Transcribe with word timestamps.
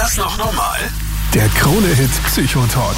das 0.00 0.16
noch 0.16 0.38
normal? 0.38 0.78
Der 1.34 1.46
Krone-Hit 1.48 2.10
Psychotalk. 2.24 2.96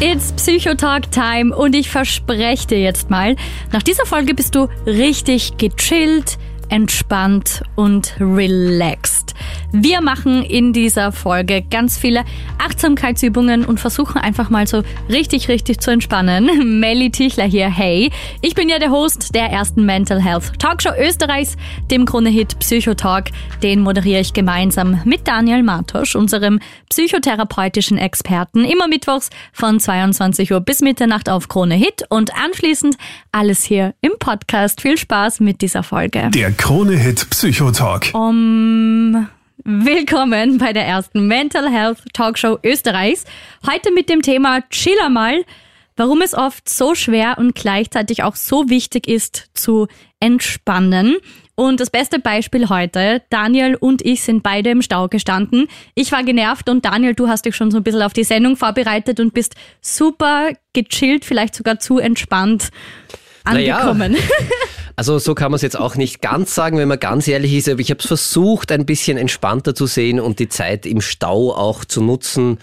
It's 0.00 0.32
Psychotalk 0.32 1.10
Time 1.10 1.56
und 1.56 1.74
ich 1.74 1.88
verspreche 1.88 2.66
dir 2.66 2.80
jetzt 2.80 3.08
mal, 3.08 3.36
nach 3.72 3.82
dieser 3.82 4.04
Folge 4.04 4.34
bist 4.34 4.54
du 4.54 4.68
richtig 4.84 5.56
gechillt, 5.56 6.36
entspannt 6.68 7.62
und 7.74 8.14
relaxed. 8.20 9.31
Wir 9.72 10.00
machen 10.00 10.42
in 10.42 10.72
dieser 10.72 11.12
Folge 11.12 11.62
ganz 11.62 11.98
viele 11.98 12.24
Achtsamkeitsübungen 12.58 13.64
und 13.64 13.80
versuchen 13.80 14.18
einfach 14.18 14.50
mal 14.50 14.66
so 14.66 14.82
richtig, 15.08 15.48
richtig 15.48 15.80
zu 15.80 15.90
entspannen. 15.90 16.80
Melly 16.80 17.10
Tichler 17.10 17.44
hier, 17.44 17.70
hey. 17.70 18.10
Ich 18.40 18.54
bin 18.54 18.68
ja 18.68 18.78
der 18.78 18.90
Host 18.90 19.34
der 19.34 19.50
ersten 19.50 19.84
Mental 19.84 20.20
Health 20.22 20.58
Talkshow 20.58 20.92
Österreichs, 20.98 21.56
dem 21.90 22.04
Krone-Hit 22.04 22.58
Psychotalk. 22.58 23.30
Den 23.62 23.80
moderiere 23.80 24.20
ich 24.20 24.32
gemeinsam 24.32 25.00
mit 25.04 25.26
Daniel 25.26 25.62
Martosch, 25.62 26.16
unserem 26.16 26.60
psychotherapeutischen 26.90 27.98
Experten, 27.98 28.64
immer 28.64 28.88
mittwochs 28.88 29.30
von 29.52 29.80
22 29.80 30.52
Uhr 30.52 30.60
bis 30.60 30.80
Mitternacht 30.80 31.28
auf 31.28 31.48
Krone 31.48 31.74
Hit 31.74 32.04
und 32.08 32.34
anschließend 32.34 32.96
alles 33.32 33.64
hier 33.64 33.94
im 34.00 34.12
Podcast. 34.18 34.80
Viel 34.80 34.96
Spaß 34.96 35.40
mit 35.40 35.62
dieser 35.62 35.82
Folge. 35.82 36.30
Der 36.30 36.52
Krone-Hit 36.52 37.30
Psychotalk. 37.30 38.10
Um, 38.12 39.28
willkommen 39.64 40.58
bei 40.58 40.72
der 40.72 40.86
ersten 40.86 41.26
Mental 41.26 41.70
Health 41.70 41.98
Talkshow 42.12 42.58
Österreichs. 42.62 43.24
Heute 43.66 43.92
mit 43.92 44.08
dem 44.08 44.22
Thema 44.22 44.60
Chiller 44.70 45.08
mal, 45.08 45.44
warum 45.96 46.22
es 46.22 46.34
oft 46.34 46.68
so 46.68 46.94
schwer 46.94 47.38
und 47.38 47.54
gleichzeitig 47.54 48.22
auch 48.22 48.36
so 48.36 48.68
wichtig 48.68 49.08
ist 49.08 49.50
zu 49.54 49.88
entspannen. 50.20 51.16
Und 51.54 51.80
das 51.80 51.90
beste 51.90 52.18
Beispiel 52.18 52.68
heute, 52.68 53.22
Daniel 53.30 53.76
und 53.76 54.02
ich 54.02 54.22
sind 54.22 54.42
beide 54.42 54.70
im 54.70 54.82
Stau 54.82 55.08
gestanden. 55.08 55.68
Ich 55.94 56.10
war 56.12 56.24
genervt 56.24 56.68
und 56.68 56.84
Daniel, 56.84 57.14
du 57.14 57.28
hast 57.28 57.44
dich 57.44 57.54
schon 57.54 57.70
so 57.70 57.76
ein 57.78 57.82
bisschen 57.82 58.02
auf 58.02 58.12
die 58.12 58.24
Sendung 58.24 58.56
vorbereitet 58.56 59.20
und 59.20 59.34
bist 59.34 59.54
super 59.80 60.50
gechillt, 60.72 61.24
vielleicht 61.24 61.54
sogar 61.54 61.78
zu 61.78 61.98
entspannt 61.98 62.70
angekommen. 63.44 64.12
Naja. 64.12 64.24
Also 64.96 65.18
so 65.18 65.34
kann 65.34 65.50
man 65.50 65.56
es 65.56 65.62
jetzt 65.62 65.78
auch 65.78 65.96
nicht 65.96 66.20
ganz 66.20 66.54
sagen, 66.54 66.78
wenn 66.78 66.88
man 66.88 67.00
ganz 67.00 67.26
ehrlich 67.28 67.54
ist, 67.54 67.68
aber 67.68 67.80
ich 67.80 67.90
habe 67.90 68.00
es 68.00 68.06
versucht, 68.06 68.72
ein 68.72 68.86
bisschen 68.86 69.16
entspannter 69.16 69.74
zu 69.74 69.86
sehen 69.86 70.20
und 70.20 70.38
die 70.38 70.48
Zeit 70.48 70.86
im 70.86 71.00
Stau 71.00 71.54
auch 71.54 71.84
zu 71.84 72.02
nutzen 72.02 72.58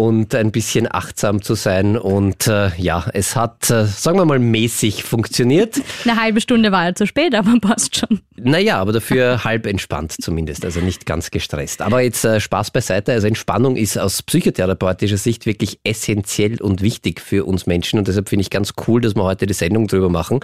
und 0.00 0.32
ein 0.36 0.52
bisschen 0.52 0.86
achtsam 0.88 1.42
zu 1.42 1.56
sein. 1.56 1.98
Und 1.98 2.46
äh, 2.46 2.70
ja, 2.76 3.06
es 3.14 3.34
hat, 3.34 3.68
äh, 3.68 3.84
sagen 3.84 4.16
wir 4.16 4.24
mal, 4.24 4.38
mäßig 4.38 5.02
funktioniert. 5.02 5.80
Eine 6.04 6.22
halbe 6.22 6.40
Stunde 6.40 6.70
war 6.70 6.86
er 6.86 6.94
zu 6.94 7.04
spät, 7.04 7.34
aber 7.34 7.58
passt 7.60 7.98
schon. 7.98 8.20
Naja, 8.36 8.78
aber 8.78 8.92
dafür 8.92 9.42
halb 9.44 9.66
entspannt 9.66 10.14
zumindest, 10.20 10.64
also 10.64 10.78
nicht 10.78 11.04
ganz 11.04 11.32
gestresst. 11.32 11.82
Aber 11.82 12.00
jetzt 12.00 12.24
äh, 12.24 12.38
Spaß 12.38 12.70
beiseite. 12.70 13.10
Also 13.10 13.26
Entspannung 13.26 13.74
ist 13.74 13.98
aus 13.98 14.22
psychotherapeutischer 14.22 15.16
Sicht 15.16 15.46
wirklich 15.46 15.80
essentiell 15.82 16.62
und 16.62 16.80
wichtig 16.80 17.20
für 17.20 17.44
uns 17.44 17.66
Menschen. 17.66 17.98
Und 17.98 18.06
deshalb 18.06 18.28
finde 18.28 18.42
ich 18.42 18.50
ganz 18.50 18.74
cool, 18.86 19.00
dass 19.00 19.16
wir 19.16 19.24
heute 19.24 19.46
die 19.46 19.54
Sendung 19.54 19.88
drüber 19.88 20.10
machen, 20.10 20.38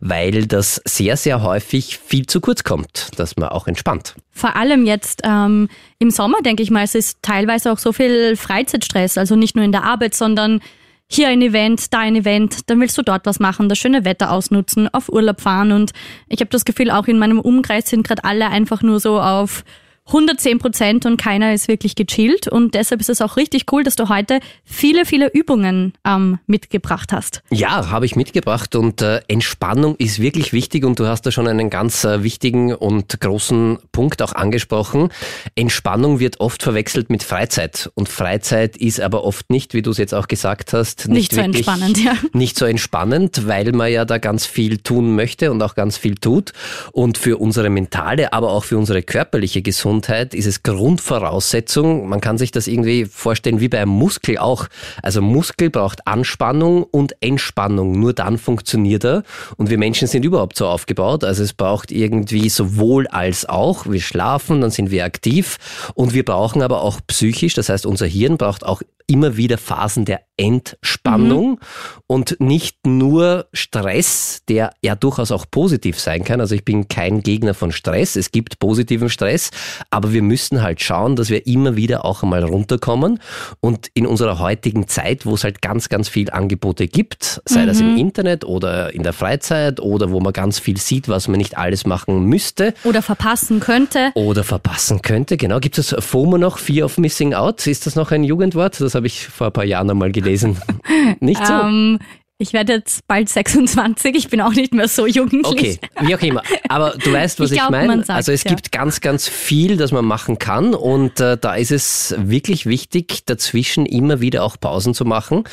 weil 0.00 0.46
das 0.48 0.82
sehr, 0.84 1.16
sehr 1.16 1.42
häufig 1.42 1.98
viel 2.04 2.26
zu 2.26 2.40
kurz 2.40 2.64
kommt, 2.64 3.10
dass 3.16 3.36
man 3.36 3.50
auch 3.50 3.68
entspannt. 3.68 4.16
Vor 4.32 4.56
allem 4.56 4.84
jetzt 4.84 5.22
ähm, 5.24 5.68
im 5.98 6.10
Sommer, 6.10 6.42
denke 6.42 6.62
ich 6.62 6.70
mal, 6.70 6.84
es 6.84 6.94
ist 6.94 7.18
teilweise 7.22 7.72
auch 7.72 7.78
so 7.78 7.92
viel 7.92 8.36
Freizeitstress, 8.36 9.18
also 9.18 9.36
nicht 9.36 9.56
nur 9.56 9.64
in 9.64 9.72
der 9.72 9.84
Arbeit, 9.84 10.14
sondern 10.14 10.60
hier 11.08 11.28
ein 11.28 11.40
Event, 11.40 11.92
da 11.92 12.00
ein 12.00 12.16
Event, 12.16 12.68
dann 12.68 12.80
willst 12.80 12.98
du 12.98 13.02
dort 13.02 13.26
was 13.26 13.38
machen, 13.38 13.68
das 13.68 13.78
schöne 13.78 14.04
Wetter 14.04 14.32
ausnutzen, 14.32 14.88
auf 14.92 15.08
Urlaub 15.08 15.40
fahren. 15.40 15.72
Und 15.72 15.92
ich 16.28 16.40
habe 16.40 16.50
das 16.50 16.64
Gefühl, 16.64 16.90
auch 16.90 17.06
in 17.06 17.18
meinem 17.18 17.40
Umkreis 17.40 17.88
sind 17.88 18.06
gerade 18.06 18.24
alle 18.24 18.48
einfach 18.48 18.82
nur 18.82 18.98
so 18.98 19.20
auf 19.20 19.64
110 20.06 20.58
Prozent 20.58 21.04
und 21.04 21.16
keiner 21.16 21.52
ist 21.52 21.66
wirklich 21.66 21.96
gechillt. 21.96 22.46
Und 22.46 22.74
deshalb 22.74 23.00
ist 23.00 23.10
es 23.10 23.20
auch 23.20 23.36
richtig 23.36 23.64
cool, 23.72 23.82
dass 23.82 23.96
du 23.96 24.08
heute 24.08 24.38
viele, 24.64 25.04
viele 25.04 25.32
Übungen 25.32 25.94
ähm, 26.06 26.38
mitgebracht 26.46 27.12
hast. 27.12 27.42
Ja, 27.50 27.90
habe 27.90 28.06
ich 28.06 28.14
mitgebracht 28.14 28.76
und 28.76 29.02
äh, 29.02 29.20
Entspannung 29.26 29.96
ist 29.96 30.20
wirklich 30.20 30.52
wichtig 30.52 30.84
und 30.84 31.00
du 31.00 31.06
hast 31.06 31.22
da 31.22 31.32
schon 31.32 31.48
einen 31.48 31.70
ganz 31.70 32.04
äh, 32.04 32.22
wichtigen 32.22 32.72
und 32.72 33.20
großen 33.20 33.78
Punkt 33.90 34.22
auch 34.22 34.32
angesprochen. 34.32 35.08
Entspannung 35.56 36.20
wird 36.20 36.38
oft 36.38 36.62
verwechselt 36.62 37.10
mit 37.10 37.24
Freizeit 37.24 37.90
und 37.94 38.08
Freizeit 38.08 38.76
ist 38.76 39.00
aber 39.00 39.24
oft 39.24 39.50
nicht, 39.50 39.74
wie 39.74 39.82
du 39.82 39.90
es 39.90 39.98
jetzt 39.98 40.14
auch 40.14 40.28
gesagt 40.28 40.72
hast, 40.72 41.08
nicht, 41.08 41.32
nicht 41.32 41.34
so 41.34 41.40
entspannend, 41.40 42.02
ja. 42.02 42.12
Nicht 42.32 42.58
so 42.58 42.64
entspannend, 42.64 43.48
weil 43.48 43.72
man 43.72 43.90
ja 43.90 44.04
da 44.04 44.18
ganz 44.18 44.46
viel 44.46 44.78
tun 44.78 45.16
möchte 45.16 45.50
und 45.50 45.62
auch 45.62 45.74
ganz 45.74 45.96
viel 45.96 46.16
tut. 46.16 46.52
Und 46.92 47.18
für 47.18 47.38
unsere 47.38 47.70
mentale, 47.70 48.32
aber 48.32 48.50
auch 48.50 48.64
für 48.64 48.78
unsere 48.78 49.02
körperliche 49.02 49.62
Gesundheit 49.62 49.95
Gesundheit 49.96 50.34
ist 50.34 50.44
es 50.44 50.62
Grundvoraussetzung. 50.62 52.06
Man 52.06 52.20
kann 52.20 52.36
sich 52.36 52.50
das 52.50 52.66
irgendwie 52.66 53.06
vorstellen 53.06 53.60
wie 53.60 53.68
bei 53.68 53.80
einem 53.80 53.92
Muskel 53.92 54.36
auch. 54.36 54.66
Also 55.02 55.22
Muskel 55.22 55.70
braucht 55.70 56.06
Anspannung 56.06 56.82
und 56.82 57.14
Entspannung. 57.22 57.98
Nur 57.98 58.12
dann 58.12 58.36
funktioniert 58.36 59.04
er. 59.04 59.22
Und 59.56 59.70
wir 59.70 59.78
Menschen 59.78 60.06
sind 60.06 60.26
überhaupt 60.26 60.58
so 60.58 60.66
aufgebaut. 60.66 61.24
Also 61.24 61.42
es 61.42 61.54
braucht 61.54 61.90
irgendwie 61.90 62.50
sowohl 62.50 63.06
als 63.06 63.48
auch. 63.48 63.86
Wir 63.86 64.02
schlafen, 64.02 64.60
dann 64.60 64.70
sind 64.70 64.90
wir 64.90 65.06
aktiv. 65.06 65.56
Und 65.94 66.12
wir 66.12 66.26
brauchen 66.26 66.60
aber 66.60 66.82
auch 66.82 67.00
psychisch, 67.06 67.54
das 67.54 67.70
heißt 67.70 67.86
unser 67.86 68.06
Hirn 68.06 68.36
braucht 68.36 68.66
auch 68.66 68.82
immer 69.06 69.36
wieder 69.36 69.58
Phasen 69.58 70.04
der 70.04 70.20
Entspannung 70.38 71.50
mhm. 71.50 71.58
und 72.06 72.40
nicht 72.40 72.86
nur 72.86 73.46
Stress, 73.52 74.42
der 74.48 74.72
ja 74.82 74.94
durchaus 74.94 75.30
auch 75.30 75.46
positiv 75.50 75.98
sein 75.98 76.24
kann. 76.24 76.40
Also 76.40 76.54
ich 76.54 76.64
bin 76.64 76.88
kein 76.88 77.22
Gegner 77.22 77.54
von 77.54 77.72
Stress. 77.72 78.16
Es 78.16 78.32
gibt 78.32 78.58
positiven 78.58 79.08
Stress, 79.08 79.50
aber 79.90 80.12
wir 80.12 80.22
müssen 80.22 80.62
halt 80.62 80.82
schauen, 80.82 81.16
dass 81.16 81.30
wir 81.30 81.46
immer 81.46 81.76
wieder 81.76 82.04
auch 82.04 82.22
einmal 82.22 82.44
runterkommen. 82.44 83.20
Und 83.60 83.88
in 83.94 84.06
unserer 84.06 84.38
heutigen 84.38 84.88
Zeit, 84.88 85.24
wo 85.24 85.34
es 85.34 85.44
halt 85.44 85.62
ganz, 85.62 85.88
ganz 85.88 86.08
viel 86.08 86.30
Angebote 86.30 86.86
gibt, 86.86 87.40
sei 87.46 87.62
mhm. 87.62 87.66
das 87.66 87.80
im 87.80 87.92
mhm. 87.92 87.98
Internet 87.98 88.44
oder 88.44 88.92
in 88.92 89.04
der 89.04 89.14
Freizeit 89.14 89.80
oder 89.80 90.10
wo 90.10 90.20
man 90.20 90.34
ganz 90.34 90.58
viel 90.58 90.76
sieht, 90.76 91.08
was 91.08 91.28
man 91.28 91.38
nicht 91.38 91.56
alles 91.56 91.86
machen 91.86 92.24
müsste. 92.24 92.74
Oder 92.84 93.00
verpassen 93.00 93.60
könnte. 93.60 94.10
Oder 94.14 94.44
verpassen 94.44 95.00
könnte, 95.00 95.38
genau. 95.38 95.60
Gibt 95.60 95.78
es 95.78 95.94
FOMO 95.98 96.36
noch? 96.36 96.58
Fear 96.58 96.84
of 96.84 96.98
Missing 96.98 97.32
Out? 97.32 97.66
Ist 97.66 97.86
das 97.86 97.96
noch 97.96 98.10
ein 98.10 98.22
Jugendwort? 98.22 98.80
Das 98.80 98.95
habe 98.96 99.06
ich 99.06 99.28
vor 99.28 99.48
ein 99.48 99.52
paar 99.52 99.64
Jahren 99.64 99.90
einmal 99.90 100.10
gelesen. 100.10 100.56
Nicht 101.20 101.46
so? 101.46 101.52
Ähm, 101.52 101.98
ich 102.38 102.52
werde 102.52 102.74
jetzt 102.74 103.06
bald 103.08 103.30
26, 103.30 104.14
ich 104.14 104.28
bin 104.28 104.42
auch 104.42 104.52
nicht 104.52 104.74
mehr 104.74 104.88
so 104.88 105.06
jugendlich. 105.06 105.46
Okay, 105.46 105.78
wie 106.00 106.14
auch 106.14 106.20
immer. 106.20 106.42
Aber 106.68 106.90
du 106.90 107.10
weißt, 107.10 107.40
was 107.40 107.50
ich, 107.50 107.62
ich 107.62 107.70
meine. 107.70 108.04
Also 108.08 108.30
es 108.30 108.44
ja. 108.44 108.50
gibt 108.50 108.72
ganz, 108.72 109.00
ganz 109.00 109.26
viel, 109.26 109.78
das 109.78 109.90
man 109.90 110.04
machen 110.04 110.38
kann 110.38 110.74
und 110.74 111.18
äh, 111.18 111.38
da 111.38 111.54
ist 111.54 111.70
es 111.70 112.14
wirklich 112.18 112.66
wichtig, 112.66 113.24
dazwischen 113.24 113.86
immer 113.86 114.20
wieder 114.20 114.44
auch 114.44 114.60
Pausen 114.60 114.92
zu 114.92 115.06
machen, 115.06 115.44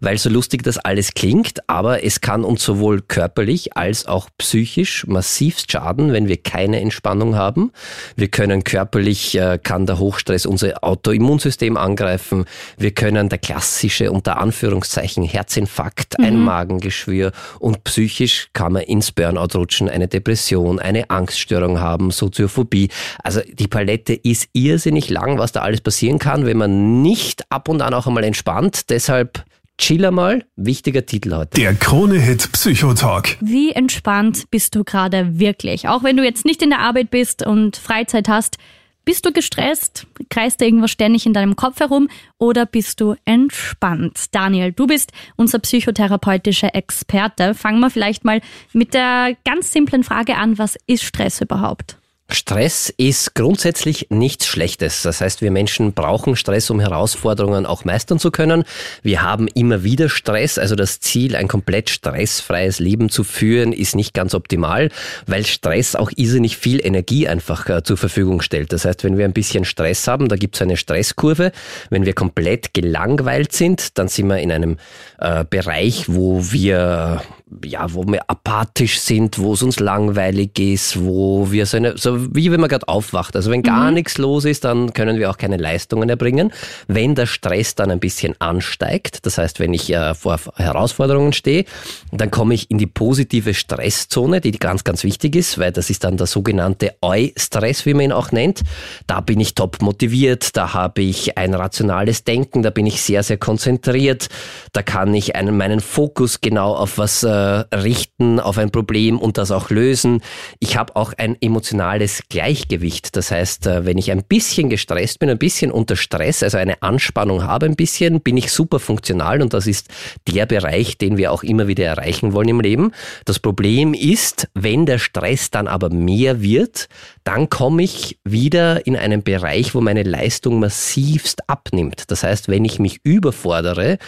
weil 0.00 0.18
so 0.18 0.30
lustig 0.30 0.64
das 0.64 0.78
alles 0.78 1.14
klingt, 1.14 1.68
aber 1.68 2.02
es 2.02 2.20
kann 2.20 2.42
uns 2.42 2.64
sowohl 2.64 3.02
körperlich 3.02 3.76
als 3.76 4.06
auch 4.06 4.28
psychisch 4.38 5.06
massivst 5.06 5.70
schaden, 5.70 6.12
wenn 6.12 6.26
wir 6.26 6.38
keine 6.38 6.80
Entspannung 6.80 7.36
haben. 7.36 7.70
Wir 8.16 8.28
können 8.28 8.64
körperlich, 8.64 9.38
äh, 9.38 9.60
kann 9.62 9.86
der 9.86 10.00
Hochstress 10.00 10.46
unser 10.46 10.82
Autoimmunsystem 10.82 11.76
angreifen. 11.76 12.46
Wir 12.76 12.90
können 12.90 13.28
der 13.28 13.38
klassische, 13.38 14.10
unter 14.10 14.38
Anführungszeichen, 14.38 15.22
Herzinfarkt, 15.22 16.18
mhm 16.18 16.31
ein 16.32 16.38
mhm. 16.38 16.44
Magengeschwür 16.44 17.32
und 17.58 17.84
psychisch 17.84 18.48
kann 18.52 18.72
man 18.72 18.82
ins 18.82 19.12
Burnout 19.12 19.58
rutschen, 19.58 19.88
eine 19.88 20.08
Depression, 20.08 20.78
eine 20.78 21.10
Angststörung 21.10 21.80
haben, 21.80 22.10
Soziophobie. 22.10 22.88
Also 23.22 23.40
die 23.52 23.68
Palette 23.68 24.14
ist 24.14 24.48
irrsinnig 24.52 25.10
lang, 25.10 25.38
was 25.38 25.52
da 25.52 25.60
alles 25.60 25.80
passieren 25.80 26.18
kann, 26.18 26.46
wenn 26.46 26.56
man 26.56 27.02
nicht 27.02 27.50
ab 27.50 27.68
und 27.68 27.82
an 27.82 27.94
auch 27.94 28.06
einmal 28.06 28.24
entspannt. 28.24 28.90
Deshalb 28.90 29.44
Chiller 29.78 30.10
mal, 30.10 30.44
wichtiger 30.54 31.06
Titel 31.06 31.34
heute. 31.34 31.58
Der 31.58 31.74
Krone-Hit 31.74 32.52
Psychotalk. 32.52 33.36
Wie 33.40 33.72
entspannt 33.72 34.44
bist 34.50 34.74
du 34.74 34.84
gerade 34.84 35.38
wirklich? 35.40 35.88
Auch 35.88 36.04
wenn 36.04 36.16
du 36.16 36.22
jetzt 36.22 36.44
nicht 36.44 36.62
in 36.62 36.70
der 36.70 36.80
Arbeit 36.80 37.10
bist 37.10 37.44
und 37.44 37.76
Freizeit 37.76 38.28
hast, 38.28 38.58
bist 39.04 39.26
du 39.26 39.32
gestresst? 39.32 40.06
Kreist 40.30 40.60
da 40.60 40.64
irgendwas 40.64 40.90
ständig 40.90 41.26
in 41.26 41.32
deinem 41.32 41.56
Kopf 41.56 41.80
herum? 41.80 42.08
Oder 42.38 42.66
bist 42.66 43.00
du 43.00 43.14
entspannt? 43.24 44.26
Daniel, 44.32 44.72
du 44.72 44.86
bist 44.86 45.12
unser 45.36 45.58
psychotherapeutischer 45.58 46.74
Experte. 46.74 47.54
Fangen 47.54 47.80
wir 47.80 47.90
vielleicht 47.90 48.24
mal 48.24 48.40
mit 48.72 48.94
der 48.94 49.36
ganz 49.44 49.72
simplen 49.72 50.04
Frage 50.04 50.36
an, 50.36 50.58
was 50.58 50.76
ist 50.86 51.04
Stress 51.04 51.40
überhaupt? 51.40 51.98
Stress 52.32 52.92
ist 52.96 53.34
grundsätzlich 53.34 54.06
nichts 54.10 54.46
Schlechtes. 54.46 55.02
Das 55.02 55.20
heißt, 55.20 55.42
wir 55.42 55.50
Menschen 55.50 55.92
brauchen 55.92 56.36
Stress, 56.36 56.70
um 56.70 56.80
Herausforderungen 56.80 57.66
auch 57.66 57.84
meistern 57.84 58.18
zu 58.18 58.30
können. 58.30 58.64
Wir 59.02 59.22
haben 59.22 59.48
immer 59.48 59.84
wieder 59.84 60.08
Stress. 60.08 60.58
Also 60.58 60.74
das 60.74 61.00
Ziel, 61.00 61.36
ein 61.36 61.48
komplett 61.48 61.90
stressfreies 61.90 62.78
Leben 62.78 63.10
zu 63.10 63.24
führen, 63.24 63.72
ist 63.72 63.94
nicht 63.94 64.14
ganz 64.14 64.34
optimal, 64.34 64.90
weil 65.26 65.44
Stress 65.46 65.94
auch 65.94 66.10
irrsinnig 66.16 66.56
viel 66.56 66.84
Energie 66.84 67.28
einfach 67.28 67.68
äh, 67.68 67.82
zur 67.82 67.96
Verfügung 67.96 68.40
stellt. 68.40 68.72
Das 68.72 68.84
heißt, 68.84 69.04
wenn 69.04 69.18
wir 69.18 69.24
ein 69.24 69.32
bisschen 69.32 69.64
Stress 69.64 70.06
haben, 70.08 70.28
da 70.28 70.36
gibt 70.36 70.54
es 70.54 70.62
eine 70.62 70.76
Stresskurve. 70.76 71.52
Wenn 71.90 72.06
wir 72.06 72.14
komplett 72.14 72.74
gelangweilt 72.74 73.52
sind, 73.52 73.98
dann 73.98 74.08
sind 74.08 74.28
wir 74.28 74.38
in 74.38 74.52
einem 74.52 74.78
äh, 75.18 75.44
Bereich, 75.48 76.06
wo 76.08 76.50
wir 76.50 77.22
ja, 77.64 77.92
wo 77.92 78.04
wir 78.06 78.28
apathisch 78.28 79.00
sind, 79.00 79.38
wo 79.38 79.54
es 79.54 79.62
uns 79.62 79.80
langweilig 79.80 80.58
ist, 80.58 81.02
wo 81.02 81.50
wir 81.50 81.66
so 81.66 81.76
eine, 81.76 81.96
so 81.96 82.34
wie 82.34 82.50
wenn 82.50 82.60
man 82.60 82.68
gerade 82.68 82.88
aufwacht. 82.88 83.36
Also 83.36 83.50
wenn 83.50 83.62
gar 83.62 83.88
mhm. 83.88 83.94
nichts 83.94 84.18
los 84.18 84.44
ist, 84.44 84.64
dann 84.64 84.92
können 84.92 85.18
wir 85.18 85.30
auch 85.30 85.38
keine 85.38 85.56
Leistungen 85.56 86.08
erbringen. 86.08 86.52
Wenn 86.88 87.14
der 87.14 87.26
Stress 87.26 87.74
dann 87.74 87.90
ein 87.90 88.00
bisschen 88.00 88.34
ansteigt, 88.40 89.26
das 89.26 89.38
heißt, 89.38 89.60
wenn 89.60 89.74
ich 89.74 89.92
äh, 89.92 90.14
vor 90.14 90.38
Herausforderungen 90.56 91.32
stehe, 91.32 91.64
dann 92.10 92.30
komme 92.30 92.54
ich 92.54 92.70
in 92.70 92.78
die 92.78 92.86
positive 92.86 93.54
Stresszone, 93.54 94.40
die 94.40 94.52
ganz, 94.52 94.84
ganz 94.84 95.04
wichtig 95.04 95.36
ist, 95.36 95.58
weil 95.58 95.72
das 95.72 95.90
ist 95.90 96.04
dann 96.04 96.16
der 96.16 96.26
sogenannte 96.26 96.94
Eu-Stress, 97.02 97.86
wie 97.86 97.94
man 97.94 98.04
ihn 98.06 98.12
auch 98.12 98.32
nennt. 98.32 98.62
Da 99.06 99.20
bin 99.20 99.40
ich 99.40 99.54
top 99.54 99.82
motiviert, 99.82 100.56
da 100.56 100.74
habe 100.74 101.02
ich 101.02 101.36
ein 101.36 101.54
rationales 101.54 102.24
Denken, 102.24 102.62
da 102.62 102.70
bin 102.70 102.86
ich 102.86 103.02
sehr, 103.02 103.22
sehr 103.22 103.38
konzentriert, 103.38 104.28
da 104.72 104.82
kann 104.82 105.14
ich 105.14 105.36
einen, 105.36 105.56
meinen 105.56 105.80
Fokus 105.80 106.40
genau 106.40 106.74
auf 106.74 106.98
was 106.98 107.22
äh, 107.22 107.41
richten, 107.42 108.40
auf 108.40 108.58
ein 108.58 108.70
Problem 108.70 109.18
und 109.18 109.38
das 109.38 109.50
auch 109.50 109.70
lösen. 109.70 110.22
Ich 110.58 110.76
habe 110.76 110.96
auch 110.96 111.12
ein 111.16 111.36
emotionales 111.40 112.22
Gleichgewicht. 112.28 113.16
Das 113.16 113.30
heißt, 113.30 113.66
äh, 113.66 113.84
wenn 113.84 113.98
ich 113.98 114.10
ein 114.10 114.24
bisschen 114.24 114.70
gestresst 114.70 115.18
bin, 115.18 115.30
ein 115.30 115.38
bisschen 115.38 115.70
unter 115.70 115.96
Stress, 115.96 116.42
also 116.42 116.58
eine 116.58 116.82
Anspannung 116.82 117.44
habe 117.44 117.66
ein 117.66 117.76
bisschen, 117.76 118.20
bin 118.20 118.36
ich 118.36 118.52
super 118.52 118.78
funktional 118.78 119.42
und 119.42 119.54
das 119.54 119.66
ist 119.66 119.88
der 120.28 120.46
Bereich, 120.46 120.98
den 120.98 121.16
wir 121.16 121.32
auch 121.32 121.42
immer 121.42 121.66
wieder 121.66 121.84
erreichen 121.84 122.32
wollen 122.32 122.48
im 122.48 122.60
Leben. 122.60 122.92
Das 123.24 123.38
Problem 123.38 123.94
ist, 123.94 124.48
wenn 124.54 124.86
der 124.86 124.98
Stress 124.98 125.50
dann 125.50 125.68
aber 125.68 125.90
mehr 125.90 126.42
wird, 126.42 126.88
dann 127.24 127.48
komme 127.48 127.82
ich 127.82 128.18
wieder 128.24 128.86
in 128.86 128.96
einen 128.96 129.22
Bereich, 129.22 129.74
wo 129.74 129.80
meine 129.80 130.02
Leistung 130.02 130.60
massivst 130.60 131.48
abnimmt. 131.48 132.10
Das 132.10 132.22
heißt, 132.22 132.48
wenn 132.48 132.64
ich 132.64 132.78
mich 132.78 133.00
überfordere, 133.04 133.98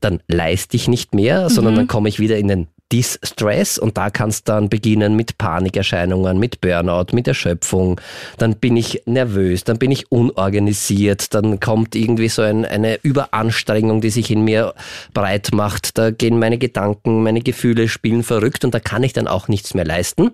dann 0.00 0.20
leiste 0.28 0.76
ich 0.76 0.88
nicht 0.88 1.14
mehr, 1.14 1.50
sondern 1.50 1.74
mhm. 1.74 1.78
dann 1.78 1.86
komme 1.88 2.08
ich 2.08 2.18
wieder 2.18 2.38
in 2.38 2.48
den 2.48 2.68
Distress 2.92 3.78
und 3.78 3.96
da 3.96 4.10
kann 4.10 4.28
es 4.28 4.44
dann 4.44 4.68
beginnen 4.68 5.16
mit 5.16 5.38
Panikerscheinungen, 5.38 6.38
mit 6.38 6.60
Burnout, 6.60 7.06
mit 7.12 7.26
Erschöpfung. 7.26 8.00
Dann 8.36 8.56
bin 8.56 8.76
ich 8.76 9.02
nervös, 9.06 9.64
dann 9.64 9.78
bin 9.78 9.90
ich 9.90 10.12
unorganisiert, 10.12 11.32
dann 11.34 11.58
kommt 11.58 11.94
irgendwie 11.94 12.28
so 12.28 12.42
ein, 12.42 12.66
eine 12.66 12.98
Überanstrengung, 13.02 14.02
die 14.02 14.10
sich 14.10 14.30
in 14.30 14.44
mir 14.44 14.74
breit 15.14 15.50
macht. 15.52 15.96
Da 15.96 16.10
gehen 16.10 16.38
meine 16.38 16.58
Gedanken, 16.58 17.22
meine 17.22 17.40
Gefühle 17.40 17.88
spielen 17.88 18.22
verrückt 18.22 18.64
und 18.64 18.74
da 18.74 18.80
kann 18.80 19.02
ich 19.02 19.14
dann 19.14 19.26
auch 19.26 19.48
nichts 19.48 19.72
mehr 19.72 19.86
leisten. 19.86 20.32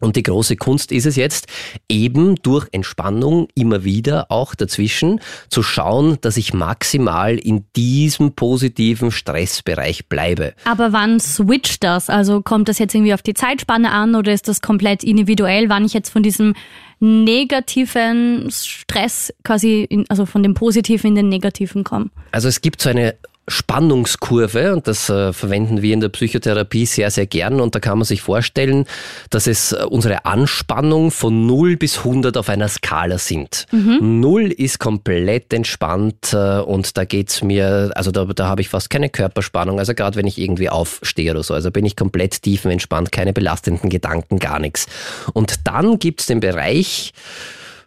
Und 0.00 0.14
die 0.14 0.22
große 0.22 0.56
Kunst 0.56 0.92
ist 0.92 1.06
es 1.06 1.16
jetzt, 1.16 1.48
eben 1.88 2.36
durch 2.36 2.68
Entspannung 2.70 3.48
immer 3.54 3.82
wieder 3.82 4.30
auch 4.30 4.54
dazwischen 4.54 5.20
zu 5.50 5.62
schauen, 5.64 6.18
dass 6.20 6.36
ich 6.36 6.54
maximal 6.54 7.36
in 7.36 7.64
diesem 7.74 8.32
positiven 8.32 9.10
Stressbereich 9.10 10.06
bleibe. 10.06 10.54
Aber 10.64 10.92
wann 10.92 11.18
switcht 11.18 11.82
das? 11.82 12.10
Also 12.10 12.42
kommt 12.42 12.68
das 12.68 12.78
jetzt 12.78 12.94
irgendwie 12.94 13.14
auf 13.14 13.22
die 13.22 13.34
Zeitspanne 13.34 13.90
an 13.90 14.14
oder 14.14 14.32
ist 14.32 14.46
das 14.46 14.60
komplett 14.60 15.02
individuell, 15.02 15.68
wann 15.68 15.84
ich 15.84 15.94
jetzt 15.94 16.10
von 16.10 16.22
diesem 16.22 16.54
negativen 17.00 18.48
Stress 18.50 19.32
quasi, 19.44 19.84
in, 19.88 20.04
also 20.08 20.26
von 20.26 20.42
dem 20.42 20.54
Positiven 20.54 21.08
in 21.08 21.14
den 21.16 21.28
Negativen 21.28 21.82
komme? 21.84 22.10
Also 22.32 22.48
es 22.48 22.60
gibt 22.60 22.80
so 22.80 22.90
eine 22.90 23.14
Spannungskurve 23.48 24.72
und 24.72 24.86
das 24.86 25.08
äh, 25.08 25.32
verwenden 25.32 25.82
wir 25.82 25.94
in 25.94 26.00
der 26.00 26.08
Psychotherapie 26.08 26.86
sehr, 26.86 27.10
sehr 27.10 27.26
gern 27.26 27.60
und 27.60 27.74
da 27.74 27.80
kann 27.80 27.98
man 27.98 28.04
sich 28.04 28.22
vorstellen, 28.22 28.84
dass 29.30 29.46
es 29.46 29.72
äh, 29.72 29.84
unsere 29.88 30.24
Anspannung 30.24 31.10
von 31.10 31.46
0 31.46 31.76
bis 31.76 31.98
100 31.98 32.36
auf 32.36 32.48
einer 32.48 32.68
Skala 32.68 33.18
sind. 33.18 33.66
Mhm. 33.72 34.20
0 34.20 34.52
ist 34.52 34.78
komplett 34.78 35.52
entspannt 35.52 36.32
äh, 36.32 36.60
und 36.60 36.96
da 36.96 37.04
geht's 37.04 37.42
mir, 37.42 37.90
also 37.94 38.10
da, 38.10 38.24
da 38.26 38.48
habe 38.48 38.60
ich 38.60 38.68
fast 38.68 38.90
keine 38.90 39.08
Körperspannung, 39.08 39.78
also 39.78 39.94
gerade 39.94 40.16
wenn 40.16 40.26
ich 40.26 40.38
irgendwie 40.38 40.68
aufstehe 40.68 41.30
oder 41.30 41.42
so, 41.42 41.54
also 41.54 41.70
bin 41.70 41.84
ich 41.84 41.96
komplett 41.96 42.42
tiefenentspannt, 42.42 43.12
keine 43.12 43.32
belastenden 43.32 43.90
Gedanken, 43.90 44.38
gar 44.38 44.58
nichts. 44.58 44.86
Und 45.32 45.66
dann 45.66 45.98
gibt's 45.98 46.26
den 46.26 46.40
Bereich, 46.40 47.12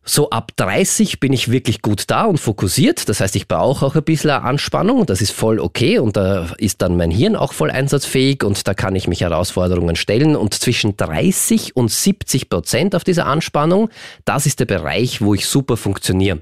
so 0.03 0.31
ab 0.31 0.51
30 0.56 1.19
bin 1.19 1.31
ich 1.31 1.51
wirklich 1.51 1.83
gut 1.83 2.06
da 2.07 2.25
und 2.25 2.39
fokussiert. 2.39 3.07
Das 3.07 3.19
heißt, 3.19 3.36
ich 3.36 3.48
brauche 3.48 3.86
auch 3.86 3.95
ein 3.95 4.03
bisschen 4.03 4.31
Anspannung. 4.31 5.06
Das 5.06 5.21
ist 5.21 5.31
voll 5.31 5.59
okay 5.59 6.00
und 6.00 6.18
da 6.18 6.48
ist 6.57 6.81
dann 6.81 6.98
mein 6.98 7.12
Hirn 7.12 7.36
auch 7.36 7.53
voll 7.53 7.69
einsatzfähig 7.69 8.44
und 8.44 8.68
da 8.68 8.74
kann 8.74 8.95
ich 8.95 9.07
mich 9.07 9.21
Herausforderungen 9.21 9.95
stellen. 9.95 10.36
Und 10.36 10.56
zwischen 10.56 10.98
30 10.98 11.75
und 11.75 11.92
70 11.92 12.50
Prozent 12.50 12.95
auf 12.95 13.03
dieser 13.03 13.27
Anspannung, 13.27 13.89
das 14.25 14.48
ist 14.48 14.59
der 14.59 14.65
Bereich, 14.65 15.21
wo 15.21 15.36
ich 15.36 15.45
super 15.45 15.77
funktioniere. 15.77 16.39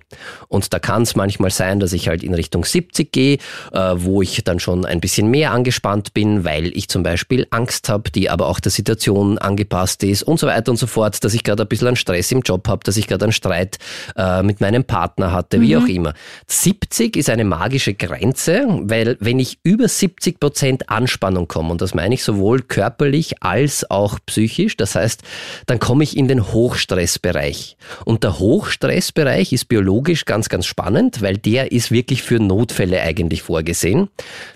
Und 0.48 0.74
da 0.74 0.80
kann 0.80 1.02
es 1.02 1.18
manchmal 1.18 1.52
sein, 1.52 1.82
dass 1.82 1.92
ich 1.92 2.08
halt 2.08 2.24
in 2.24 2.34
Richtung 2.34 2.64
70 2.64 3.12
gehe, 3.12 3.40
äh, 3.74 3.96
wo 3.96 4.22
ich 4.22 4.42
dann 4.46 4.62
schon 4.62 4.86
ein 4.86 5.02
bisschen 5.02 5.30
mehr 5.30 5.52
angespannt 5.52 6.14
bin, 6.14 6.46
weil 6.46 6.68
ich 6.78 6.88
zum 6.88 7.04
Beispiel 7.04 7.46
Angst 7.50 7.90
habe, 7.90 8.10
die 8.10 8.30
aber 8.30 8.48
auch 8.48 8.62
der 8.62 8.72
Situation 8.72 9.38
angepasst 9.38 10.02
ist 10.04 10.24
und 10.24 10.40
so 10.40 10.48
weiter 10.48 10.72
und 10.72 10.78
so 10.78 10.88
fort, 10.88 11.22
dass 11.26 11.34
ich 11.34 11.44
gerade 11.44 11.64
ein 11.64 11.68
bisschen 11.68 11.90
an 11.90 11.98
Stress 11.98 12.32
im 12.32 12.40
Job 12.40 12.66
habe, 12.70 12.86
dass 12.86 12.96
ich 12.96 13.08
gerade 13.08 13.26
an 13.26 13.34
Stress 13.34 13.49
Streit 13.50 13.80
äh, 14.16 14.44
mit 14.44 14.62
meinem 14.62 14.84
Partner 14.84 15.32
hatte, 15.32 15.60
wie 15.62 15.76
mhm. 15.76 15.84
auch 15.84 15.88
immer. 15.88 16.14
70 16.48 17.16
ist 17.18 17.30
eine 17.30 17.44
magische 17.44 17.96
Grenze, 17.96 18.66
weil 18.84 19.18
wenn 19.20 19.40
ich 19.40 19.58
über 19.64 19.88
70 19.88 20.40
Prozent 20.40 20.90
Anspannung 20.90 21.48
komme, 21.48 21.72
und 21.72 21.82
das 21.82 21.96
meine 21.96 22.14
ich 22.14 22.24
sowohl 22.24 22.62
körperlich 22.62 23.42
als 23.42 23.90
auch 23.90 24.20
psychisch, 24.28 24.78
das 24.78 24.96
heißt, 24.96 25.24
dann 25.66 25.80
komme 25.80 26.04
ich 26.04 26.16
in 26.16 26.28
den 26.28 26.52
Hochstressbereich. 26.52 27.78
Und 28.06 28.24
der 28.24 28.40
Hochstressbereich 28.40 29.52
ist 29.52 29.66
biologisch 29.66 30.26
ganz, 30.26 30.50
ganz 30.50 30.66
spannend, 30.66 31.22
weil 31.22 31.38
der 31.38 31.72
ist 31.72 31.92
wirklich 31.92 32.22
für 32.22 32.40
Notfälle 32.40 33.02
eigentlich 33.02 33.42
vorgesehen. 33.42 34.10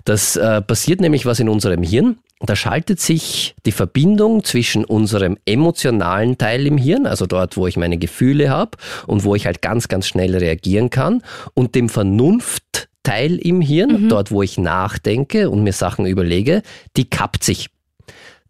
Das 0.04 0.36
äh, 0.36 0.62
passiert 0.62 1.00
nämlich 1.00 1.26
was 1.26 1.40
in 1.40 1.48
unserem 1.48 1.82
Hirn. 1.82 2.18
Da 2.46 2.56
schaltet 2.56 3.00
sich 3.00 3.54
die 3.64 3.72
Verbindung 3.72 4.44
zwischen 4.44 4.84
unserem 4.84 5.38
emotionalen 5.46 6.36
Teil 6.36 6.66
im 6.66 6.76
Hirn, 6.76 7.06
also 7.06 7.26
dort, 7.26 7.56
wo 7.56 7.66
ich 7.66 7.76
meine 7.76 7.96
Gefühle 7.96 8.50
habe 8.50 8.76
und 9.06 9.24
wo 9.24 9.34
ich 9.34 9.46
halt 9.46 9.62
ganz, 9.62 9.88
ganz 9.88 10.06
schnell 10.06 10.36
reagieren 10.36 10.90
kann, 10.90 11.22
und 11.54 11.74
dem 11.74 11.88
Vernunftteil 11.88 13.36
im 13.36 13.60
Hirn, 13.60 14.04
mhm. 14.04 14.08
dort, 14.08 14.30
wo 14.30 14.42
ich 14.42 14.58
nachdenke 14.58 15.50
und 15.50 15.62
mir 15.62 15.72
Sachen 15.72 16.06
überlege, 16.06 16.62
die 16.96 17.08
kappt 17.08 17.44
sich 17.44 17.68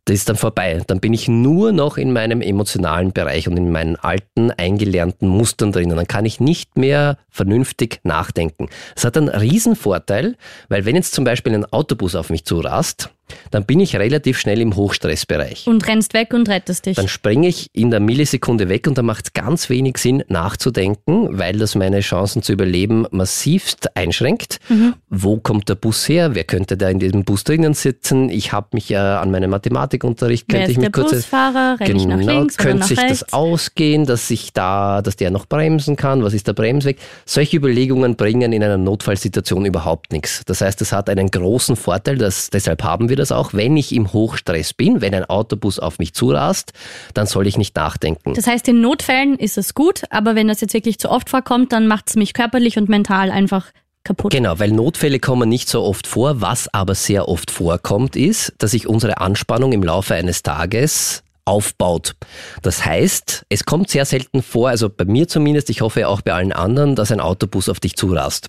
das 0.07 0.17
ist 0.17 0.29
dann 0.29 0.37
vorbei. 0.37 0.83
Dann 0.87 1.01
bin 1.01 1.15
ich 1.15 1.29
nur 1.29 1.73
noch 1.73 1.97
in 1.97 2.13
meinem 2.13 2.43
emotionalen 2.43 3.13
Bereich 3.13 3.49
und 3.49 3.57
in 3.57 3.71
meinen 3.71 3.97
alten, 3.97 4.51
eingelernten 4.51 5.29
Mustern 5.29 5.73
drinnen. 5.73 5.97
Dann 5.97 6.07
kann 6.07 6.27
ich 6.27 6.41
nicht 6.41 6.77
mehr 6.77 7.17
vernünftig 7.31 8.01
nachdenken. 8.03 8.69
Das 8.95 9.05
hat 9.05 9.17
einen 9.17 9.29
Riesenvorteil, 9.29 10.37
weil 10.69 10.85
wenn 10.85 10.97
jetzt 10.97 11.15
zum 11.15 11.25
Beispiel 11.25 11.55
ein 11.55 11.65
Autobus 11.65 12.15
auf 12.15 12.29
mich 12.29 12.45
zurast, 12.45 13.11
dann 13.51 13.65
bin 13.65 13.81
ich 13.81 13.97
relativ 13.97 14.39
schnell 14.39 14.61
im 14.61 14.77
Hochstressbereich. 14.77 15.67
Und 15.67 15.87
rennst 15.87 16.15
weg 16.15 16.33
und 16.35 16.49
rettest 16.49 16.87
dich. 16.87 16.97
Dann 16.97 17.09
springe 17.09 17.49
ich 17.49 17.69
in 17.73 17.91
der 17.91 18.01
Millisekunde 18.01 18.69
weg 18.69 18.87
und 18.87 18.99
da 18.99 19.03
macht 19.03 19.27
es 19.27 19.33
ganz 19.33 19.71
wenig 19.71 19.99
Sinn 19.99 20.25
nachzudenken, 20.29 21.39
weil 21.39 21.59
das 21.59 21.75
meine 21.75 22.01
Chancen 22.01 22.43
zu 22.43 22.53
überleben 22.53 23.07
massivst 23.11 23.97
einschränkt. 23.97 24.59
Mhm. 24.69 24.95
Wo 25.09 25.39
kommt 25.39 25.69
der 25.69 25.75
Bus 25.75 26.09
her? 26.09 26.35
Wer 26.35 26.45
könnte 26.45 26.77
da 26.77 26.89
in 26.89 26.99
diesem 26.99 27.25
Bus 27.25 27.45
drinnen 27.45 27.75
sitzen? 27.75 28.31
Ich 28.31 28.53
habe 28.53 28.69
mich 28.73 28.89
ja 28.89 29.21
an 29.21 29.31
meinem 29.31 29.51
Mathematikunterricht 29.51 30.49
könnte 30.49 30.71
ich 30.71 30.79
mich 30.79 30.93
kurz 30.93 31.13
Busfahrer, 31.13 31.79
renn 31.81 31.99
genau, 31.99 32.19
ich 32.19 32.27
nach 32.27 32.35
links 32.35 32.57
könnte 32.57 32.79
nach 32.79 32.87
sich 32.87 32.99
rechts? 32.99 33.21
das 33.21 33.33
ausgehen, 33.33 34.07
dass 34.07 34.31
ich 34.31 34.53
da, 34.53 35.03
dass 35.03 35.17
der 35.17 35.31
noch 35.31 35.47
bremsen 35.47 35.97
kann? 35.97 36.23
Was 36.23 36.35
ist 36.35 36.47
der 36.47 36.53
Bremsweg? 36.53 36.99
Solche 37.25 37.57
Überlegungen 37.57 38.17
bringen 38.17 38.53
in 38.53 38.63
einer 38.63 38.79
Notfallsituation 38.79 39.65
überhaupt 39.65 40.13
nichts. 40.13 40.43
Das 40.47 40.61
heißt, 40.61 40.81
es 40.83 40.93
hat 40.93 41.09
einen 41.09 41.31
großen 41.31 41.77
Vorteil, 41.77 42.19
dass 42.19 42.51
deshalb 42.51 42.83
haben 42.83 43.09
wir 43.09 43.17
das 43.17 43.24
auch, 43.33 43.55
wenn 43.55 43.77
ich 43.77 43.93
im 43.93 44.13
Hochstress 44.13 44.73
bin, 44.73 45.01
wenn 45.01 45.15
ein 45.15 45.25
Autobus 45.25 45.79
auf 45.79 45.99
mich 45.99 46.15
zurast, 46.15 46.73
dann 47.15 47.27
soll 47.27 47.47
ich 47.47 47.59
nicht 47.59 47.77
nachdenken. 47.77 48.35
Das 48.35 48.47
heißt, 48.47 48.69
in 48.69 48.81
Notfällen 48.81 49.39
ist 49.39 49.59
es 49.59 49.75
gut, 49.75 50.03
aber 50.11 50.35
wenn 50.35 50.49
das 50.49 50.61
jetzt 50.61 50.75
wirklich 50.75 50.99
zu 50.99 51.11
oft 51.11 51.31
vorkommt, 51.31 51.73
dann 51.73 51.87
macht 51.87 52.09
es 52.09 52.17
mich 52.17 52.35
körperlich 52.35 52.79
und 52.79 52.89
mental 52.89 53.31
einfach 53.31 53.67
kaputt. 54.05 54.33
Genau, 54.33 54.59
weil 54.59 54.71
Notfälle 54.71 55.19
kommen 55.19 55.49
nicht 55.49 55.69
so 55.69 55.83
oft 55.83 56.07
vor. 56.07 56.41
Was 56.41 56.73
aber 56.73 56.95
sehr 56.95 57.29
oft 57.29 57.51
vorkommt, 57.51 58.17
ist, 58.17 58.55
dass 58.59 58.71
sich 58.73 58.87
unsere 58.87 59.19
Anspannung 59.19 59.73
im 59.73 59.83
Laufe 59.83 60.15
eines 60.15 60.43
Tages 60.43 61.24
aufbaut. 61.45 62.15
Das 62.63 62.85
heißt, 62.85 63.47
es 63.49 63.65
kommt 63.65 63.91
sehr 63.91 64.05
selten 64.05 64.43
vor, 64.43 64.69
also 64.71 64.89
bei 64.89 65.05
mir 65.05 65.29
zumindest, 65.29 65.71
ich 65.71 65.81
hoffe 65.83 66.09
auch 66.09 66.23
bei 66.23 66.33
allen 66.33 66.53
anderen, 66.53 66.97
dass 66.97 67.13
ein 67.13 67.21
Autobus 67.21 67.69
auf 67.69 67.81
dich 67.81 67.97
zurast. 67.97 68.49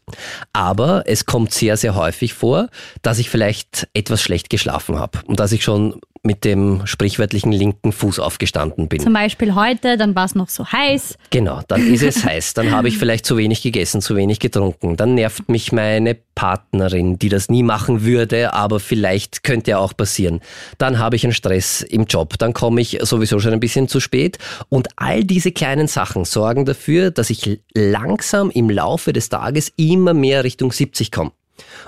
Aber 0.54 1.04
es 1.06 1.26
kommt 1.26 1.52
sehr, 1.52 1.78
sehr 1.78 1.96
häufig 1.96 2.34
vor, 2.34 2.70
dass 3.02 3.20
ich 3.20 3.30
vielleicht 3.30 3.88
etwas 3.94 4.22
schlecht 4.22 4.50
geschlafen 4.50 5.00
habe 5.00 5.20
und 5.26 5.40
dass 5.40 5.52
ich 5.52 5.64
schon 5.64 6.00
mit 6.26 6.44
dem 6.44 6.86
sprichwörtlichen 6.86 7.52
linken 7.52 7.92
Fuß 7.92 8.20
aufgestanden 8.20 8.88
bin. 8.88 9.00
Zum 9.00 9.14
Beispiel 9.14 9.56
heute, 9.56 9.98
dann 9.98 10.16
war 10.16 10.26
es 10.26 10.36
noch 10.36 10.50
so 10.50 10.66
heiß. 10.66 11.18
Genau, 11.30 11.62
dann 11.68 11.86
ist 11.94 12.04
es 12.04 12.24
heiß. 12.26 12.54
Dann 12.56 12.72
habe 12.72 12.88
ich 12.88 12.98
vielleicht 12.98 13.26
zu 13.26 13.38
wenig 13.38 13.62
gegessen, 13.62 14.02
zu 14.02 14.16
wenig 14.16 14.40
getrunken. 14.40 14.98
Dann 14.98 15.14
nervt 15.14 15.48
mich 15.50 15.72
meine 15.72 16.16
Partnerin, 16.36 17.18
die 17.18 17.30
das 17.30 17.50
nie 17.50 17.64
machen 17.64 18.04
würde, 18.04 18.54
aber 18.54 18.80
vielleicht 18.80 19.44
könnte 19.44 19.72
ja 19.72 19.78
auch 19.78 19.96
passieren. 19.96 20.42
Dann 20.78 21.00
habe 21.00 21.16
ich 21.16 21.24
einen 21.24 21.34
Stress 21.34 21.82
im 21.82 22.06
Job. 22.06 22.38
Dann 22.38 22.54
komme 22.54 22.82
ich 22.82 23.00
sowieso 23.02 23.40
schon 23.40 23.54
ein 23.54 23.60
bisschen 23.60 23.88
zu 23.88 24.00
spät. 24.00 24.38
Und 24.70 24.90
all 24.96 25.24
diese 25.24 25.52
kleinen 25.52 25.88
Sachen 25.88 26.26
sorgen 26.26 26.66
dafür, 26.66 27.12
dass 27.12 27.30
ich 27.30 27.60
langsam 27.74 28.50
im 28.50 28.70
Laufe 28.70 29.14
des 29.14 29.30
Tages 29.30 29.72
immer 29.78 30.14
mehr 30.14 30.44
Richtung 30.44 30.72
70 30.72 31.12
komme. 31.12 31.32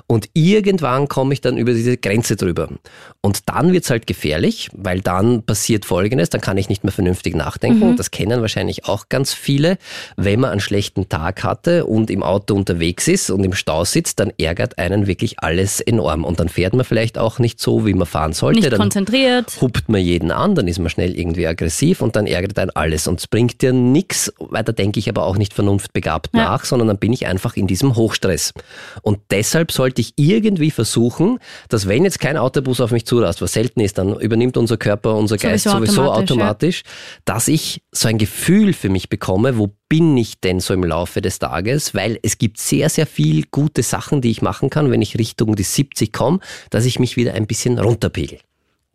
Und 0.05 0.29
irgendwann 0.33 1.07
komme 1.07 1.33
ich 1.33 1.41
dann 1.41 1.57
über 1.57 1.73
diese 1.73 1.97
Grenze 1.97 2.35
drüber. 2.35 2.69
Und 3.21 3.49
dann 3.49 3.73
wird's 3.73 3.89
halt 3.89 4.07
gefährlich, 4.07 4.69
weil 4.73 5.01
dann 5.01 5.43
passiert 5.43 5.85
Folgendes, 5.85 6.29
dann 6.29 6.41
kann 6.41 6.57
ich 6.57 6.69
nicht 6.69 6.83
mehr 6.83 6.93
vernünftig 6.93 7.35
nachdenken. 7.35 7.95
Das 7.97 8.11
kennen 8.11 8.41
wahrscheinlich 8.41 8.85
auch 8.85 9.09
ganz 9.09 9.33
viele. 9.33 9.77
Wenn 10.15 10.39
man 10.39 10.51
einen 10.51 10.59
schlechten 10.59 11.09
Tag 11.09 11.43
hatte 11.43 11.85
und 11.85 12.09
im 12.09 12.23
Auto 12.23 12.55
unterwegs 12.55 13.07
ist 13.07 13.29
und 13.29 13.43
im 13.43 13.53
Stau 13.53 13.83
sitzt, 13.85 14.19
dann 14.19 14.31
ärgert 14.37 14.77
einen 14.77 15.07
wirklich 15.07 15.39
alles 15.39 15.81
enorm. 15.81 16.23
Und 16.23 16.39
dann 16.39 16.49
fährt 16.49 16.73
man 16.73 16.85
vielleicht 16.85 17.17
auch 17.17 17.39
nicht 17.39 17.59
so, 17.59 17.85
wie 17.85 17.93
man 17.93 18.07
fahren 18.07 18.33
sollte. 18.33 18.59
Nicht 18.59 18.71
dann 18.71 18.79
konzentriert. 18.79 19.57
hupt 19.61 19.89
man 19.89 20.01
jeden 20.01 20.31
an, 20.31 20.55
dann 20.55 20.67
ist 20.67 20.79
man 20.79 20.89
schnell 20.89 21.17
irgendwie 21.17 21.47
aggressiv 21.47 22.01
und 22.01 22.15
dann 22.15 22.27
ärgert 22.27 22.57
einen 22.59 22.71
alles. 22.71 23.07
Und 23.07 23.19
es 23.19 23.27
bringt 23.27 23.61
dir 23.61 23.73
nichts, 23.73 24.31
weil 24.39 24.63
da 24.63 24.71
denke 24.71 24.99
ich 24.99 25.09
aber 25.09 25.23
auch 25.23 25.37
nicht 25.37 25.53
vernunftbegabt 25.53 26.29
Ja. 26.33 26.43
nach, 26.43 26.65
sondern 26.65 26.87
dann 26.87 26.97
bin 26.97 27.13
ich 27.13 27.25
einfach 27.27 27.55
in 27.55 27.67
diesem 27.67 27.95
Hochstress. 27.95 28.53
Und 29.01 29.19
deshalb 29.31 29.71
sollte 29.87 30.01
ich 30.01 30.13
irgendwie 30.17 30.69
versuchen, 30.69 31.39
dass 31.69 31.87
wenn 31.87 32.03
jetzt 32.03 32.19
kein 32.19 32.35
Autobus 32.35 32.81
auf 32.81 32.91
mich 32.91 33.05
zurast, 33.05 33.41
was 33.41 33.53
selten 33.53 33.79
ist, 33.79 33.97
dann 33.97 34.19
übernimmt 34.19 34.57
unser 34.57 34.75
Körper, 34.75 35.15
unser 35.15 35.37
Geist 35.37 35.63
Sowieso 35.63 35.77
sowieso 35.77 36.01
automatisch, 36.11 36.27
automatisch, 36.27 36.83
dass 37.23 37.47
ich 37.47 37.83
so 37.93 38.09
ein 38.09 38.17
Gefühl 38.17 38.73
für 38.73 38.89
mich 38.89 39.07
bekomme, 39.07 39.57
wo 39.57 39.69
bin 39.87 40.17
ich 40.17 40.41
denn 40.41 40.59
so 40.59 40.73
im 40.73 40.83
Laufe 40.83 41.21
des 41.21 41.39
Tages, 41.39 41.95
weil 41.95 42.19
es 42.21 42.37
gibt 42.37 42.59
sehr, 42.59 42.89
sehr 42.89 43.07
viel 43.07 43.45
gute 43.49 43.81
Sachen, 43.81 44.19
die 44.19 44.29
ich 44.29 44.41
machen 44.41 44.69
kann, 44.69 44.91
wenn 44.91 45.01
ich 45.01 45.17
Richtung 45.17 45.55
die 45.55 45.63
70 45.63 46.11
komme, 46.11 46.39
dass 46.69 46.83
ich 46.83 46.99
mich 46.99 47.15
wieder 47.15 47.33
ein 47.33 47.47
bisschen 47.47 47.79
runterpegel. 47.79 48.39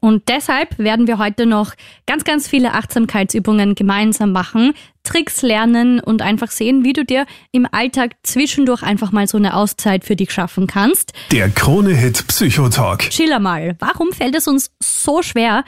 Und 0.04 0.28
deshalb 0.28 0.78
werden 0.80 1.06
wir 1.06 1.18
heute 1.18 1.47
noch 1.47 1.75
ganz, 2.09 2.25
ganz 2.25 2.49
viele 2.49 2.73
Achtsamkeitsübungen 2.73 3.76
gemeinsam 3.76 4.32
machen, 4.32 4.75
Tricks 5.04 5.42
lernen 5.42 6.00
und 6.00 6.23
einfach 6.23 6.50
sehen, 6.50 6.85
wie 6.85 6.92
du 6.92 7.04
dir 7.04 7.25
im 7.52 7.68
Alltag 7.71 8.16
zwischendurch 8.25 8.82
einfach 8.82 9.12
mal 9.12 9.28
so 9.28 9.38
eine 9.38 9.54
Auszeit 9.54 10.04
für 10.04 10.16
dich 10.16 10.32
schaffen 10.32 10.66
kannst. 10.66 11.12
Der 11.30 11.49
Krone-Hit 11.50 12.26
Psychotalk. 12.26 13.12
Schiller 13.12 13.38
mal, 13.38 13.76
warum 13.78 14.11
fällt 14.12 14.35
es 14.35 14.49
uns 14.49 14.73
so 14.82 15.23
schwer 15.23 15.62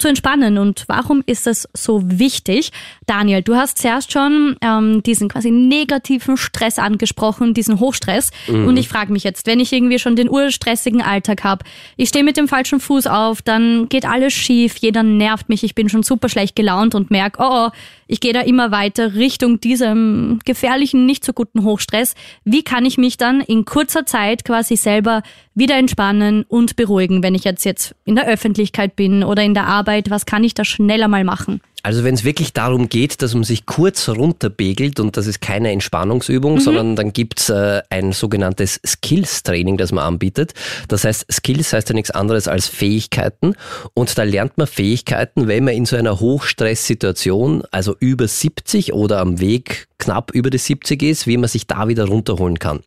zu 0.00 0.08
entspannen 0.08 0.58
und 0.58 0.84
warum 0.88 1.22
ist 1.26 1.46
es 1.46 1.68
so 1.74 2.00
wichtig? 2.04 2.72
Daniel, 3.06 3.42
du 3.42 3.54
hast 3.54 3.78
zuerst 3.78 4.12
schon 4.12 4.56
ähm, 4.62 5.02
diesen 5.02 5.28
quasi 5.28 5.50
negativen 5.50 6.36
Stress 6.36 6.78
angesprochen, 6.78 7.54
diesen 7.54 7.80
Hochstress. 7.80 8.30
Und 8.48 8.76
ich 8.76 8.88
frage 8.88 9.12
mich 9.12 9.24
jetzt, 9.24 9.46
wenn 9.46 9.60
ich 9.60 9.72
irgendwie 9.72 9.98
schon 9.98 10.16
den 10.16 10.30
urstressigen 10.30 11.02
Alltag 11.02 11.44
habe, 11.44 11.64
ich 11.96 12.08
stehe 12.08 12.24
mit 12.24 12.36
dem 12.36 12.48
falschen 12.48 12.80
Fuß 12.80 13.06
auf, 13.06 13.42
dann 13.42 13.88
geht 13.88 14.06
alles 14.06 14.32
schief, 14.32 14.76
jeder 14.78 15.02
nervt 15.02 15.48
mich, 15.48 15.62
ich 15.62 15.74
bin 15.74 15.88
schon 15.88 16.02
super 16.02 16.28
schlecht 16.28 16.56
gelaunt 16.56 16.94
und 16.94 17.10
merke, 17.10 17.38
oh, 17.40 17.50
oh, 17.50 17.70
ich 18.10 18.18
gehe 18.18 18.32
da 18.32 18.40
immer 18.40 18.72
weiter 18.72 19.14
Richtung 19.14 19.60
diesem 19.60 20.40
gefährlichen, 20.44 21.06
nicht 21.06 21.24
so 21.24 21.32
guten 21.32 21.62
Hochstress. 21.62 22.16
Wie 22.44 22.64
kann 22.64 22.84
ich 22.84 22.98
mich 22.98 23.16
dann 23.18 23.40
in 23.40 23.64
kurzer 23.64 24.04
Zeit 24.04 24.44
quasi 24.44 24.76
selber 24.76 25.22
wieder 25.54 25.76
entspannen 25.76 26.42
und 26.48 26.74
beruhigen, 26.74 27.22
wenn 27.22 27.36
ich 27.36 27.44
jetzt 27.44 27.64
jetzt 27.64 27.94
in 28.04 28.16
der 28.16 28.26
Öffentlichkeit 28.26 28.96
bin 28.96 29.22
oder 29.22 29.44
in 29.44 29.54
der 29.54 29.68
Arbeit? 29.68 30.10
Was 30.10 30.26
kann 30.26 30.42
ich 30.42 30.54
da 30.54 30.64
schneller 30.64 31.06
mal 31.06 31.22
machen? 31.22 31.60
Also 31.82 32.04
wenn 32.04 32.14
es 32.14 32.24
wirklich 32.24 32.52
darum 32.52 32.88
geht, 32.88 33.22
dass 33.22 33.34
man 33.34 33.44
sich 33.44 33.66
kurz 33.66 34.08
runterbegelt 34.08 35.00
und 35.00 35.16
das 35.16 35.26
ist 35.26 35.40
keine 35.40 35.70
Entspannungsübung, 35.70 36.60
sondern 36.60 36.96
dann 36.96 37.12
gibt's 37.12 37.48
äh, 37.48 37.82
ein 37.90 38.12
sogenanntes 38.12 38.80
Skills-Training, 38.86 39.76
das 39.76 39.92
man 39.92 40.04
anbietet. 40.04 40.52
Das 40.88 41.04
heißt, 41.04 41.32
Skills 41.32 41.72
heißt 41.72 41.88
ja 41.88 41.94
nichts 41.94 42.10
anderes 42.10 42.48
als 42.48 42.68
Fähigkeiten 42.68 43.54
und 43.94 44.16
da 44.16 44.22
lernt 44.22 44.58
man 44.58 44.66
Fähigkeiten, 44.66 45.48
wenn 45.48 45.64
man 45.64 45.74
in 45.74 45.86
so 45.86 45.96
einer 45.96 46.20
Hochstresssituation, 46.20 47.64
also 47.70 47.96
über 47.98 48.28
70 48.28 48.92
oder 48.92 49.18
am 49.18 49.40
Weg 49.40 49.88
knapp 50.00 50.32
über 50.32 50.50
die 50.50 50.58
70 50.58 51.02
ist, 51.04 51.26
wie 51.28 51.36
man 51.36 51.48
sich 51.48 51.68
da 51.68 51.86
wieder 51.86 52.06
runterholen 52.06 52.58
kann. 52.58 52.80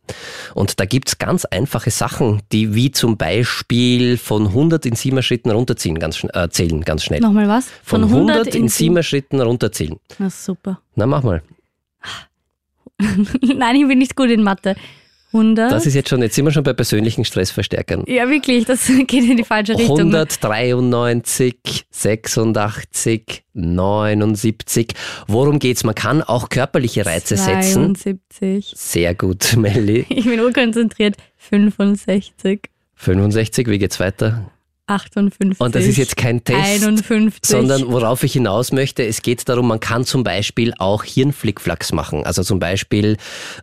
Und 0.54 0.78
da 0.80 0.84
gibt's 0.84 1.18
ganz 1.18 1.46
einfache 1.46 1.90
Sachen, 1.90 2.42
die 2.52 2.74
wie 2.74 2.90
zum 2.90 3.16
Beispiel 3.16 4.18
von 4.18 4.48
100 4.48 4.84
in 4.84 4.94
7 4.94 5.22
Schritten 5.22 5.50
runterziehen, 5.50 5.98
ganz, 5.98 6.22
äh, 6.34 6.48
zählen 6.50 6.82
ganz 6.82 7.04
schnell. 7.04 7.20
Nochmal 7.20 7.48
was? 7.48 7.68
Von 7.82 8.04
100 8.04 8.54
in 8.54 8.68
7 8.68 9.02
Schritten 9.02 9.40
runterzählen. 9.40 9.98
Na 10.18 10.28
super. 10.28 10.80
Na, 10.94 11.06
mach 11.06 11.22
mal. 11.22 11.42
Nein, 13.42 13.76
ich 13.76 13.88
bin 13.88 13.98
nicht 13.98 14.14
gut 14.14 14.30
in 14.30 14.42
Mathe. 14.42 14.76
100? 15.34 15.70
Das 15.72 15.84
ist 15.84 15.94
jetzt 15.94 16.08
schon, 16.08 16.22
jetzt 16.22 16.36
sind 16.36 16.44
wir 16.44 16.52
schon 16.52 16.62
bei 16.62 16.72
persönlichen 16.72 17.24
Stressverstärkern. 17.24 18.04
ja, 18.06 18.30
wirklich, 18.30 18.64
das 18.64 18.86
geht 19.06 19.12
in 19.12 19.36
die 19.36 19.44
falsche 19.44 19.76
Richtung. 19.76 19.98
193, 19.98 21.84
86, 21.90 23.42
79. 23.52 24.88
Worum 25.26 25.58
geht's? 25.58 25.84
Man 25.84 25.94
kann 25.94 26.22
auch 26.22 26.48
körperliche 26.48 27.04
Reize 27.04 27.36
setzen. 27.36 27.94
72. 27.96 28.72
Sehr 28.76 29.14
gut, 29.14 29.56
Melli. 29.58 30.06
Ich 30.08 30.24
bin 30.24 30.40
urkonzentriert. 30.40 31.16
65. 31.36 32.70
65, 32.94 33.68
wie 33.68 33.78
geht's 33.78 33.98
weiter? 34.00 34.50
58. 34.86 35.60
Und 35.60 35.74
das 35.74 35.84
ist 35.84 35.96
jetzt 35.96 36.16
kein 36.16 36.44
Test, 36.44 36.84
51. 36.84 37.40
sondern 37.42 37.86
worauf 37.90 38.22
ich 38.22 38.34
hinaus 38.34 38.72
möchte, 38.72 39.04
es 39.04 39.22
geht 39.22 39.48
darum, 39.48 39.68
man 39.68 39.80
kann 39.80 40.04
zum 40.04 40.24
Beispiel 40.24 40.74
auch 40.78 41.04
Hirnflickflacks 41.04 41.92
machen. 41.92 42.24
Also 42.24 42.42
zum 42.42 42.58
Beispiel 42.58 43.16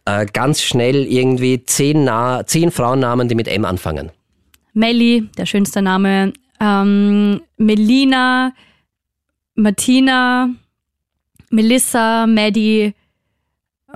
äh, 0.06 0.26
ganz 0.26 0.62
schnell 0.62 1.06
irgendwie 1.06 1.64
zehn, 1.64 2.04
Na 2.04 2.46
zehn 2.46 2.72
Frauennamen, 2.72 3.28
die 3.28 3.36
mit 3.36 3.48
M 3.48 3.66
anfangen. 3.66 4.12
Melli, 4.74 5.30
der 5.38 5.46
schönste 5.46 5.82
Name. 5.82 6.34
Ähm, 6.60 7.42
Melina, 7.58 8.54
Martina, 9.56 10.50
Melissa, 11.50 12.26
Maddie, 12.26 12.94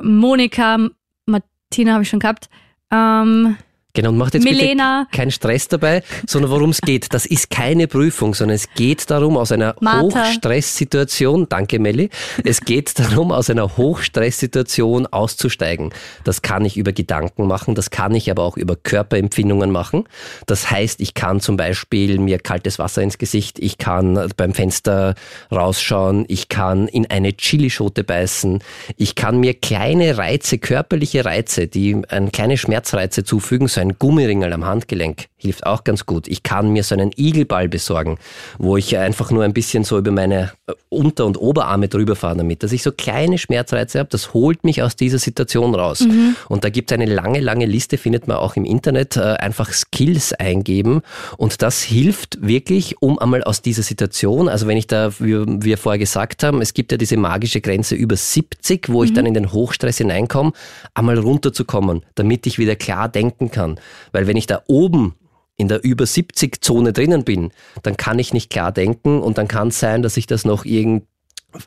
Monika, 0.02 0.90
Martina 1.26 1.94
habe 1.94 2.04
ich 2.04 2.10
schon 2.10 2.20
gehabt. 2.20 2.50
Ähm, 2.92 3.58
Genau, 3.96 4.10
und 4.10 4.18
macht 4.18 4.34
jetzt 4.34 4.44
Milena. 4.44 5.06
bitte 5.10 5.18
keinen 5.18 5.32
Stress 5.32 5.70
dabei, 5.70 6.04
sondern 6.28 6.52
worum 6.52 6.72
es 6.72 6.82
geht. 6.82 7.14
Das 7.14 7.26
ist 7.26 7.50
keine 7.50 7.88
Prüfung, 7.88 8.34
sondern 8.34 8.56
es 8.56 8.70
geht 8.76 9.10
darum, 9.10 9.38
aus 9.38 9.54
einer 9.54 9.74
Martha. 9.80 10.28
Hochstresssituation, 10.28 11.48
danke 11.48 11.80
Melli, 11.80 12.10
es 12.44 12.60
geht 12.60 13.00
darum, 13.00 13.32
aus 13.32 13.50
einer 13.50 13.78
Hochstresssituation 13.78 15.08
auszusteigen. 15.08 15.94
Das 16.26 16.42
kann 16.42 16.66
ich 16.66 16.76
über 16.76 16.92
Gedanken 16.92 17.48
machen, 17.48 17.74
das 17.74 17.90
kann 17.90 18.14
ich 18.14 18.30
aber 18.30 18.44
auch 18.44 18.58
über 18.58 18.76
Körperempfindungen 18.76 19.72
machen. 19.72 20.04
Das 20.46 20.70
heißt, 20.70 21.00
ich 21.00 21.14
kann 21.14 21.40
zum 21.40 21.56
Beispiel 21.56 22.20
mir 22.20 22.40
kaltes 22.40 22.78
Wasser 22.80 23.02
ins 23.02 23.18
Gesicht, 23.18 23.60
ich 23.60 23.78
kann 23.78 24.30
beim 24.36 24.54
Fenster 24.54 25.16
rausschauen, 25.54 26.26
ich 26.28 26.50
kann 26.50 26.90
in 26.90 27.10
eine 27.10 27.30
Chilischote 27.30 28.04
beißen, 28.04 28.60
ich 28.98 29.16
kann 29.16 29.40
mir 29.40 29.54
kleine 29.54 30.18
Reize, 30.18 30.58
körperliche 30.58 31.24
Reize, 31.24 31.68
die 31.68 32.02
ein 32.10 32.34
kleine 32.34 32.58
Schmerzreize 32.58 33.24
zufügen, 33.24 33.70
so 33.70 33.85
ein 33.86 34.00
Gummiringel 34.00 34.52
am 34.52 34.66
Handgelenk 34.66 35.28
hilft 35.46 35.66
auch 35.66 35.84
ganz 35.84 36.06
gut. 36.06 36.28
Ich 36.28 36.44
kann 36.44 36.72
mir 36.72 36.84
so 36.84 36.96
einen 36.96 37.12
Igelball 37.16 37.70
besorgen, 37.70 38.18
wo 38.58 38.78
ich 38.78 38.98
einfach 38.98 39.32
nur 39.32 39.44
ein 39.44 39.54
bisschen 39.54 39.84
so 39.84 39.98
über 39.98 40.12
meine 40.12 40.52
äh, 40.68 40.74
Unter- 40.90 41.26
und 41.26 41.38
Oberarme 41.38 41.88
drüber 41.88 42.16
fahre 42.16 42.38
damit, 42.38 42.64
dass 42.64 42.72
ich 42.72 42.84
so 42.84 42.92
kleine 42.92 43.38
Schmerzreize 43.38 44.00
habe. 44.00 44.10
Das 44.10 44.34
holt 44.34 44.64
mich 44.64 44.82
aus 44.82 44.96
dieser 44.96 45.20
Situation 45.20 45.76
raus. 45.76 46.02
Und 46.50 46.64
da 46.64 46.70
gibt 46.70 46.92
es 46.92 46.96
eine 46.96 47.06
lange, 47.06 47.40
lange 47.40 47.66
Liste, 47.66 47.98
findet 47.98 48.28
man 48.28 48.38
auch 48.38 48.56
im 48.56 48.66
Internet. 48.66 49.18
Äh, 49.18 49.36
einfach 49.46 49.72
Skills 49.72 50.34
eingeben 50.34 51.02
und 51.38 51.62
das 51.62 51.82
hilft 51.82 52.46
wirklich, 52.46 53.02
um 53.02 53.20
einmal 53.20 53.44
aus 53.44 53.62
dieser 53.62 53.84
Situation, 53.84 54.50
also 54.50 54.68
wenn 54.68 54.78
ich 54.78 54.88
da, 54.88 55.12
wie 55.20 55.64
wir 55.64 55.78
vorher 55.78 56.00
gesagt 56.00 56.44
haben, 56.44 56.62
es 56.62 56.74
gibt 56.74 56.92
ja 56.92 56.98
diese 56.98 57.18
magische 57.18 57.62
Grenze 57.62 57.96
über 57.96 58.16
70, 58.16 58.90
wo 58.90 59.04
ich 59.04 59.14
dann 59.14 59.26
in 59.26 59.34
den 59.34 59.52
Hochstress 59.52 59.98
hineinkomme, 59.98 60.52
einmal 60.94 61.20
runterzukommen, 61.20 62.04
damit 62.16 62.48
ich 62.48 62.58
wieder 62.58 62.76
klar 62.76 63.08
denken 63.08 63.52
kann. 63.52 63.80
Weil 64.12 64.28
wenn 64.28 64.38
ich 64.38 64.48
da 64.48 64.62
oben 64.68 65.14
in 65.58 65.68
der 65.68 65.84
über 65.84 66.06
70 66.06 66.64
Zone 66.64 66.94
drinnen 66.94 67.24
bin, 67.24 67.52
dann 67.84 67.98
kann 67.98 68.20
ich 68.20 68.34
nicht 68.34 68.50
klar 68.50 68.72
denken 68.72 69.22
und 69.22 69.38
dann 69.38 69.48
kann 69.48 69.70
es 69.70 69.80
sein, 69.80 70.02
dass 70.02 70.18
ich 70.18 70.28
das 70.28 70.46
noch 70.46 70.66
irgend 70.66 71.04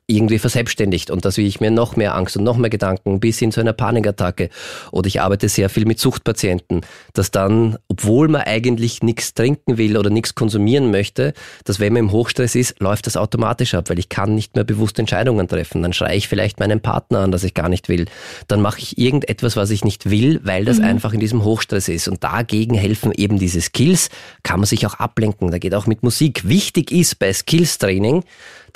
irgendwie 0.07 0.38
verselbstständigt 0.38 1.11
und 1.11 1.25
dass 1.25 1.38
ich 1.38 1.61
mir 1.61 1.71
noch 1.71 1.97
mehr 1.97 2.14
Angst 2.14 2.37
und 2.37 2.45
noch 2.45 2.57
mehr 2.57 2.71
Gedanken 2.71 3.21
bis 3.21 3.38
hin 3.38 3.52
zu 3.52 3.61
einer 3.61 3.73
Panikattacke 3.73 4.50
oder 4.92 5.07
ich 5.07 5.21
arbeite 5.21 5.49
sehr 5.49 5.68
viel 5.68 5.87
mit 5.87 5.99
Suchtpatienten, 5.99 6.83
dass 7.14 7.30
dann, 7.30 7.78
obwohl 7.88 8.28
man 8.28 8.42
eigentlich 8.42 9.02
nichts 9.02 9.35
trinken 9.35 9.78
will 9.78 9.97
oder 9.97 10.11
nichts 10.11 10.35
konsumieren 10.35 10.90
möchte, 10.90 11.33
dass 11.64 11.80
wenn 11.80 11.92
man 11.92 12.04
im 12.04 12.12
Hochstress 12.12 12.54
ist, 12.54 12.80
läuft 12.80 13.07
das 13.07 13.16
automatisch 13.16 13.75
ab, 13.75 13.90
weil 13.90 13.99
ich 13.99 14.09
kann 14.09 14.35
nicht 14.35 14.54
mehr 14.54 14.64
bewusst 14.64 14.99
Entscheidungen 14.99 15.49
treffen. 15.49 15.83
Dann 15.83 15.92
schreie 15.92 16.16
ich 16.16 16.28
vielleicht 16.28 16.61
meinen 16.61 16.80
Partner 16.80 17.21
an, 17.21 17.33
dass 17.33 17.45
ich 17.45 17.54
gar 17.54 17.68
nicht 17.68 17.88
will. 17.88 18.07
Dann 18.47 18.61
mache 18.61 18.80
ich 18.80 18.99
irgendetwas, 18.99 19.57
was 19.57 19.71
ich 19.71 19.85
nicht 19.85 20.11
will, 20.11 20.40
weil 20.45 20.64
das 20.64 20.80
einfach 20.80 21.12
in 21.12 21.21
diesem 21.21 21.45
Hochstress 21.45 21.88
ist. 21.88 22.09
Und 22.09 22.25
dagegen 22.25 22.75
helfen 22.75 23.12
eben 23.12 23.38
diese 23.38 23.61
Skills, 23.61 24.11
kann 24.42 24.61
man 24.61 24.66
sich 24.66 24.87
auch 24.87 24.95
ablenken. 24.95 25.50
Da 25.50 25.59
geht 25.59 25.75
auch 25.75 25.87
mit 25.87 26.02
Musik. 26.02 26.49
Wichtig 26.49 26.90
ist 26.90 27.18
bei 27.18 27.33
Skills-Training, 27.33 28.25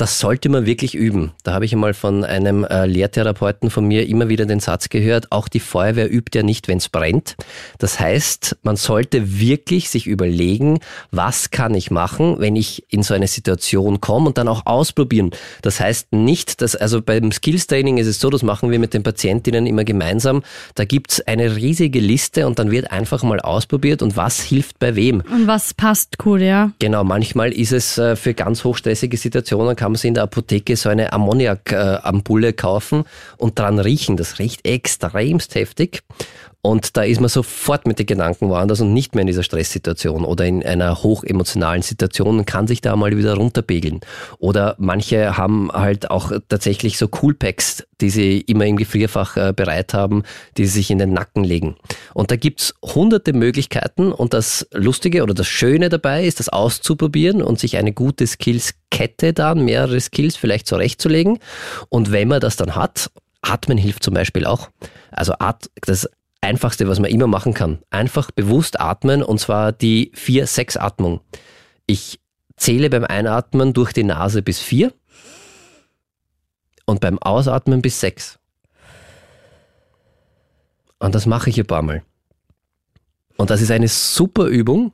das 0.02 0.18
sollte 0.18 0.48
man 0.48 0.66
wirklich 0.66 0.96
üben. 0.96 1.30
Da 1.44 1.52
habe 1.52 1.64
ich 1.64 1.72
einmal 1.72 1.94
von 1.94 2.24
einem 2.24 2.64
äh, 2.64 2.86
Lehrtherapeuten 2.86 3.70
von 3.70 3.86
mir 3.86 4.08
immer 4.08 4.28
wieder 4.28 4.46
den 4.46 4.58
Satz 4.58 4.88
gehört, 4.88 5.30
auch 5.30 5.46
die 5.46 5.60
Feuerwehr 5.60 6.12
übt 6.12 6.36
ja 6.36 6.42
nicht, 6.42 6.66
wenn 6.66 6.78
es 6.78 6.88
brennt. 6.88 7.36
Das 7.78 8.00
heißt, 8.00 8.56
man 8.64 8.74
sollte 8.74 9.38
wirklich 9.38 9.90
sich 9.90 10.08
überlegen, 10.08 10.80
was 11.12 11.52
kann 11.52 11.76
ich 11.76 11.92
machen, 11.92 12.40
wenn 12.40 12.56
ich 12.56 12.82
in 12.88 13.04
so 13.04 13.14
eine 13.14 13.28
Situation 13.28 14.00
komme 14.00 14.26
und 14.26 14.38
dann 14.38 14.48
auch 14.48 14.66
ausprobieren. 14.66 15.30
Das 15.62 15.78
heißt 15.78 16.12
nicht, 16.12 16.62
dass, 16.62 16.74
also 16.74 17.00
beim 17.00 17.30
Skills 17.30 17.68
Training 17.68 17.98
ist 17.98 18.08
es 18.08 18.18
so, 18.18 18.28
das 18.28 18.42
machen 18.42 18.72
wir 18.72 18.80
mit 18.80 18.94
den 18.94 19.04
Patientinnen 19.04 19.66
immer 19.66 19.84
gemeinsam, 19.84 20.42
da 20.74 20.84
gibt's 20.84 21.20
eine 21.20 21.54
riesige 21.54 22.00
Liste 22.00 22.48
und 22.48 22.58
dann 22.58 22.72
wird 22.72 22.90
einfach 22.90 23.22
mal 23.22 23.38
ausprobiert 23.38 24.02
und 24.02 24.16
was 24.16 24.40
hilft 24.40 24.80
bei 24.80 24.96
wem. 24.96 25.22
Und 25.32 25.46
was 25.46 25.74
passt 25.74 26.16
cool, 26.26 26.42
ja? 26.42 26.72
Genau, 26.80 27.04
manchmal 27.04 27.52
ist 27.52 27.70
es 27.70 27.98
äh, 27.98 28.16
für 28.16 28.34
ganz 28.34 28.64
hochstressige 28.64 29.16
Situationen, 29.16 29.76
kann 29.76 29.91
man 29.92 29.98
sich 29.98 30.08
in 30.08 30.14
der 30.14 30.24
Apotheke 30.24 30.76
so 30.76 30.88
eine 30.88 31.12
Ammoniakampulle 31.12 32.52
kaufen 32.52 33.04
und 33.38 33.58
dran 33.58 33.78
riechen. 33.78 34.16
Das 34.16 34.38
riecht 34.38 34.66
extremst 34.66 35.54
heftig. 35.54 36.02
Und 36.64 36.96
da 36.96 37.02
ist 37.02 37.20
man 37.20 37.28
sofort 37.28 37.88
mit 37.88 37.98
den 37.98 38.06
Gedanken 38.06 38.48
woanders 38.48 38.80
und 38.80 38.92
nicht 38.92 39.16
mehr 39.16 39.22
in 39.22 39.26
dieser 39.26 39.42
Stresssituation 39.42 40.24
oder 40.24 40.46
in 40.46 40.64
einer 40.64 41.02
hochemotionalen 41.02 41.82
Situation 41.82 42.38
und 42.38 42.46
kann 42.46 42.68
sich 42.68 42.80
da 42.80 42.94
mal 42.94 43.16
wieder 43.16 43.34
runterpegeln. 43.34 43.98
Oder 44.38 44.76
manche 44.78 45.36
haben 45.36 45.72
halt 45.72 46.08
auch 46.12 46.30
tatsächlich 46.48 46.98
so 46.98 47.08
Coolpacks, 47.08 47.84
die 48.00 48.10
sie 48.10 48.40
immer 48.42 48.64
im 48.66 48.76
Gefrierfach 48.76 49.36
äh, 49.36 49.52
bereit 49.52 49.92
haben, 49.92 50.22
die 50.56 50.66
sie 50.66 50.74
sich 50.74 50.92
in 50.92 50.98
den 50.98 51.12
Nacken 51.12 51.42
legen. 51.42 51.74
Und 52.14 52.30
da 52.30 52.36
gibt's 52.36 52.74
hunderte 52.80 53.32
Möglichkeiten 53.32 54.12
und 54.12 54.32
das 54.32 54.68
Lustige 54.72 55.24
oder 55.24 55.34
das 55.34 55.48
Schöne 55.48 55.88
dabei 55.88 56.24
ist, 56.24 56.38
das 56.38 56.48
auszuprobieren 56.48 57.42
und 57.42 57.58
sich 57.58 57.76
eine 57.76 57.92
gute 57.92 58.28
Skills-Kette 58.92 59.32
dann, 59.32 59.64
mehrere 59.64 60.00
Skills 60.00 60.36
vielleicht 60.36 60.66
zurechtzulegen. 60.66 61.38
Und 61.88 62.12
wenn 62.12 62.28
man 62.28 62.40
das 62.40 62.56
dann 62.56 62.76
hat, 62.76 63.10
Atmen 63.40 63.78
hilft 63.78 64.02
zum 64.02 64.14
Beispiel 64.14 64.46
auch. 64.46 64.70
Also 65.10 65.34
das 65.82 66.08
Einfachste, 66.40 66.88
was 66.88 67.00
man 67.00 67.10
immer 67.10 67.26
machen 67.26 67.54
kann. 67.54 67.80
Einfach 67.90 68.30
bewusst 68.30 68.80
atmen 68.80 69.22
und 69.22 69.38
zwar 69.38 69.72
die 69.72 70.12
4-6-Atmung. 70.14 71.20
Ich 71.86 72.20
zähle 72.56 72.90
beim 72.90 73.04
Einatmen 73.04 73.72
durch 73.72 73.92
die 73.92 74.04
Nase 74.04 74.42
bis 74.42 74.60
4 74.60 74.92
und 76.86 77.00
beim 77.00 77.18
Ausatmen 77.18 77.82
bis 77.82 78.00
6. 78.00 78.38
Und 80.98 81.14
das 81.14 81.26
mache 81.26 81.50
ich 81.50 81.58
ein 81.58 81.66
paar 81.66 81.82
Mal. 81.82 82.02
Und 83.36 83.50
das 83.50 83.60
ist 83.60 83.70
eine 83.70 83.88
super 83.88 84.46
Übung, 84.46 84.92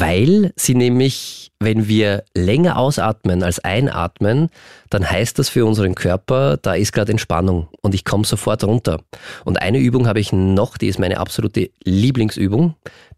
weil 0.00 0.52
sie 0.56 0.74
nämlich, 0.74 1.50
wenn 1.58 1.88
wir 1.88 2.24
länger 2.34 2.76
ausatmen 2.76 3.42
als 3.42 3.58
einatmen, 3.60 4.50
dann 4.90 5.08
heißt 5.08 5.38
das 5.38 5.48
für 5.48 5.64
unseren 5.64 5.94
Körper, 5.94 6.56
da 6.56 6.74
ist 6.74 6.92
gerade 6.92 7.12
Entspannung 7.12 7.68
und 7.82 7.94
ich 7.94 8.04
komme 8.04 8.24
sofort 8.24 8.64
runter. 8.64 9.00
Und 9.44 9.60
eine 9.60 9.78
Übung 9.78 10.06
habe 10.06 10.20
ich 10.20 10.32
noch, 10.32 10.78
die 10.78 10.88
ist 10.88 10.98
meine 10.98 11.18
absolute 11.18 11.70
Lieblingsübung. 11.84 12.74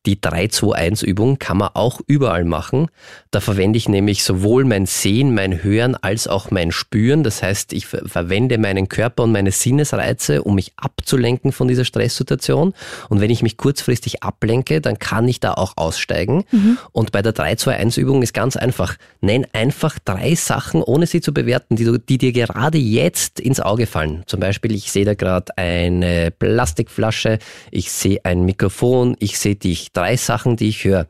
Die 0.06 0.16
3-2-1-Übung 0.16 1.38
kann 1.38 1.58
man 1.58 1.70
auch 1.74 2.00
überall 2.06 2.44
machen. 2.44 2.86
Da 3.30 3.40
verwende 3.40 3.76
ich 3.76 3.88
nämlich 3.88 4.24
sowohl 4.24 4.64
mein 4.64 4.86
Sehen, 4.86 5.34
mein 5.34 5.62
Hören 5.62 5.96
als 5.96 6.28
auch 6.28 6.50
mein 6.50 6.72
Spüren. 6.72 7.24
Das 7.24 7.42
heißt, 7.42 7.72
ich 7.72 7.86
verwende 7.86 8.58
meinen 8.58 8.88
Körper 8.88 9.24
und 9.24 9.32
meine 9.32 9.50
Sinnesreize, 9.50 10.42
um 10.44 10.54
mich 10.54 10.72
abzulenken 10.76 11.52
von 11.52 11.68
dieser 11.68 11.84
Stresssituation. 11.84 12.74
Und 13.08 13.20
wenn 13.20 13.30
ich 13.30 13.42
mich 13.42 13.56
kurzfristig 13.56 14.22
ablenke, 14.22 14.80
dann 14.80 14.98
kann 14.98 15.28
ich 15.28 15.40
da 15.40 15.54
auch 15.54 15.72
aussteigen. 15.76 16.44
Mhm. 16.52 16.78
Und 16.92 17.12
bei 17.12 17.20
der 17.20 17.34
3-2-1-Übung 17.34 18.22
ist 18.22 18.32
ganz 18.32 18.56
einfach. 18.56 18.96
Nenn 19.20 19.46
einfach 19.52 19.98
drei 20.02 20.34
Sachen, 20.36 20.82
ohne 20.82 21.06
sie 21.06 21.20
zu 21.20 21.34
bewerten, 21.34 21.57
die, 21.70 21.84
du, 21.84 21.98
die 21.98 22.18
dir 22.18 22.32
gerade 22.32 22.78
jetzt 22.78 23.40
ins 23.40 23.60
Auge 23.60 23.86
fallen. 23.86 24.22
Zum 24.26 24.40
Beispiel, 24.40 24.72
ich 24.72 24.90
sehe 24.90 25.04
da 25.04 25.14
gerade 25.14 25.56
eine 25.56 26.30
Plastikflasche, 26.30 27.38
ich 27.70 27.90
sehe 27.90 28.20
ein 28.24 28.44
Mikrofon, 28.44 29.16
ich 29.18 29.38
sehe 29.38 29.56
dich 29.56 29.92
drei 29.92 30.16
Sachen, 30.16 30.56
die 30.56 30.68
ich 30.68 30.84
höre. 30.84 31.06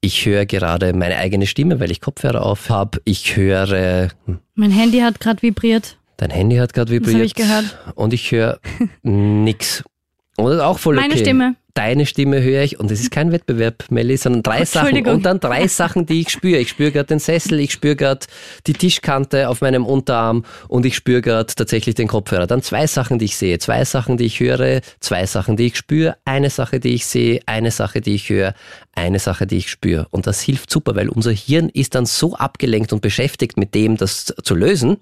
Ich 0.00 0.26
höre 0.26 0.46
gerade 0.46 0.92
meine 0.94 1.16
eigene 1.16 1.46
Stimme, 1.46 1.78
weil 1.78 1.90
ich 1.90 2.00
Kopfhörer 2.00 2.44
auf 2.44 2.68
habe. 2.70 3.00
Ich 3.04 3.36
höre. 3.36 4.08
Hm. 4.26 4.38
Mein 4.54 4.72
Handy 4.72 4.98
hat 4.98 5.20
gerade 5.20 5.42
vibriert. 5.42 5.96
Dein 6.16 6.30
Handy 6.30 6.56
hat 6.56 6.74
gerade 6.74 6.90
vibriert. 6.90 7.08
Das 7.08 7.14
habe 7.14 7.24
ich 7.24 7.34
gehört. 7.34 7.78
Und 7.94 8.12
ich 8.12 8.30
höre 8.32 8.58
nix. 9.02 9.84
Und 10.36 10.46
das 10.46 10.54
ist 10.56 10.60
auch 10.60 10.78
voll 10.78 10.98
okay. 10.98 11.08
Meine 11.08 11.20
Stimme 11.20 11.54
deine 11.74 12.06
Stimme 12.06 12.42
höre 12.42 12.62
ich 12.62 12.78
und 12.78 12.90
es 12.90 13.00
ist 13.00 13.10
kein 13.10 13.32
Wettbewerb, 13.32 13.90
Melli, 13.90 14.16
sondern 14.16 14.42
drei 14.42 14.64
Sachen 14.64 15.06
und 15.06 15.24
dann 15.24 15.40
drei 15.40 15.68
Sachen, 15.68 16.06
die 16.06 16.20
ich 16.20 16.30
spüre. 16.30 16.58
Ich 16.58 16.68
spüre 16.68 16.92
gerade 16.92 17.06
den 17.06 17.18
Sessel, 17.18 17.60
ich 17.60 17.72
spüre 17.72 17.96
gerade 17.96 18.26
die 18.66 18.72
Tischkante 18.72 19.48
auf 19.48 19.60
meinem 19.60 19.86
Unterarm 19.86 20.44
und 20.68 20.84
ich 20.84 20.96
spüre 20.96 21.22
gerade 21.22 21.52
tatsächlich 21.54 21.94
den 21.94 22.08
Kopfhörer. 22.08 22.46
Dann 22.46 22.62
zwei 22.62 22.86
Sachen, 22.86 23.18
die 23.18 23.26
ich 23.26 23.36
sehe, 23.36 23.58
zwei 23.58 23.84
Sachen, 23.84 24.16
die 24.16 24.26
ich 24.26 24.40
höre, 24.40 24.80
zwei 25.00 25.26
Sachen, 25.26 25.56
die 25.56 25.66
ich 25.66 25.76
spüre, 25.76 26.16
eine 26.24 26.50
Sache, 26.50 26.80
die 26.80 26.94
ich 26.94 27.06
sehe, 27.06 27.40
eine 27.46 27.70
Sache, 27.70 28.00
die 28.00 28.14
ich 28.14 28.28
höre, 28.28 28.54
eine 28.94 29.18
Sache, 29.18 29.46
die 29.46 29.58
ich 29.58 29.70
spüre. 29.70 30.06
Und 30.10 30.26
das 30.26 30.40
hilft 30.40 30.70
super, 30.70 30.94
weil 30.94 31.08
unser 31.08 31.32
Hirn 31.32 31.68
ist 31.68 31.94
dann 31.94 32.06
so 32.06 32.34
abgelenkt 32.34 32.92
und 32.92 33.00
beschäftigt 33.00 33.56
mit 33.56 33.74
dem, 33.74 33.96
das 33.96 34.34
zu 34.42 34.54
lösen. 34.54 34.98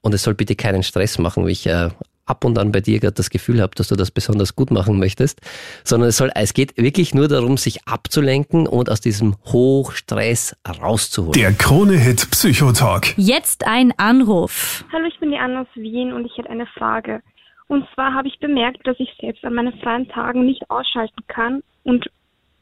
Und 0.00 0.14
es 0.14 0.22
soll 0.22 0.34
bitte 0.34 0.54
keinen 0.54 0.82
Stress 0.82 1.18
machen, 1.18 1.46
wie 1.46 1.52
ich 1.52 1.66
äh, 1.66 1.88
ab 2.26 2.44
und 2.44 2.58
an 2.58 2.72
bei 2.72 2.80
dir 2.80 3.00
gerade 3.00 3.14
das 3.14 3.30
Gefühl 3.30 3.60
habe, 3.60 3.74
dass 3.74 3.88
du 3.88 3.96
das 3.96 4.10
besonders 4.10 4.56
gut 4.56 4.70
machen 4.70 4.98
möchtest, 4.98 5.40
sondern 5.84 6.08
es 6.08 6.16
soll, 6.16 6.30
es 6.34 6.54
geht 6.54 6.76
wirklich 6.76 7.14
nur 7.14 7.28
darum, 7.28 7.56
sich 7.56 7.86
abzulenken 7.86 8.66
und 8.66 8.90
aus 8.90 9.00
diesem 9.00 9.36
Hochstress 9.44 10.56
rauszuholen. 10.80 11.32
Der 11.32 11.52
Krone-Hit 11.52 12.30
Psychotalk. 12.30 13.14
Jetzt 13.16 13.66
ein 13.66 13.92
Anruf. 13.98 14.84
Hallo, 14.92 15.06
ich 15.06 15.18
bin 15.20 15.30
die 15.30 15.38
Anna 15.38 15.62
aus 15.62 15.68
Wien 15.74 16.12
und 16.12 16.24
ich 16.24 16.36
hätte 16.36 16.50
eine 16.50 16.66
Frage. 16.66 17.22
Und 17.66 17.86
zwar 17.94 18.14
habe 18.14 18.28
ich 18.28 18.38
bemerkt, 18.40 18.86
dass 18.86 18.96
ich 18.98 19.08
selbst 19.20 19.44
an 19.44 19.54
meinen 19.54 19.72
freien 19.80 20.08
Tagen 20.08 20.44
nicht 20.44 20.70
ausschalten 20.70 21.22
kann 21.28 21.62
und 21.82 22.06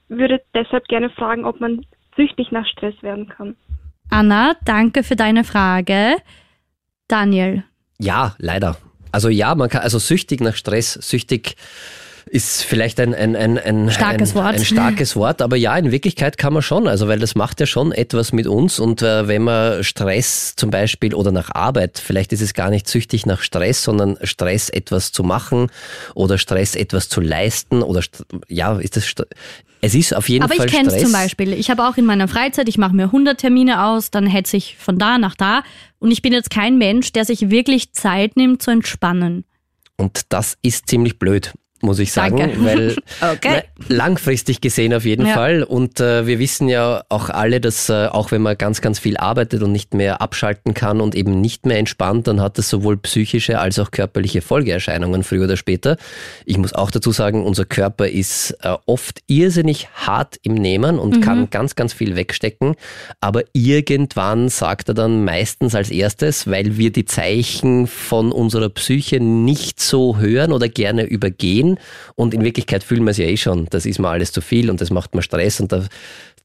würde 0.09 0.41
deshalb 0.55 0.87
gerne 0.87 1.11
fragen, 1.11 1.45
ob 1.45 1.61
man 1.61 1.85
süchtig 2.17 2.53
nach 2.53 2.67
Stress 2.67 2.95
werden 3.03 3.29
kann. 3.29 3.57
Anna, 4.11 4.55
danke 4.65 5.03
für 5.03 5.17
deine 5.17 5.43
Frage. 5.43 6.17
Daniel. 7.09 7.65
Ja, 7.99 8.35
leider. 8.39 8.77
Also 9.13 9.29
ja, 9.29 9.55
man 9.55 9.69
kann, 9.69 9.83
also 9.83 9.99
süchtig 9.99 10.41
nach 10.41 10.57
Stress, 10.57 10.95
süchtig 10.95 11.57
ist 12.27 12.63
vielleicht 12.63 13.01
ein, 13.01 13.15
ein, 13.15 13.37
ein, 13.37 13.59
ein, 13.59 13.91
starkes, 13.91 14.31
ein, 14.31 14.35
Wort. 14.37 14.55
ein 14.55 14.65
starkes 14.65 15.17
Wort, 15.17 15.43
aber 15.43 15.57
ja, 15.57 15.77
in 15.77 15.91
Wirklichkeit 15.91 16.39
kann 16.39 16.53
man 16.53 16.63
schon, 16.63 16.89
also 16.89 17.09
weil 17.09 17.19
das 17.19 17.35
macht 17.35 17.61
ja 17.61 17.67
schon 17.67 17.93
etwas 17.93 18.33
mit 18.33 18.47
uns 18.47 18.79
und 18.79 19.03
äh, 19.03 19.29
wenn 19.29 19.43
man 19.43 19.85
Stress 19.85 20.55
zum 20.57 20.71
Beispiel 20.71 21.15
oder 21.15 21.33
nach 21.33 21.51
Arbeit, 21.55 21.99
vielleicht 22.05 22.33
ist 22.33 22.43
es 22.43 22.55
gar 22.55 22.71
nicht 22.71 22.89
süchtig 22.89 23.27
nach 23.27 23.41
Stress, 23.41 23.83
sondern 23.83 24.19
Stress 24.23 24.69
etwas 24.69 25.13
zu 25.13 25.23
machen 25.23 25.69
oder 26.15 26.39
Stress 26.39 26.75
etwas 26.75 27.09
zu 27.09 27.21
leisten 27.21 27.83
oder 27.83 28.03
ja, 28.49 28.79
ist 28.79 28.97
das 28.97 29.15
es 29.85 29.97
ist 29.97 30.15
auf 30.15 30.29
jeden 30.29 30.45
aber 30.45 30.55
Fall 30.55 30.69
Stress. 30.69 30.79
Aber 30.79 30.87
ich 30.87 30.93
kenne 30.93 31.03
es 31.03 31.11
zum 31.11 31.21
Beispiel. 31.21 31.53
Ich 31.55 31.69
habe 31.69 31.87
auch 31.89 31.97
in 31.97 32.05
meiner 32.05 32.29
Freizeit, 32.29 32.69
ich 32.69 32.79
mache 32.79 32.95
mir 32.95 33.05
100 33.05 33.39
Termine 33.39 33.85
aus, 33.85 34.13
dann 34.13 34.27
hetze 34.27 34.57
ich 34.57 34.77
von 34.77 34.97
da 34.97 35.19
nach 35.19 35.35
da 35.35 35.65
und 35.99 36.13
ich 36.13 36.23
bin 36.23 36.33
jetzt 36.33 36.51
kein 36.51 36.79
Mensch, 36.79 37.13
der 37.13 37.25
sich 37.25 37.51
wirklich 37.51 37.93
Zeit 37.93 38.37
nimmt 38.37 38.63
zu 38.63 38.71
entspannen. 38.71 39.45
Und 39.97 40.21
das 40.29 40.57
ist 40.63 40.89
ziemlich 40.89 41.19
blöd 41.19 41.53
muss 41.83 41.99
ich 41.99 42.13
sagen, 42.13 42.37
Danke. 42.37 42.65
weil 42.65 42.97
okay. 43.33 43.63
na, 43.89 43.95
langfristig 43.95 44.61
gesehen 44.61 44.95
auf 44.95 45.05
jeden 45.05 45.27
ja. 45.27 45.35
Fall. 45.35 45.63
Und 45.63 46.01
äh, 46.01 46.27
wir 46.27 46.39
wissen 46.39 46.69
ja 46.69 47.05
auch 47.09 47.29
alle, 47.29 47.61
dass 47.61 47.89
äh, 47.89 48.07
auch 48.07 48.31
wenn 48.31 48.43
man 48.43 48.57
ganz, 48.57 48.81
ganz 48.81 48.99
viel 48.99 49.17
arbeitet 49.17 49.63
und 49.63 49.73
nicht 49.73 49.95
mehr 49.95 50.21
abschalten 50.21 50.75
kann 50.75 51.01
und 51.01 51.15
eben 51.15 51.41
nicht 51.41 51.67
mehr 51.67 51.79
entspannt, 51.79 52.27
dann 52.27 52.41
hat 52.41 52.59
das 52.59 52.69
sowohl 52.69 52.97
psychische 52.97 53.59
als 53.59 53.79
auch 53.79 53.91
körperliche 53.91 54.43
Folgeerscheinungen 54.43 55.23
früher 55.25 55.45
oder 55.45 55.57
später. 55.57 55.97
Ich 56.47 56.59
muss 56.59 56.73
auch 56.73 56.91
dazu 56.91 57.13
sagen, 57.13 57.45
unser 57.45 57.65
Körper 57.65 58.09
ist 58.09 58.57
äh, 58.63 58.77
oft 58.87 59.21
irrsinnig 59.27 59.89
hart 59.95 60.39
im 60.43 60.55
Nehmen 60.55 60.99
und 60.99 61.17
mhm. 61.17 61.21
kann 61.21 61.51
ganz, 61.51 61.75
ganz 61.75 61.93
viel 61.93 62.17
wegstecken. 62.17 62.77
Aber 63.21 63.43
irgendwann 63.53 64.49
sagt 64.49 64.89
er 64.89 64.95
dann 64.95 65.25
meistens 65.25 65.75
als 65.75 65.91
erstes, 65.91 66.47
weil 66.47 66.77
wir 66.77 66.93
die 66.93 67.05
Zeichen 67.05 67.87
von 67.87 68.33
unserer 68.33 68.69
Psyche 68.69 69.21
nicht 69.21 69.81
so 69.81 70.19
hören 70.19 70.53
oder 70.53 70.69
gerne 70.69 71.05
übergehen, 71.05 71.72
und 72.15 72.35
in 72.35 72.45
Wirklichkeit 72.45 72.85
fühlen 72.85 73.05
wir 73.05 73.11
es 73.11 73.19
ja 73.19 73.27
eh 73.27 73.37
schon, 73.37 73.67
das 73.71 73.87
ist 73.87 73.99
mir 73.99 74.09
alles 74.09 74.33
zu 74.33 74.41
viel 74.41 74.71
und 74.71 74.81
das 74.81 74.91
macht 74.91 75.15
mir 75.15 75.23
Stress. 75.23 75.61
Und 75.61 75.73
da 75.73 75.87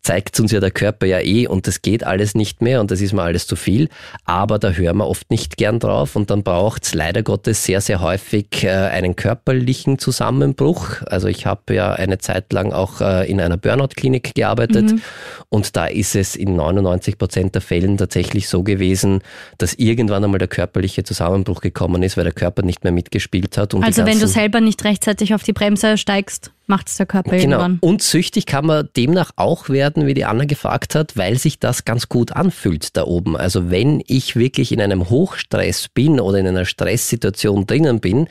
zeigt 0.01 0.39
uns 0.39 0.51
ja 0.51 0.60
der 0.60 0.71
Körper 0.71 1.05
ja 1.05 1.19
eh 1.19 1.47
und 1.47 1.67
das 1.67 1.81
geht 1.81 2.03
alles 2.03 2.36
nicht 2.36 2.62
mehr 2.62 2.79
und 2.81 2.91
das 2.91 3.01
ist 3.01 3.13
mir 3.13 3.23
alles 3.23 3.47
zu 3.47 3.55
viel. 3.55 3.89
Aber 4.25 4.60
da 4.60 4.71
hören 4.71 4.97
wir 4.97 5.07
oft 5.07 5.29
nicht 5.29 5.57
gern 5.57 5.79
drauf 5.79 6.15
und 6.15 6.29
dann 6.29 6.43
braucht 6.43 6.86
es 6.86 6.93
leider 6.93 7.23
Gottes 7.23 7.63
sehr, 7.63 7.81
sehr 7.81 8.01
häufig 8.01 8.63
äh, 8.63 8.69
einen 8.69 9.15
körperlichen 9.15 9.99
Zusammenbruch. 9.99 11.01
Also 11.05 11.27
ich 11.27 11.45
habe 11.45 11.73
ja 11.73 11.91
eine 11.93 12.17
Zeit 12.19 12.53
lang 12.53 12.71
auch 12.71 13.01
äh, 13.01 13.29
in 13.29 13.41
einer 13.41 13.57
Burnout-Klinik 13.57 14.36
gearbeitet 14.36 14.91
mhm. 14.91 15.01
und 15.49 15.75
da 15.75 15.88
ist 15.88 16.15
es 16.15 16.36
in 16.36 16.55
99 16.55 17.17
Prozent 17.17 17.55
der 17.55 17.62
Fällen 17.62 17.97
tatsächlich 17.97 18.47
so 18.47 18.63
gewesen, 18.63 19.21
dass 19.57 19.73
irgendwann 19.73 20.23
einmal 20.23 20.39
der 20.39 20.47
körperliche 20.47 21.03
Zusammenbruch 21.03 21.62
gekommen 21.62 22.03
ist, 22.03 22.17
weil 22.17 22.23
der 22.23 22.33
Körper 22.33 22.62
nicht 22.63 22.83
mehr 22.83 22.93
mitgespielt 22.93 23.57
hat. 23.57 23.73
also 23.75 24.05
wenn 24.05 24.19
du 24.19 24.27
selber 24.27 24.62
nicht 24.62 24.83
rechtzeitig 24.83 25.33
auf 25.33 25.43
die 25.43 25.53
Bremse 25.53 25.97
steigst? 25.97 26.51
Macht 26.67 26.89
es 26.89 26.97
der 26.97 27.06
Körper 27.06 27.32
Genau. 27.32 27.58
irgendwann. 27.58 27.77
Und 27.82 28.01
süchtig 28.01 28.45
kann 28.45 28.65
man 28.65 28.89
demnach 28.95 29.32
auch 29.36 29.69
werden, 29.69 30.06
wie 30.06 30.13
die 30.13 30.25
Anna 30.25 30.45
gefragt 30.45 30.95
hat, 30.95 31.17
weil 31.17 31.38
sich 31.38 31.60
das 31.60 31.86
ganz 31.86 32.10
gut 32.10 32.34
anfühlt 32.34 32.95
da 32.95 33.03
oben. 33.03 33.36
Also 33.38 33.71
wenn 33.71 34.03
ich 34.08 34.36
wirklich 34.36 34.71
in 34.71 34.82
einem 34.82 35.10
Hochstress 35.10 35.88
bin 35.89 36.19
oder 36.19 36.38
in 36.39 36.47
einer 36.47 36.65
Stresssituation 36.65 37.65
drinnen 37.65 37.99
bin, 37.99 38.27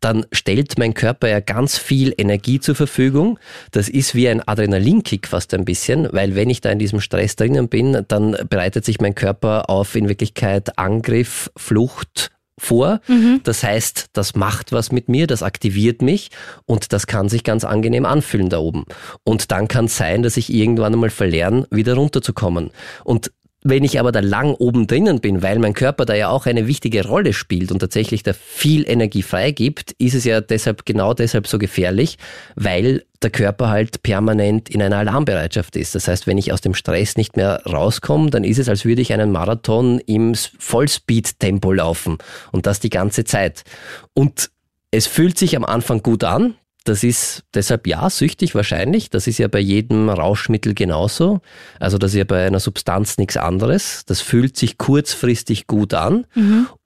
dann 0.00 0.26
stellt 0.32 0.78
mein 0.78 0.94
Körper 0.94 1.28
ja 1.28 1.40
ganz 1.40 1.78
viel 1.78 2.14
Energie 2.16 2.60
zur 2.60 2.74
Verfügung. 2.74 3.38
Das 3.72 3.88
ist 3.88 4.14
wie 4.14 4.28
ein 4.28 4.46
Adrenalinkick 4.46 5.26
fast 5.26 5.54
ein 5.54 5.64
bisschen, 5.64 6.08
weil 6.12 6.34
wenn 6.34 6.50
ich 6.50 6.60
da 6.60 6.70
in 6.70 6.78
diesem 6.78 7.00
Stress 7.00 7.36
drinnen 7.36 7.68
bin, 7.68 8.04
dann 8.08 8.36
bereitet 8.48 8.84
sich 8.84 9.00
mein 9.00 9.14
Körper 9.14 9.70
auf 9.70 9.94
in 9.96 10.08
Wirklichkeit 10.08 10.78
Angriff, 10.78 11.50
Flucht, 11.56 12.30
vor. 12.58 13.00
Das 13.44 13.62
heißt, 13.62 14.06
das 14.12 14.34
macht 14.34 14.72
was 14.72 14.92
mit 14.92 15.08
mir, 15.08 15.26
das 15.26 15.42
aktiviert 15.42 16.02
mich 16.02 16.30
und 16.66 16.92
das 16.92 17.06
kann 17.06 17.28
sich 17.28 17.44
ganz 17.44 17.64
angenehm 17.64 18.04
anfühlen 18.04 18.50
da 18.50 18.58
oben. 18.58 18.84
Und 19.24 19.50
dann 19.50 19.68
kann 19.68 19.86
es 19.86 19.96
sein, 19.96 20.22
dass 20.22 20.36
ich 20.36 20.52
irgendwann 20.52 20.92
einmal 20.92 21.10
verlerne, 21.10 21.66
wieder 21.70 21.94
runterzukommen. 21.94 22.70
Und 23.04 23.32
wenn 23.62 23.82
ich 23.82 23.98
aber 23.98 24.12
da 24.12 24.20
lang 24.20 24.54
oben 24.54 24.86
drinnen 24.86 25.20
bin, 25.20 25.42
weil 25.42 25.58
mein 25.58 25.74
Körper 25.74 26.04
da 26.04 26.14
ja 26.14 26.28
auch 26.28 26.46
eine 26.46 26.68
wichtige 26.68 27.06
Rolle 27.06 27.32
spielt 27.32 27.72
und 27.72 27.80
tatsächlich 27.80 28.22
da 28.22 28.32
viel 28.32 28.88
Energie 28.88 29.22
freigibt, 29.22 29.92
ist 29.98 30.14
es 30.14 30.24
ja 30.24 30.40
deshalb 30.40 30.86
genau 30.86 31.12
deshalb 31.12 31.46
so 31.48 31.58
gefährlich, 31.58 32.18
weil 32.54 33.04
der 33.20 33.30
Körper 33.30 33.68
halt 33.68 34.02
permanent 34.02 34.68
in 34.68 34.80
einer 34.80 34.98
Alarmbereitschaft 34.98 35.74
ist. 35.74 35.96
Das 35.96 36.06
heißt, 36.06 36.28
wenn 36.28 36.38
ich 36.38 36.52
aus 36.52 36.60
dem 36.60 36.74
Stress 36.74 37.16
nicht 37.16 37.36
mehr 37.36 37.62
rauskomme, 37.66 38.30
dann 38.30 38.44
ist 38.44 38.58
es, 38.58 38.68
als 38.68 38.84
würde 38.84 39.02
ich 39.02 39.12
einen 39.12 39.32
Marathon 39.32 39.98
im 40.06 40.34
Vollspeed-Tempo 40.34 41.72
laufen 41.72 42.18
und 42.52 42.66
das 42.66 42.78
die 42.78 42.90
ganze 42.90 43.24
Zeit. 43.24 43.64
Und 44.14 44.50
es 44.92 45.08
fühlt 45.08 45.36
sich 45.36 45.56
am 45.56 45.64
Anfang 45.64 46.02
gut 46.02 46.22
an. 46.22 46.54
Das 46.88 47.04
ist 47.04 47.44
deshalb 47.52 47.86
ja 47.86 48.08
süchtig 48.08 48.54
wahrscheinlich. 48.54 49.10
Das 49.10 49.26
ist 49.26 49.36
ja 49.36 49.48
bei 49.48 49.58
jedem 49.58 50.08
Rauschmittel 50.08 50.72
genauso. 50.72 51.40
Also 51.78 51.98
das 51.98 52.12
ist 52.12 52.16
ja 52.16 52.24
bei 52.24 52.46
einer 52.46 52.60
Substanz 52.60 53.18
nichts 53.18 53.36
anderes. 53.36 54.04
Das 54.06 54.22
fühlt 54.22 54.56
sich 54.56 54.78
kurzfristig 54.78 55.66
gut 55.66 55.92
an 55.92 56.24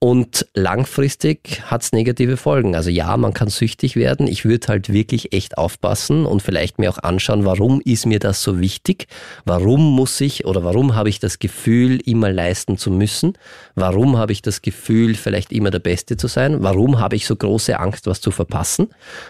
und 0.00 0.46
langfristig 0.54 1.62
hat 1.66 1.82
es 1.82 1.92
negative 1.92 2.36
Folgen. 2.36 2.74
Also 2.74 2.90
ja, 2.90 3.16
man 3.16 3.32
kann 3.32 3.46
süchtig 3.48 3.94
werden. 3.94 4.26
Ich 4.26 4.44
würde 4.44 4.66
halt 4.66 4.92
wirklich 4.92 5.32
echt 5.32 5.56
aufpassen 5.56 6.26
und 6.26 6.42
vielleicht 6.42 6.80
mir 6.80 6.90
auch 6.90 6.98
anschauen, 6.98 7.44
warum 7.44 7.80
ist 7.84 8.04
mir 8.04 8.18
das 8.18 8.42
so 8.42 8.58
wichtig? 8.58 9.06
Warum 9.44 9.94
muss 9.94 10.20
ich 10.20 10.44
oder 10.46 10.64
warum 10.64 10.96
habe 10.96 11.10
ich 11.10 11.20
das 11.20 11.38
Gefühl, 11.38 12.00
immer 12.04 12.32
leisten 12.32 12.76
zu 12.76 12.90
müssen? 12.90 13.34
Warum 13.76 14.16
habe 14.16 14.32
ich 14.32 14.42
das 14.42 14.62
Gefühl, 14.62 15.14
vielleicht 15.14 15.52
immer 15.52 15.70
der 15.70 15.78
Beste 15.78 16.16
zu 16.16 16.26
sein? 16.26 16.56
Warum 16.64 16.98
habe 16.98 17.14
ich 17.14 17.24
so 17.24 17.36
große 17.36 17.78
Angst, 17.78 18.08
was 18.08 18.20
zu 18.20 18.32
verpassen? 18.32 18.88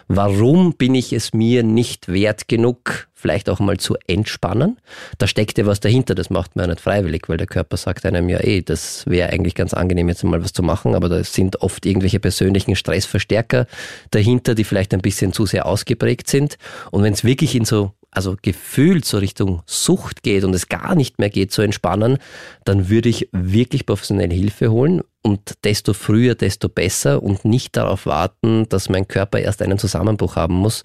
Warum 0.08 0.62
bin 0.70 0.94
ich 0.94 1.12
es 1.12 1.35
mir 1.35 1.62
nicht 1.62 2.09
wert 2.09 2.48
genug, 2.48 3.09
vielleicht 3.14 3.48
auch 3.51 3.61
mal 3.61 3.79
zu 3.79 3.96
entspannen? 4.07 4.79
Da 5.18 5.27
steckt 5.27 5.59
ja 5.59 5.66
was 5.66 5.81
dahinter, 5.81 6.14
das 6.14 6.31
macht 6.31 6.57
man 6.57 6.64
ja 6.64 6.70
nicht 6.70 6.81
freiwillig, 6.81 7.29
weil 7.29 7.37
der 7.37 7.46
Körper 7.46 7.77
sagt 7.77 8.07
einem 8.07 8.29
ja, 8.29 8.38
eh, 8.38 8.62
das 8.62 9.05
wäre 9.07 9.31
eigentlich 9.31 9.55
ganz 9.55 9.75
angenehm, 9.75 10.09
jetzt 10.09 10.25
mal 10.25 10.42
was 10.42 10.53
zu 10.53 10.62
machen, 10.62 10.94
aber 10.94 11.09
da 11.09 11.22
sind 11.25 11.61
oft 11.61 11.85
irgendwelche 11.85 12.20
persönlichen 12.20 12.77
Stressverstärker 12.77 13.66
dahinter, 14.11 14.55
die 14.55 14.64
vielleicht 14.64 14.94
ein 14.94 15.03
bisschen 15.03 15.33
zu 15.33 15.46
sehr 15.46 15.66
ausgeprägt 15.66 16.29
sind. 16.29 16.57
Und 16.90 17.03
wenn 17.03 17.12
es 17.12 17.25
wirklich 17.25 17.55
in 17.55 17.64
so 17.64 17.92
also 18.12 18.37
gefühlt 18.40 19.05
so 19.05 19.18
Richtung 19.18 19.62
Sucht 19.66 20.22
geht 20.22 20.44
und 20.44 20.55
es 20.55 20.68
gar 20.68 20.94
nicht 20.94 21.18
mehr 21.18 21.31
geht 21.31 21.51
zu 21.51 21.62
entspannen, 21.62 22.18
dann 22.64 22.88
würde 22.88 23.09
ich 23.09 23.29
wirklich 23.33 23.87
professionelle 23.87 24.35
Hilfe 24.35 24.70
holen 24.70 25.03
und 25.22 25.55
desto 25.64 25.94
früher, 25.94 26.35
desto 26.35 26.68
besser 26.68 27.22
und 27.22 27.44
nicht 27.44 27.77
darauf 27.77 28.07
warten, 28.07 28.68
dass 28.68 28.88
mein 28.88 29.09
Körper 29.09 29.40
erst 29.40 29.62
einen 29.62 29.79
Zusammenbruch 29.79 30.37
haben 30.37 30.55
muss, 30.55 30.85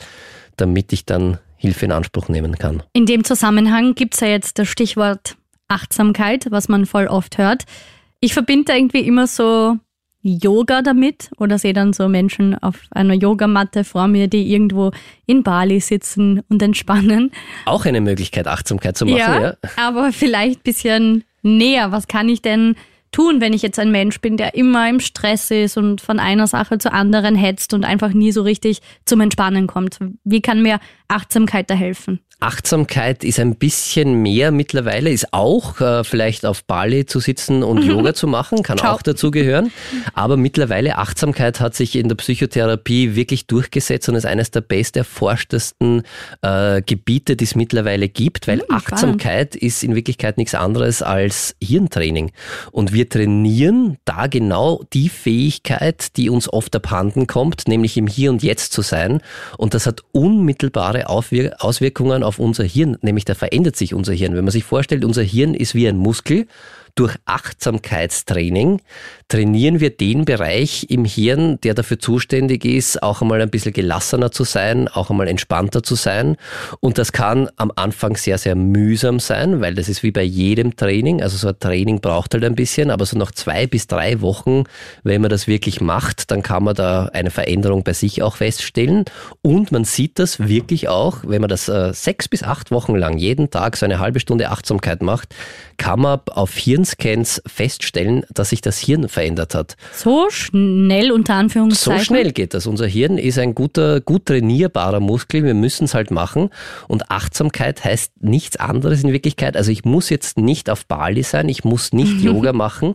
damit 0.55 0.93
ich 0.93 1.05
dann 1.05 1.37
Hilfe 1.57 1.85
in 1.85 1.91
Anspruch 1.91 2.29
nehmen 2.29 2.57
kann. 2.57 2.81
In 2.93 3.05
dem 3.05 3.23
Zusammenhang 3.23 3.93
gibt 3.93 4.13
es 4.13 4.21
ja 4.21 4.27
jetzt 4.27 4.57
das 4.57 4.69
Stichwort 4.69 5.35
Achtsamkeit, 5.67 6.47
was 6.49 6.69
man 6.69 6.85
voll 6.85 7.07
oft 7.07 7.37
hört. 7.37 7.65
Ich 8.21 8.33
verbinde 8.33 8.73
irgendwie 8.73 9.01
immer 9.01 9.27
so 9.27 9.77
Yoga 10.21 10.81
damit 10.81 11.29
oder 11.37 11.57
sehe 11.57 11.73
dann 11.73 11.93
so 11.93 12.07
Menschen 12.07 12.57
auf 12.57 12.81
einer 12.91 13.13
Yogamatte 13.13 13.83
vor 13.83 14.07
mir, 14.07 14.27
die 14.27 14.51
irgendwo 14.51 14.91
in 15.25 15.43
Bali 15.43 15.79
sitzen 15.79 16.41
und 16.49 16.61
entspannen. 16.61 17.31
Auch 17.65 17.85
eine 17.85 18.01
Möglichkeit, 18.01 18.47
Achtsamkeit 18.47 18.97
zu 18.97 19.05
machen, 19.05 19.17
ja. 19.17 19.55
aber 19.77 20.11
vielleicht 20.11 20.59
ein 20.59 20.63
bisschen 20.63 21.23
näher. 21.43 21.91
Was 21.91 22.07
kann 22.07 22.29
ich 22.29 22.41
denn 22.41 22.75
tun, 23.11 23.41
wenn 23.41 23.53
ich 23.53 23.61
jetzt 23.61 23.79
ein 23.79 23.91
Mensch 23.91 24.21
bin, 24.21 24.37
der 24.37 24.55
immer 24.55 24.89
im 24.89 24.99
Stress 24.99 25.51
ist 25.51 25.77
und 25.77 26.01
von 26.01 26.19
einer 26.19 26.47
Sache 26.47 26.77
zur 26.77 26.93
anderen 26.93 27.35
hetzt 27.35 27.73
und 27.73 27.85
einfach 27.85 28.13
nie 28.13 28.31
so 28.31 28.41
richtig 28.41 28.81
zum 29.05 29.21
Entspannen 29.21 29.67
kommt? 29.67 29.99
Wie 30.23 30.41
kann 30.41 30.61
mir 30.61 30.79
Achtsamkeit 31.07 31.69
da 31.69 31.75
helfen? 31.75 32.19
Achtsamkeit 32.39 33.23
ist 33.23 33.39
ein 33.39 33.55
bisschen 33.55 34.21
mehr 34.21 34.51
mittlerweile, 34.51 35.09
ist 35.09 35.33
auch 35.33 35.81
äh, 35.81 36.03
vielleicht 36.03 36.45
auf 36.45 36.63
Bali 36.65 37.07
zu 37.07 37.19
sitzen 37.19 37.63
und 37.63 37.81
Yoga 37.83 38.13
zu 38.13 38.27
machen, 38.27 38.61
kann 38.61 38.77
Ciao. 38.77 38.93
auch 38.93 39.01
dazu 39.01 39.31
gehören. 39.31 39.71
Aber 40.13 40.37
mittlerweile 40.37 40.99
Achtsamkeit 40.99 41.59
hat 41.59 41.73
sich 41.73 41.95
in 41.95 42.09
der 42.09 42.15
Psychotherapie 42.15 43.15
wirklich 43.15 43.47
durchgesetzt 43.47 44.07
und 44.07 44.13
ist 44.13 44.27
eines 44.27 44.51
der 44.51 44.61
best 44.61 44.97
erforschtesten 44.97 46.03
äh, 46.43 46.83
Gebiete, 46.83 47.35
die 47.35 47.45
es 47.45 47.55
mittlerweile 47.55 48.07
gibt, 48.07 48.47
weil 48.47 48.59
Hm, 48.59 48.65
spannend. 48.65 48.93
Achtsamkeit 48.93 49.55
ist 49.55 49.83
in 49.83 49.95
Wirklichkeit 49.95 50.37
nichts 50.37 50.53
anderes 50.53 51.01
als 51.01 51.55
Hirntraining. 51.61 52.31
Und 52.71 52.93
wir 52.97 53.07
trainieren 53.07 53.99
da 54.05 54.25
genau 54.25 54.83
die 54.91 55.09
Fähigkeit, 55.09 56.17
die 56.17 56.31
uns 56.31 56.51
oft 56.51 56.75
abhanden 56.75 57.27
kommt, 57.27 57.67
nämlich 57.67 57.95
im 57.95 58.07
Hier 58.07 58.31
und 58.31 58.41
Jetzt 58.41 58.73
zu 58.73 58.81
sein. 58.81 59.21
Und 59.55 59.75
das 59.75 59.85
hat 59.85 60.01
unmittelbare 60.13 61.07
Auswirkungen 61.07 62.23
auf 62.23 62.39
unser 62.39 62.63
Hirn, 62.63 62.97
nämlich 63.03 63.23
da 63.23 63.35
verändert 63.35 63.75
sich 63.75 63.93
unser 63.93 64.13
Hirn. 64.13 64.35
Wenn 64.35 64.45
man 64.45 64.51
sich 64.51 64.63
vorstellt, 64.63 65.05
unser 65.05 65.21
Hirn 65.21 65.53
ist 65.53 65.75
wie 65.75 65.87
ein 65.87 65.97
Muskel. 65.97 66.47
Durch 66.95 67.15
Achtsamkeitstraining 67.25 68.81
trainieren 69.29 69.81
wir 69.81 69.89
den 69.89 70.23
Bereich 70.23 70.85
im 70.89 71.03
Hirn, 71.03 71.59
der 71.61 71.73
dafür 71.73 71.99
zuständig 71.99 72.63
ist, 72.63 73.03
auch 73.03 73.21
einmal 73.21 73.41
ein 73.41 73.49
bisschen 73.49 73.73
gelassener 73.73 74.31
zu 74.31 74.45
sein, 74.45 74.87
auch 74.87 75.09
einmal 75.09 75.27
entspannter 75.27 75.83
zu 75.83 75.95
sein. 75.95 76.37
Und 76.79 76.97
das 76.97 77.11
kann 77.11 77.49
am 77.57 77.71
Anfang 77.75 78.15
sehr, 78.15 78.37
sehr 78.37 78.55
mühsam 78.55 79.19
sein, 79.19 79.59
weil 79.59 79.75
das 79.75 79.89
ist 79.89 80.01
wie 80.01 80.11
bei 80.11 80.23
jedem 80.23 80.77
Training. 80.77 81.21
Also 81.21 81.35
so 81.35 81.49
ein 81.49 81.59
Training 81.59 81.99
braucht 81.99 82.33
halt 82.33 82.45
ein 82.45 82.55
bisschen, 82.55 82.89
aber 82.89 83.05
so 83.05 83.17
nach 83.17 83.33
zwei 83.33 83.67
bis 83.67 83.87
drei 83.87 84.21
Wochen, 84.21 84.63
wenn 85.03 85.21
man 85.21 85.29
das 85.29 85.45
wirklich 85.45 85.81
macht, 85.81 86.31
dann 86.31 86.41
kann 86.41 86.63
man 86.63 86.75
da 86.75 87.09
eine 87.11 87.29
Veränderung 87.29 87.83
bei 87.83 87.93
sich 87.93 88.23
auch 88.23 88.37
feststellen. 88.37 89.03
Und 89.41 89.73
man 89.73 89.83
sieht 89.83 90.19
das 90.19 90.39
wirklich 90.39 90.87
auch, 90.87 91.17
wenn 91.23 91.41
man 91.41 91.49
das 91.49 91.67
äh, 91.67 91.91
sechs 91.93 92.29
bis 92.29 92.43
acht 92.43 92.71
Wochen 92.71 92.95
lang 92.95 93.17
jeden 93.17 93.49
Tag 93.49 93.75
so 93.75 93.85
eine 93.85 93.99
halbe 93.99 94.21
Stunde 94.21 94.51
Achtsamkeit 94.51 95.01
macht, 95.01 95.35
kann 95.75 95.99
man 95.99 96.21
auf 96.27 96.55
Hirnscans 96.55 97.41
feststellen, 97.45 98.23
dass 98.33 98.49
sich 98.49 98.61
das 98.61 98.79
Hirn 98.79 99.09
verändert 99.17 99.55
hat. 99.55 99.77
So 99.93 100.27
schnell 100.29 101.11
unter 101.11 101.33
So 101.33 101.39
Anführungszeichen. 101.39 102.05
schnell 102.05 102.31
geht 102.33 102.53
das. 102.53 102.67
Unser 102.67 102.85
Hirn 102.85 103.17
ist 103.17 103.39
ein 103.39 103.55
guter, 103.55 103.99
gut 103.99 104.27
trainierbarer 104.27 104.99
Muskel. 104.99 105.43
Wir 105.43 105.55
müssen 105.55 105.85
es 105.85 105.95
halt 105.95 106.11
machen. 106.11 106.51
Und 106.87 107.09
Achtsamkeit 107.09 107.83
heißt 107.83 108.11
nichts 108.21 108.57
anderes 108.57 109.03
in 109.03 109.11
Wirklichkeit. 109.11 109.57
Also 109.57 109.71
ich 109.71 109.85
muss 109.85 110.11
jetzt 110.11 110.37
nicht 110.37 110.69
auf 110.69 110.85
Bali 110.85 111.23
sein. 111.23 111.49
Ich 111.49 111.63
muss 111.63 111.93
nicht 111.93 112.21
Yoga 112.21 112.53
machen. 112.53 112.93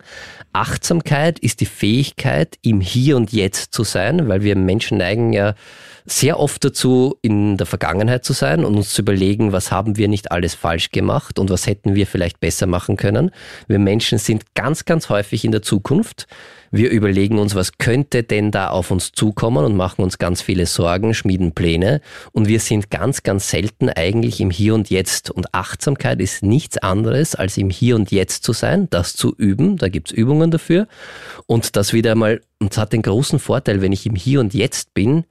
Achtsamkeit 0.52 1.40
ist 1.40 1.60
die 1.60 1.66
Fähigkeit, 1.66 2.56
im 2.62 2.80
Hier 2.80 3.16
und 3.16 3.32
Jetzt 3.32 3.74
zu 3.74 3.82
sein, 3.82 4.28
weil 4.28 4.42
wir 4.42 4.54
Menschen 4.54 4.98
neigen 4.98 5.32
ja 5.32 5.54
sehr 6.04 6.40
oft 6.40 6.64
dazu, 6.64 7.16
in 7.22 7.56
der 7.56 7.66
Vergangenheit 7.66 8.24
zu 8.24 8.32
sein 8.32 8.64
und 8.64 8.74
uns 8.74 8.90
zu 8.92 9.02
überlegen, 9.02 9.52
was 9.52 9.70
haben 9.70 9.96
wir 9.96 10.08
nicht 10.08 10.32
alles 10.32 10.54
falsch 10.54 10.90
gemacht 10.90 11.38
und 11.38 11.48
was 11.48 11.66
hätten 11.66 11.94
wir 11.94 12.06
vielleicht 12.06 12.40
besser 12.40 12.66
machen 12.66 12.96
können. 12.96 13.30
Wir 13.68 13.78
Menschen 13.78 14.18
sind 14.18 14.54
ganz, 14.54 14.84
ganz 14.84 15.08
häufig 15.08 15.44
in 15.44 15.52
der 15.52 15.62
Zukunft. 15.62 16.11
Wir 16.70 16.90
überlegen 16.90 17.38
uns, 17.38 17.54
was 17.54 17.76
könnte 17.76 18.22
denn 18.22 18.50
da 18.50 18.70
auf 18.70 18.90
uns 18.90 19.12
zukommen 19.12 19.64
und 19.64 19.76
machen 19.76 20.02
uns 20.02 20.16
ganz 20.16 20.40
viele 20.40 20.64
Sorgen, 20.64 21.12
schmieden 21.12 21.52
Pläne. 21.52 22.00
Und 22.32 22.48
wir 22.48 22.60
sind 22.60 22.90
ganz, 22.90 23.22
ganz 23.22 23.50
selten 23.50 23.90
eigentlich 23.90 24.40
im 24.40 24.50
Hier 24.50 24.74
und 24.74 24.88
Jetzt. 24.88 25.30
Und 25.30 25.54
Achtsamkeit 25.54 26.18
ist 26.20 26.42
nichts 26.42 26.78
anderes, 26.78 27.34
als 27.34 27.58
im 27.58 27.68
Hier 27.68 27.96
und 27.96 28.10
Jetzt 28.10 28.44
zu 28.44 28.54
sein, 28.54 28.88
das 28.88 29.12
zu 29.12 29.34
üben, 29.36 29.76
da 29.76 29.88
gibt's 29.88 30.12
Übungen 30.12 30.50
dafür. 30.50 30.88
Und 31.46 31.76
das 31.76 31.92
wieder 31.92 32.14
mal, 32.14 32.40
und 32.58 32.72
es 32.72 32.78
hat 32.78 32.94
den 32.94 33.02
großen 33.02 33.38
Vorteil, 33.38 33.82
wenn 33.82 33.92
ich 33.92 34.06
im 34.06 34.14
Hier 34.16 34.40
und 34.40 34.54
Jetzt 34.54 34.94
bin, 34.94 35.24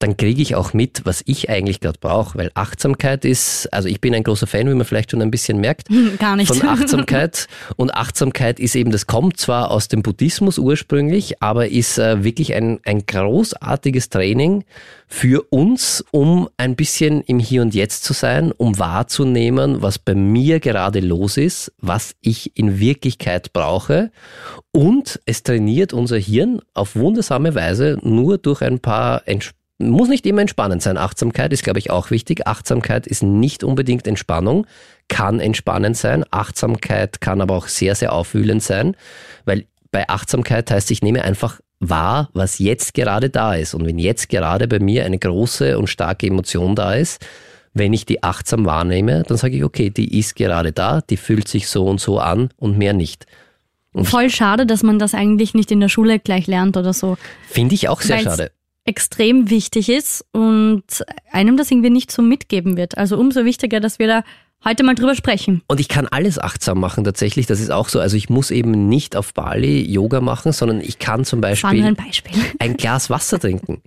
dann 0.00 0.16
kriege 0.16 0.40
ich 0.40 0.54
auch 0.54 0.72
mit, 0.72 1.02
was 1.04 1.22
ich 1.26 1.50
eigentlich 1.50 1.78
gerade 1.80 1.98
brauche, 2.00 2.36
weil 2.38 2.50
Achtsamkeit 2.54 3.24
ist, 3.26 3.72
also 3.72 3.86
ich 3.86 4.00
bin 4.00 4.14
ein 4.14 4.22
großer 4.24 4.46
Fan, 4.46 4.68
wie 4.68 4.74
man 4.74 4.86
vielleicht 4.86 5.10
schon 5.10 5.20
ein 5.20 5.30
bisschen 5.30 5.60
merkt, 5.60 5.88
Hm, 5.90 6.16
Gar 6.18 6.36
nicht. 6.36 6.48
von 6.48 6.62
Achtsamkeit. 6.68 7.46
Und 7.76 7.94
Achtsamkeit 7.94 8.58
ist 8.58 8.74
eben, 8.74 8.90
das 8.92 9.06
kommt 9.06 9.36
zwar 9.36 9.70
aus 9.70 9.88
dem 9.88 10.02
Buddhismus 10.02 10.58
ursprünglich, 10.58 11.42
aber 11.42 11.68
ist 11.68 11.98
äh, 11.98 12.24
wirklich 12.24 12.54
ein, 12.54 12.80
ein 12.86 13.04
großartiges 13.04 14.08
Training 14.08 14.64
für 15.06 15.42
uns, 15.50 16.02
um 16.12 16.48
ein 16.56 16.76
bisschen 16.76 17.20
im 17.22 17.38
Hier 17.38 17.60
und 17.60 17.74
Jetzt 17.74 18.04
zu 18.04 18.14
sein, 18.14 18.52
um 18.52 18.78
wahrzunehmen, 18.78 19.82
was 19.82 19.98
bei 19.98 20.14
mir 20.14 20.60
gerade 20.60 21.00
los 21.00 21.36
ist, 21.36 21.72
was 21.78 22.14
ich 22.22 22.56
in 22.56 22.80
Wirklichkeit 22.80 23.52
brauche. 23.52 24.10
Und 24.72 25.20
es 25.26 25.42
trainiert 25.42 25.92
unser 25.92 26.16
Hirn 26.16 26.62
auf 26.72 26.96
wundersame 26.96 27.54
Weise 27.54 27.98
nur 28.02 28.38
durch 28.38 28.62
ein 28.62 28.78
paar 28.80 29.28
Entspannungen 29.28 29.59
muss 29.80 30.08
nicht 30.08 30.26
immer 30.26 30.42
entspannend 30.42 30.82
sein. 30.82 30.98
Achtsamkeit 30.98 31.52
ist, 31.52 31.64
glaube 31.64 31.78
ich, 31.78 31.90
auch 31.90 32.10
wichtig. 32.10 32.46
Achtsamkeit 32.46 33.06
ist 33.06 33.22
nicht 33.22 33.64
unbedingt 33.64 34.06
Entspannung, 34.06 34.66
kann 35.08 35.40
entspannend 35.40 35.96
sein. 35.96 36.24
Achtsamkeit 36.30 37.20
kann 37.20 37.40
aber 37.40 37.54
auch 37.54 37.68
sehr, 37.68 37.94
sehr 37.94 38.12
aufwühlend 38.12 38.62
sein, 38.62 38.96
weil 39.44 39.64
bei 39.90 40.08
Achtsamkeit 40.08 40.70
heißt, 40.70 40.90
ich 40.90 41.02
nehme 41.02 41.24
einfach 41.24 41.60
wahr, 41.80 42.28
was 42.34 42.58
jetzt 42.58 42.94
gerade 42.94 43.30
da 43.30 43.54
ist. 43.54 43.74
Und 43.74 43.86
wenn 43.86 43.98
jetzt 43.98 44.28
gerade 44.28 44.68
bei 44.68 44.78
mir 44.78 45.04
eine 45.04 45.18
große 45.18 45.78
und 45.78 45.88
starke 45.88 46.26
Emotion 46.26 46.76
da 46.76 46.94
ist, 46.94 47.24
wenn 47.72 47.92
ich 47.92 48.04
die 48.04 48.22
achtsam 48.22 48.66
wahrnehme, 48.66 49.22
dann 49.26 49.36
sage 49.36 49.56
ich, 49.56 49.64
okay, 49.64 49.90
die 49.90 50.18
ist 50.18 50.36
gerade 50.36 50.72
da, 50.72 51.00
die 51.00 51.16
fühlt 51.16 51.48
sich 51.48 51.68
so 51.68 51.86
und 51.86 52.00
so 52.00 52.18
an 52.18 52.50
und 52.56 52.76
mehr 52.76 52.92
nicht. 52.92 53.26
Und 53.92 54.04
Voll 54.04 54.30
schade, 54.30 54.66
dass 54.66 54.82
man 54.82 54.98
das 54.98 55.14
eigentlich 55.14 55.54
nicht 55.54 55.70
in 55.72 55.80
der 55.80 55.88
Schule 55.88 56.18
gleich 56.18 56.46
lernt 56.46 56.76
oder 56.76 56.92
so. 56.92 57.16
Finde 57.48 57.74
ich 57.74 57.88
auch 57.88 58.00
sehr 58.02 58.16
Weil's 58.16 58.24
schade. 58.24 58.50
Extrem 58.84 59.50
wichtig 59.50 59.88
ist 59.88 60.24
und 60.32 60.84
einem 61.30 61.56
das 61.56 61.70
irgendwie 61.70 61.90
nicht 61.90 62.10
so 62.10 62.22
mitgeben 62.22 62.76
wird. 62.76 62.96
Also 62.96 63.18
umso 63.18 63.44
wichtiger, 63.44 63.80
dass 63.80 63.98
wir 63.98 64.06
da 64.06 64.24
heute 64.64 64.82
mal 64.82 64.94
drüber 64.94 65.14
sprechen. 65.14 65.62
Und 65.68 65.80
ich 65.80 65.88
kann 65.88 66.06
alles 66.06 66.38
achtsam 66.38 66.80
machen 66.80 67.04
tatsächlich. 67.04 67.46
Das 67.46 67.60
ist 67.60 67.70
auch 67.70 67.88
so. 67.88 68.00
Also 68.00 68.16
ich 68.16 68.28
muss 68.28 68.50
eben 68.50 68.88
nicht 68.88 69.16
auf 69.16 69.34
Bali 69.34 69.82
Yoga 69.90 70.20
machen, 70.20 70.52
sondern 70.52 70.80
ich 70.80 70.98
kann 70.98 71.24
zum 71.24 71.40
Beispiel 71.40 71.84
ein 71.84 71.94
Beispiel. 71.94 72.32
ein 72.58 72.76
Glas 72.76 73.10
Wasser 73.10 73.38
trinken. 73.38 73.82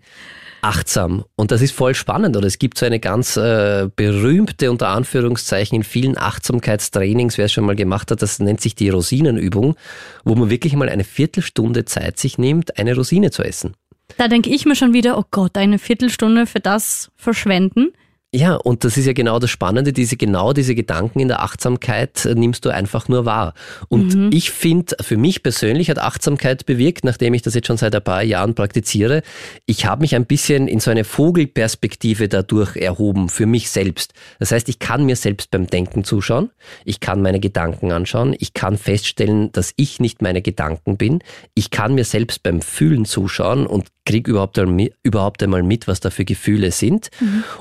Achtsam. 0.61 1.25
Und 1.35 1.51
das 1.51 1.61
ist 1.61 1.73
voll 1.73 1.93
spannend. 1.93 2.37
Oder 2.37 2.47
es 2.47 2.57
gibt 2.57 2.77
so 2.77 2.85
eine 2.85 2.99
ganz 2.99 3.35
äh, 3.35 3.89
berühmte, 3.93 4.71
unter 4.71 4.87
Anführungszeichen, 4.89 5.75
in 5.75 5.83
vielen 5.83 6.17
Achtsamkeitstrainings, 6.17 7.37
wer 7.37 7.45
es 7.45 7.51
schon 7.51 7.65
mal 7.65 7.75
gemacht 7.75 8.11
hat, 8.11 8.21
das 8.21 8.39
nennt 8.39 8.61
sich 8.61 8.73
die 8.73 8.89
Rosinenübung, 8.89 9.75
wo 10.23 10.35
man 10.35 10.49
wirklich 10.49 10.73
mal 10.75 10.87
eine 10.87 11.03
Viertelstunde 11.03 11.83
Zeit 11.83 12.17
sich 12.17 12.37
nimmt, 12.37 12.79
eine 12.79 12.95
Rosine 12.95 13.29
zu 13.29 13.43
essen. 13.43 13.73
Da 14.17 14.27
denke 14.27 14.49
ich 14.49 14.65
mir 14.65 14.75
schon 14.75 14.93
wieder, 14.93 15.17
oh 15.17 15.23
Gott, 15.31 15.57
eine 15.57 15.79
Viertelstunde 15.79 16.45
für 16.45 16.59
das 16.59 17.11
verschwenden. 17.15 17.93
Ja, 18.35 18.55
und 18.55 18.83
das 18.83 18.97
ist 18.97 19.05
ja 19.05 19.13
genau 19.13 19.37
das 19.37 19.51
Spannende, 19.51 19.93
diese 19.93 20.17
genau 20.17 20.53
diese 20.53 20.73
Gedanken 20.73 21.19
in 21.19 21.27
der 21.27 21.43
Achtsamkeit 21.43 22.25
äh, 22.25 22.33
nimmst 22.33 22.65
du 22.65 22.69
einfach 22.69 23.07
nur 23.07 23.25
wahr. 23.25 23.53
Und 23.89 24.33
ich 24.33 24.49
finde, 24.49 24.95
für 25.01 25.17
mich 25.17 25.43
persönlich 25.43 25.87
hat 25.91 25.99
Achtsamkeit 25.99 26.65
bewirkt, 26.65 27.03
nachdem 27.03 27.35
ich 27.35 27.43
das 27.43 27.53
jetzt 27.53 27.67
schon 27.67 27.77
seit 27.77 27.93
ein 27.93 28.03
paar 28.03 28.23
Jahren 28.23 28.55
praktiziere, 28.55 29.21
ich 29.67 29.85
habe 29.85 30.01
mich 30.01 30.15
ein 30.15 30.25
bisschen 30.25 30.67
in 30.67 30.79
so 30.79 30.89
eine 30.89 31.03
Vogelperspektive 31.03 32.27
dadurch 32.27 32.75
erhoben, 32.75 33.29
für 33.29 33.45
mich 33.45 33.69
selbst. 33.69 34.13
Das 34.39 34.51
heißt, 34.51 34.67
ich 34.67 34.79
kann 34.79 35.05
mir 35.05 35.15
selbst 35.15 35.51
beim 35.51 35.67
Denken 35.67 36.03
zuschauen, 36.03 36.49
ich 36.85 36.99
kann 36.99 37.21
meine 37.21 37.39
Gedanken 37.39 37.91
anschauen, 37.91 38.35
ich 38.39 38.55
kann 38.55 38.79
feststellen, 38.79 39.51
dass 39.51 39.73
ich 39.75 39.99
nicht 39.99 40.23
meine 40.23 40.41
Gedanken 40.41 40.97
bin, 40.97 41.19
ich 41.53 41.69
kann 41.69 41.93
mir 41.93 42.03
selbst 42.03 42.41
beim 42.41 42.61
Fühlen 42.61 43.05
zuschauen 43.05 43.67
und 43.67 43.89
kriege 44.05 44.31
überhaupt, 44.31 44.59
einmal- 44.59 44.91
überhaupt 45.03 45.41
einmal 45.43 45.63
mit, 45.63 45.87
was 45.87 46.01
da 46.01 46.09
für 46.09 46.25
Gefühle 46.25 46.71
sind. 46.71 47.09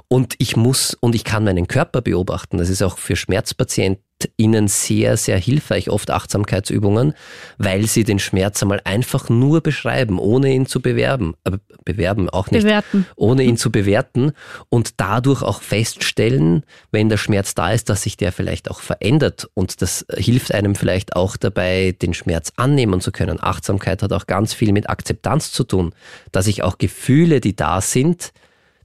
Und 0.08 0.34
ich 0.38 0.56
muss 0.62 0.94
und 0.94 1.14
ich 1.14 1.24
kann 1.24 1.44
meinen 1.44 1.66
Körper 1.66 2.00
beobachten. 2.00 2.58
Das 2.58 2.68
ist 2.68 2.82
auch 2.82 2.98
für 2.98 3.16
SchmerzpatientInnen 3.16 4.68
sehr, 4.68 5.16
sehr 5.16 5.38
hilfreich, 5.38 5.90
oft 5.90 6.10
Achtsamkeitsübungen, 6.10 7.14
weil 7.58 7.86
sie 7.86 8.04
den 8.04 8.18
Schmerz 8.18 8.62
einmal 8.62 8.80
einfach 8.84 9.28
nur 9.28 9.60
beschreiben, 9.60 10.18
ohne 10.18 10.52
ihn 10.52 10.66
zu 10.66 10.80
bewerben. 10.80 11.34
Äh, 11.44 11.58
bewerben 11.84 12.30
auch 12.30 12.50
nicht. 12.50 12.62
Bewerten. 12.62 13.06
Ohne 13.16 13.42
ihn 13.42 13.56
zu 13.58 13.70
bewerten 13.72 14.32
und 14.68 15.00
dadurch 15.00 15.42
auch 15.42 15.62
feststellen, 15.62 16.64
wenn 16.90 17.08
der 17.08 17.16
Schmerz 17.16 17.54
da 17.54 17.72
ist, 17.72 17.88
dass 17.88 18.02
sich 18.02 18.16
der 18.16 18.32
vielleicht 18.32 18.70
auch 18.70 18.80
verändert. 18.80 19.50
Und 19.54 19.82
das 19.82 20.06
hilft 20.16 20.54
einem 20.54 20.74
vielleicht 20.74 21.16
auch 21.16 21.36
dabei, 21.36 21.94
den 22.00 22.14
Schmerz 22.14 22.52
annehmen 22.56 23.00
zu 23.00 23.12
können. 23.12 23.42
Achtsamkeit 23.42 24.02
hat 24.02 24.12
auch 24.12 24.26
ganz 24.26 24.54
viel 24.54 24.72
mit 24.72 24.88
Akzeptanz 24.88 25.52
zu 25.52 25.64
tun, 25.64 25.94
dass 26.30 26.46
ich 26.46 26.62
auch 26.62 26.78
Gefühle, 26.78 27.40
die 27.40 27.56
da 27.56 27.80
sind, 27.80 28.32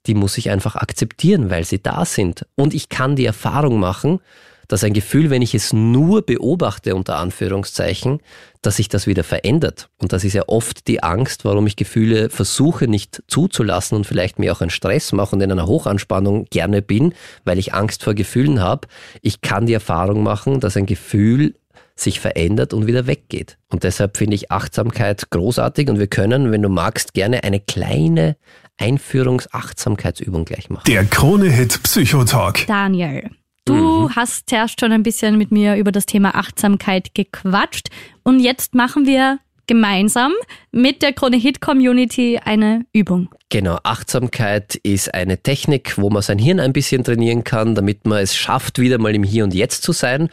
die 0.07 0.13
muss 0.13 0.37
ich 0.37 0.49
einfach 0.49 0.75
akzeptieren, 0.75 1.49
weil 1.49 1.63
sie 1.63 1.81
da 1.81 2.05
sind. 2.05 2.45
Und 2.55 2.73
ich 2.73 2.89
kann 2.89 3.15
die 3.15 3.25
Erfahrung 3.25 3.79
machen, 3.79 4.19
dass 4.67 4.83
ein 4.83 4.93
Gefühl, 4.93 5.29
wenn 5.29 5.41
ich 5.41 5.55
es 5.55 5.71
nur 5.71 6.25
beobachte, 6.25 6.95
unter 6.95 7.17
Anführungszeichen, 7.17 8.19
dass 8.61 8.77
sich 8.77 8.89
das 8.89 9.07
wieder 9.07 9.23
verändert. 9.23 9.89
Und 9.97 10.11
das 10.11 10.23
ist 10.23 10.33
ja 10.33 10.43
oft 10.47 10.87
die 10.87 11.01
Angst, 11.03 11.45
warum 11.45 11.67
ich 11.67 11.77
Gefühle 11.77 12.29
versuche 12.29 12.87
nicht 12.87 13.23
zuzulassen 13.27 13.95
und 13.95 14.05
vielleicht 14.05 14.39
mir 14.39 14.51
auch 14.51 14.61
einen 14.61 14.69
Stress 14.69 15.13
mache 15.13 15.35
und 15.35 15.41
in 15.41 15.51
einer 15.51 15.67
Hochanspannung 15.67 16.45
gerne 16.49 16.81
bin, 16.81 17.13
weil 17.45 17.59
ich 17.59 17.73
Angst 17.73 18.03
vor 18.03 18.13
Gefühlen 18.13 18.59
habe. 18.59 18.87
Ich 19.21 19.41
kann 19.41 19.67
die 19.67 19.73
Erfahrung 19.73 20.21
machen, 20.21 20.59
dass 20.59 20.75
ein 20.75 20.85
Gefühl 20.85 21.55
sich 21.95 22.19
verändert 22.19 22.73
und 22.73 22.87
wieder 22.87 23.07
weggeht. 23.07 23.57
Und 23.71 23.83
deshalb 23.83 24.17
finde 24.17 24.35
ich 24.35 24.51
Achtsamkeit 24.51 25.29
großartig 25.31 25.89
und 25.89 25.97
wir 25.97 26.07
können, 26.07 26.51
wenn 26.51 26.61
du 26.61 26.69
magst, 26.69 27.13
gerne 27.13 27.43
eine 27.43 27.59
kleine 27.59 28.35
Einführungs-Achtsamkeitsübung 28.77 30.45
gleich 30.45 30.69
machen. 30.69 30.83
Der 30.87 31.05
Krone-Hit 31.05 31.81
Psychotalk. 31.83 32.65
Daniel, 32.67 33.29
du 33.65 34.09
hast 34.11 34.49
zuerst 34.49 34.79
schon 34.79 34.91
ein 34.91 35.03
bisschen 35.03 35.37
mit 35.37 35.51
mir 35.51 35.75
über 35.75 35.91
das 35.91 36.05
Thema 36.05 36.35
Achtsamkeit 36.35 37.13
gequatscht 37.13 37.89
und 38.23 38.39
jetzt 38.39 38.75
machen 38.75 39.05
wir 39.05 39.39
gemeinsam 39.67 40.31
mit 40.71 41.01
der 41.01 41.13
Krone 41.13 41.37
Hit 41.37 41.61
Community 41.61 42.39
eine 42.43 42.85
Übung. 42.93 43.29
Genau, 43.49 43.77
Achtsamkeit 43.83 44.75
ist 44.75 45.13
eine 45.13 45.41
Technik, 45.41 45.97
wo 45.97 46.09
man 46.09 46.21
sein 46.21 46.39
Hirn 46.39 46.59
ein 46.59 46.73
bisschen 46.73 47.03
trainieren 47.03 47.43
kann, 47.43 47.75
damit 47.75 48.07
man 48.07 48.19
es 48.19 48.35
schafft, 48.35 48.79
wieder 48.79 48.97
mal 48.97 49.13
im 49.13 49.23
Hier 49.23 49.43
und 49.43 49.53
Jetzt 49.53 49.83
zu 49.83 49.91
sein. 49.91 50.29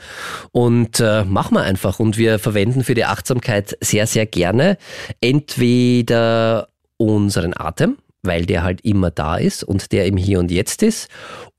Und 0.52 1.00
äh, 1.00 1.24
machen 1.24 1.54
wir 1.54 1.62
einfach. 1.62 2.00
Und 2.00 2.16
wir 2.16 2.38
verwenden 2.38 2.84
für 2.84 2.94
die 2.94 3.04
Achtsamkeit 3.04 3.76
sehr, 3.80 4.06
sehr 4.06 4.26
gerne 4.26 4.78
entweder 5.20 6.68
unseren 6.96 7.54
Atem, 7.56 7.98
weil 8.24 8.46
der 8.46 8.62
halt 8.62 8.80
immer 8.82 9.10
da 9.10 9.36
ist 9.36 9.64
und 9.64 9.92
der 9.92 10.06
im 10.06 10.16
Hier 10.16 10.38
und 10.38 10.50
Jetzt 10.50 10.82
ist. 10.82 11.08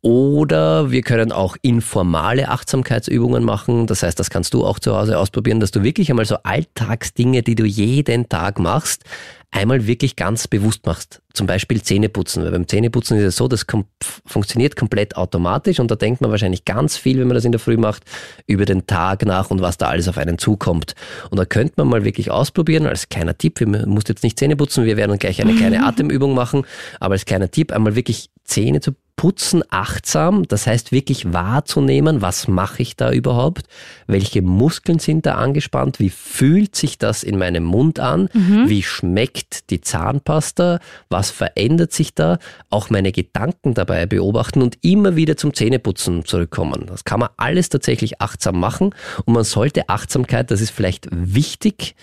Oder 0.06 0.92
wir 0.92 1.02
können 1.02 1.32
auch 1.32 1.58
informale 1.64 2.50
Achtsamkeitsübungen 2.50 3.44
machen. 3.44 3.88
Das 3.88 4.04
heißt, 4.04 4.20
das 4.20 4.30
kannst 4.30 4.54
du 4.54 4.64
auch 4.64 4.78
zu 4.78 4.96
Hause 4.96 5.18
ausprobieren, 5.18 5.60
dass 5.60 5.72
du 5.72 5.82
wirklich 5.82 6.12
einmal 6.12 6.26
so 6.26 6.38
Alltagsdinge, 6.44 7.42
die 7.42 7.56
du 7.56 7.66
jeden 7.66 8.30
Tag 8.30 8.60
machst, 8.60 9.02
einmal 9.50 9.88
wirklich 9.88 10.16
ganz 10.16 10.48
bewusst 10.48 10.86
machst. 10.86 11.24
Zum 11.34 11.48
Beispiel 11.48 11.82
Zähneputzen. 11.82 12.44
Weil 12.44 12.52
beim 12.52 12.68
Zähneputzen 12.68 13.18
ist 13.18 13.24
es 13.24 13.36
so, 13.36 13.48
das 13.48 13.66
kom 13.66 13.86
funktioniert 14.28 14.76
komplett 14.76 15.18
automatisch 15.18 15.80
und 15.80 15.90
da 15.90 15.96
denkt 15.96 16.22
man 16.22 16.30
wahrscheinlich 16.30 16.66
ganz 16.66 16.98
viel, 16.98 17.20
wenn 17.20 17.28
man 17.28 17.34
das 17.34 17.46
in 17.46 17.52
der 17.52 17.60
Früh 17.60 17.78
macht, 17.78 18.04
über 18.46 18.66
den 18.66 18.86
Tag 18.86 19.26
nach 19.26 19.50
und 19.50 19.62
was 19.62 19.80
da 19.80 19.88
alles 19.88 20.08
auf 20.08 20.20
einen 20.20 20.38
zukommt. 20.38 20.94
Und 21.32 21.40
da 21.40 21.46
könnte 21.46 21.74
man 21.78 21.88
mal 21.88 22.04
wirklich 22.04 22.30
ausprobieren, 22.30 22.86
als 22.86 23.10
kleiner 23.10 23.36
Tipp, 23.36 23.60
wir 23.60 23.88
musst 23.88 24.10
jetzt 24.10 24.22
nicht 24.22 24.38
Zähne 24.38 24.56
putzen, 24.56 24.86
wir 24.86 24.98
werden 24.98 25.18
gleich 25.18 25.42
eine 25.42 25.56
kleine 25.56 25.84
Atemübung 25.88 26.36
machen, 26.36 26.64
aber 27.00 27.14
als 27.14 27.26
kleiner 27.26 27.50
Tipp 27.50 27.72
einmal 27.72 27.96
wirklich 27.96 28.30
Zähne 28.44 28.82
zu 28.82 28.92
putzen, 29.16 29.64
achtsam, 29.70 30.48
das 30.48 30.68
heißt 30.68 30.92
wirklich 30.92 31.34
wahrzunehmen, 31.34 32.22
was 32.22 32.48
mache 32.48 32.82
ich 32.82 32.96
da 32.96 33.12
überhaupt, 33.12 33.68
welche 34.08 34.42
Muskeln 34.42 35.00
sind 35.00 35.26
da 35.26 35.36
angespannt, 35.36 36.00
wie 36.00 36.10
fühlt 36.10 36.76
sich 36.76 36.98
das 36.98 37.24
in 37.24 37.38
meinem 37.38 37.64
Mund 37.64 38.00
an, 38.00 38.30
wie 38.68 38.84
schmeckt 38.84 39.70
die 39.70 39.82
Zahnpasta, 39.82 40.80
was 41.10 41.32
verändert 41.32 41.94
sich 41.94 42.14
da, 42.14 42.40
auch 42.70 42.90
meine 42.90 43.12
Gedanken 43.12 43.74
dabei 43.74 44.06
beobachten 44.06 44.62
und 44.62 44.78
immer 44.82 45.16
wieder 45.16 45.38
zum 45.38 45.54
Zähneputzen 45.54 46.26
zurückkommen. 46.26 46.86
Das 46.88 47.06
kann 47.06 47.22
man 47.22 47.30
alles 47.38 47.70
tatsächlich 47.70 48.22
achtsam 48.22 48.60
machen 48.60 48.94
und 49.26 49.34
man 49.34 49.44
sollte 49.44 49.90
Achtsamkeit, 49.90 50.52
das 50.52 50.62
ist 50.62 50.72
vielleicht 50.72 51.08
wichtig, 51.12 51.96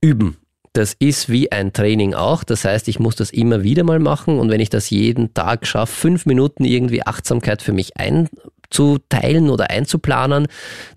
üben. 0.00 0.36
Das 0.78 0.94
ist 0.96 1.28
wie 1.28 1.50
ein 1.50 1.72
Training 1.72 2.14
auch. 2.14 2.44
Das 2.44 2.64
heißt, 2.64 2.86
ich 2.86 3.00
muss 3.00 3.16
das 3.16 3.30
immer 3.30 3.64
wieder 3.64 3.82
mal 3.82 3.98
machen 3.98 4.38
und 4.38 4.48
wenn 4.48 4.60
ich 4.60 4.70
das 4.70 4.90
jeden 4.90 5.34
Tag 5.34 5.66
schaffe, 5.66 5.92
fünf 5.92 6.24
Minuten 6.24 6.64
irgendwie 6.64 7.04
Achtsamkeit 7.04 7.62
für 7.62 7.72
mich 7.72 7.96
einzuteilen 7.96 9.50
oder 9.50 9.70
einzuplanen, 9.70 10.46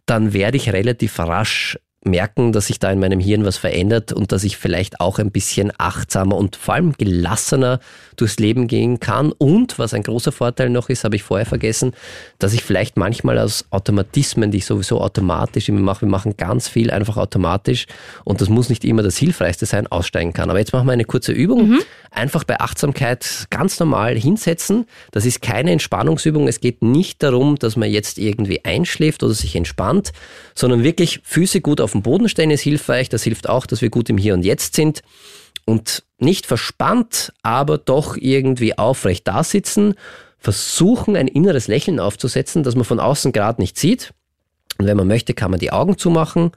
dann 0.06 0.34
werde 0.34 0.58
ich 0.58 0.72
relativ 0.72 1.17
rasch 1.17 1.80
merken, 2.04 2.52
dass 2.52 2.68
sich 2.68 2.80
da 2.80 2.92
in 2.92 3.00
meinem 3.00 3.20
Hirn 3.20 3.46
was 3.46 3.58
verändert 3.58 4.12
und 4.12 4.32
dass 4.32 4.44
ich 4.44 4.58
vielleicht 4.58 5.00
auch 5.00 5.20
ein 5.20 5.32
bisschen 5.32 5.72
achtsamer 5.78 6.36
und 6.36 6.56
vor 6.56 6.74
allem 6.74 6.94
gelassener 6.94 7.80
durchs 8.16 8.40
Leben 8.40 8.68
gehen 8.68 9.00
kann. 9.00 9.32
Und 9.32 9.78
was 9.78 9.94
ein 9.94 10.02
großer 10.02 10.32
Vorteil 10.32 10.70
noch 10.70 10.90
ist, 10.90 11.04
habe 11.04 11.16
ich 11.16 11.24
vorher 11.24 11.46
vergessen, 11.46 11.94
dass 12.40 12.54
ich 12.54 12.64
vielleicht 12.64 12.98
manchmal 12.98 13.38
aus 13.38 13.66
Automatismen, 13.70 14.52
die 14.52 14.60
ich 14.60 14.66
sowieso 14.66 15.00
automatisch 15.00 15.70
immer 15.70 15.80
mache, 15.80 16.02
wir 16.02 16.10
machen 16.10 16.38
ganz 16.38 16.68
viel 16.68 16.90
einfach 16.90 17.18
automatisch 17.18 17.86
und 18.24 18.42
das 18.42 18.50
muss 18.50 18.70
nicht 18.70 18.84
immer 18.84 19.04
das 19.04 19.18
Hilfreichste 19.18 19.66
sein, 19.68 19.88
aussteigen 19.88 20.34
kann. 20.34 20.50
Aber 20.50 20.60
jetzt 20.60 20.74
machen 20.74 20.88
wir 20.88 20.94
eine 20.94 21.06
kurze 21.06 21.32
Übung. 21.32 21.80
Einfach 22.10 22.44
bei 22.44 22.60
Achtsamkeit 22.60 23.48
ganz 23.52 23.80
normal 23.80 24.18
hinsetzen. 24.18 24.86
Das 25.12 25.26
ist 25.26 25.42
keine 25.42 25.72
Entspannungsübung. 25.72 26.48
Es 26.48 26.60
geht 26.60 26.82
nicht 26.82 27.24
darum, 27.24 27.58
dass 27.58 27.76
man 27.76 27.90
jetzt 27.90 28.18
irgendwie 28.18 28.66
einschläft 28.66 29.24
oder 29.24 29.34
sich 29.34 29.56
entspannt, 29.56 30.12
sondern 30.56 30.84
wirklich 30.84 31.22
Füße 31.24 31.62
gut 31.62 31.80
auf 31.80 31.90
den 31.91 32.01
Boden 32.01 32.30
stellen 32.30 32.51
ist 32.51 32.62
hilfreich. 32.62 33.10
Das 33.10 33.23
hilft 33.23 33.47
auch, 33.47 33.65
dass 33.65 33.82
wir 33.82 33.89
gut 33.89 34.10
im 34.10 34.17
Hier 34.17 34.34
und 34.34 34.43
Jetzt 34.43 34.75
sind 34.75 35.01
und 35.65 36.04
nicht 36.17 36.45
verspannt, 36.45 37.34
aber 37.41 37.77
doch 37.77 38.17
irgendwie 38.17 38.77
aufrecht 38.77 39.27
da 39.27 39.43
sitzen. 39.43 39.95
Versuchen, 40.38 41.15
ein 41.15 41.27
inneres 41.27 41.67
Lächeln 41.67 41.99
aufzusetzen, 41.99 42.63
das 42.63 42.75
man 42.75 42.86
von 42.86 42.99
außen 42.99 43.32
gerade 43.32 43.62
nicht 43.62 43.77
sieht. 43.77 44.13
Und 44.77 44.88
wenn 44.88 44.97
man 44.97 45.08
möchte, 45.08 45.34
kann 45.34 45.51
man 45.51 45.60
die 45.60 45.71
Augen 45.71 45.97
zumachen 45.97 46.51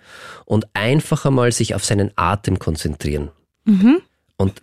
und 0.47 0.67
einfach 0.73 1.27
einmal 1.27 1.53
sich 1.53 1.75
auf 1.75 1.85
seinen 1.85 2.11
Atem 2.17 2.59
konzentrieren. 2.59 3.31
Und 4.37 4.61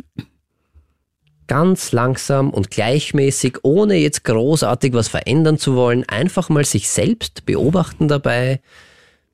ganz 1.45 1.91
langsam 1.91 2.49
und 2.49 2.71
gleichmäßig, 2.71 3.59
ohne 3.63 3.95
jetzt 3.97 4.23
großartig 4.23 4.93
was 4.93 5.09
verändern 5.09 5.57
zu 5.57 5.75
wollen, 5.75 6.07
einfach 6.07 6.49
mal 6.49 6.65
sich 6.65 6.89
selbst 6.89 7.45
beobachten 7.45 8.07
dabei, 8.07 8.61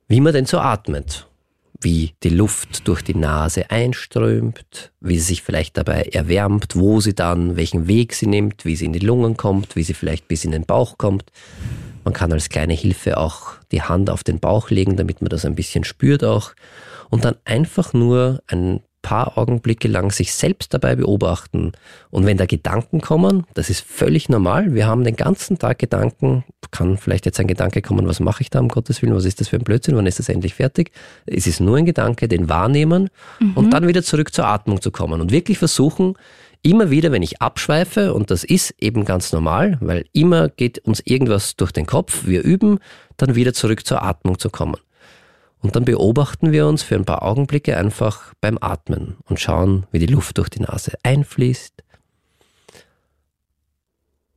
wie 0.08 0.20
man 0.20 0.32
denn 0.32 0.46
so 0.46 0.58
atmet. 0.58 1.26
Wie 1.80 2.14
die 2.24 2.30
Luft 2.30 2.88
durch 2.88 3.02
die 3.02 3.14
Nase 3.14 3.70
einströmt, 3.70 4.90
wie 4.98 5.16
sie 5.16 5.26
sich 5.26 5.42
vielleicht 5.42 5.76
dabei 5.76 6.02
erwärmt, 6.12 6.74
wo 6.74 7.00
sie 7.00 7.14
dann, 7.14 7.54
welchen 7.54 7.86
Weg 7.86 8.14
sie 8.14 8.26
nimmt, 8.26 8.64
wie 8.64 8.74
sie 8.74 8.86
in 8.86 8.92
die 8.92 8.98
Lungen 8.98 9.36
kommt, 9.36 9.76
wie 9.76 9.84
sie 9.84 9.94
vielleicht 9.94 10.26
bis 10.26 10.44
in 10.44 10.50
den 10.50 10.64
Bauch 10.64 10.98
kommt. 10.98 11.30
Man 12.02 12.14
kann 12.14 12.32
als 12.32 12.48
kleine 12.48 12.74
Hilfe 12.74 13.16
auch 13.16 13.52
die 13.70 13.82
Hand 13.82 14.10
auf 14.10 14.24
den 14.24 14.40
Bauch 14.40 14.70
legen, 14.70 14.96
damit 14.96 15.20
man 15.20 15.28
das 15.28 15.44
ein 15.44 15.54
bisschen 15.54 15.84
spürt 15.84 16.24
auch. 16.24 16.52
Und 17.10 17.24
dann 17.24 17.36
einfach 17.44 17.92
nur 17.92 18.42
ein 18.48 18.80
paar 19.08 19.38
Augenblicke 19.38 19.88
lang 19.88 20.10
sich 20.10 20.34
selbst 20.34 20.74
dabei 20.74 20.94
beobachten. 20.94 21.72
Und 22.10 22.26
wenn 22.26 22.36
da 22.36 22.44
Gedanken 22.44 23.00
kommen, 23.00 23.46
das 23.54 23.70
ist 23.70 23.80
völlig 23.80 24.28
normal. 24.28 24.74
Wir 24.74 24.86
haben 24.86 25.02
den 25.02 25.16
ganzen 25.16 25.58
Tag 25.58 25.78
Gedanken. 25.78 26.44
Kann 26.70 26.98
vielleicht 26.98 27.24
jetzt 27.24 27.40
ein 27.40 27.46
Gedanke 27.46 27.80
kommen, 27.80 28.06
was 28.06 28.20
mache 28.20 28.42
ich 28.42 28.50
da 28.50 28.60
um 28.60 28.68
Gottes 28.68 29.00
Willen? 29.00 29.14
Was 29.14 29.24
ist 29.24 29.40
das 29.40 29.48
für 29.48 29.56
ein 29.56 29.64
Blödsinn? 29.64 29.96
Wann 29.96 30.04
ist 30.04 30.18
das 30.18 30.28
endlich 30.28 30.52
fertig? 30.52 30.90
Es 31.24 31.46
ist 31.46 31.58
nur 31.58 31.78
ein 31.78 31.86
Gedanke, 31.86 32.28
den 32.28 32.50
wahrnehmen 32.50 33.08
mhm. 33.40 33.52
und 33.54 33.70
dann 33.70 33.88
wieder 33.88 34.02
zurück 34.02 34.34
zur 34.34 34.44
Atmung 34.44 34.82
zu 34.82 34.90
kommen 34.90 35.22
und 35.22 35.32
wirklich 35.32 35.56
versuchen, 35.56 36.12
immer 36.60 36.90
wieder, 36.90 37.10
wenn 37.10 37.22
ich 37.22 37.40
abschweife, 37.40 38.12
und 38.12 38.30
das 38.30 38.44
ist 38.44 38.74
eben 38.78 39.06
ganz 39.06 39.32
normal, 39.32 39.78
weil 39.80 40.04
immer 40.12 40.50
geht 40.50 40.80
uns 40.80 41.00
irgendwas 41.02 41.56
durch 41.56 41.72
den 41.72 41.86
Kopf, 41.86 42.26
wir 42.26 42.42
üben, 42.42 42.78
dann 43.16 43.34
wieder 43.34 43.54
zurück 43.54 43.86
zur 43.86 44.02
Atmung 44.02 44.38
zu 44.38 44.50
kommen. 44.50 44.76
Und 45.60 45.74
dann 45.74 45.84
beobachten 45.84 46.52
wir 46.52 46.66
uns 46.66 46.82
für 46.82 46.94
ein 46.94 47.04
paar 47.04 47.22
Augenblicke 47.22 47.76
einfach 47.76 48.32
beim 48.40 48.58
Atmen 48.60 49.16
und 49.24 49.40
schauen, 49.40 49.86
wie 49.90 49.98
die 49.98 50.06
Luft 50.06 50.38
durch 50.38 50.48
die 50.48 50.60
Nase 50.60 50.92
einfließt. 51.02 51.82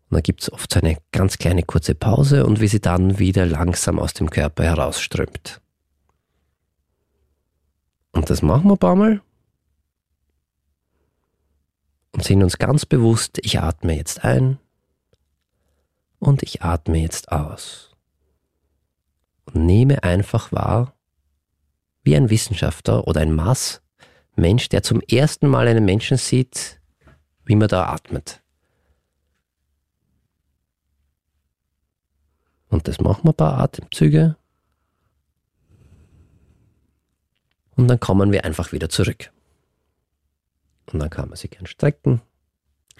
Und 0.09 0.15
dann 0.15 0.23
gibt 0.23 0.41
es 0.41 0.51
oft 0.51 0.73
so 0.73 0.79
eine 0.79 0.97
ganz 1.11 1.37
kleine 1.37 1.63
kurze 1.63 1.95
Pause 1.95 2.45
und 2.45 2.59
wie 2.59 2.67
sie 2.67 2.81
dann 2.81 3.19
wieder 3.19 3.45
langsam 3.45 3.99
aus 3.99 4.13
dem 4.13 4.29
Körper 4.29 4.63
herausströmt. 4.63 5.61
Und 8.11 8.29
das 8.29 8.41
machen 8.41 8.65
wir 8.65 8.73
ein 8.73 8.77
paar 8.77 8.95
Mal. 8.95 9.21
Und 12.13 12.23
sind 12.23 12.43
uns 12.43 12.57
ganz 12.57 12.85
bewusst, 12.85 13.37
ich 13.41 13.61
atme 13.61 13.95
jetzt 13.95 14.25
ein 14.25 14.59
und 16.19 16.43
ich 16.43 16.61
atme 16.61 16.97
jetzt 16.97 17.31
aus. 17.31 17.95
Und 19.45 19.65
nehme 19.65 20.03
einfach 20.03 20.51
wahr, 20.51 20.93
wie 22.03 22.15
ein 22.15 22.29
Wissenschaftler 22.29 23.07
oder 23.07 23.21
ein 23.21 23.33
Maßmensch, 23.33 24.69
der 24.69 24.83
zum 24.83 25.01
ersten 25.01 25.47
Mal 25.47 25.67
einen 25.67 25.85
Menschen 25.85 26.17
sieht, 26.17 26.79
wie 27.45 27.55
man 27.55 27.67
da 27.67 27.85
atmet. 27.85 28.41
Und 32.69 32.87
das 32.87 32.99
machen 33.01 33.25
wir 33.25 33.31
ein 33.31 33.35
paar 33.35 33.59
Atemzüge. 33.59 34.37
Und 37.75 37.87
dann 37.87 37.99
kommen 37.99 38.31
wir 38.31 38.45
einfach 38.45 38.71
wieder 38.71 38.89
zurück. 38.89 39.31
Und 40.91 40.99
dann 40.99 41.09
kann 41.09 41.29
man 41.29 41.35
sich 41.35 41.51
gern 41.51 41.65
strecken. 41.65 42.21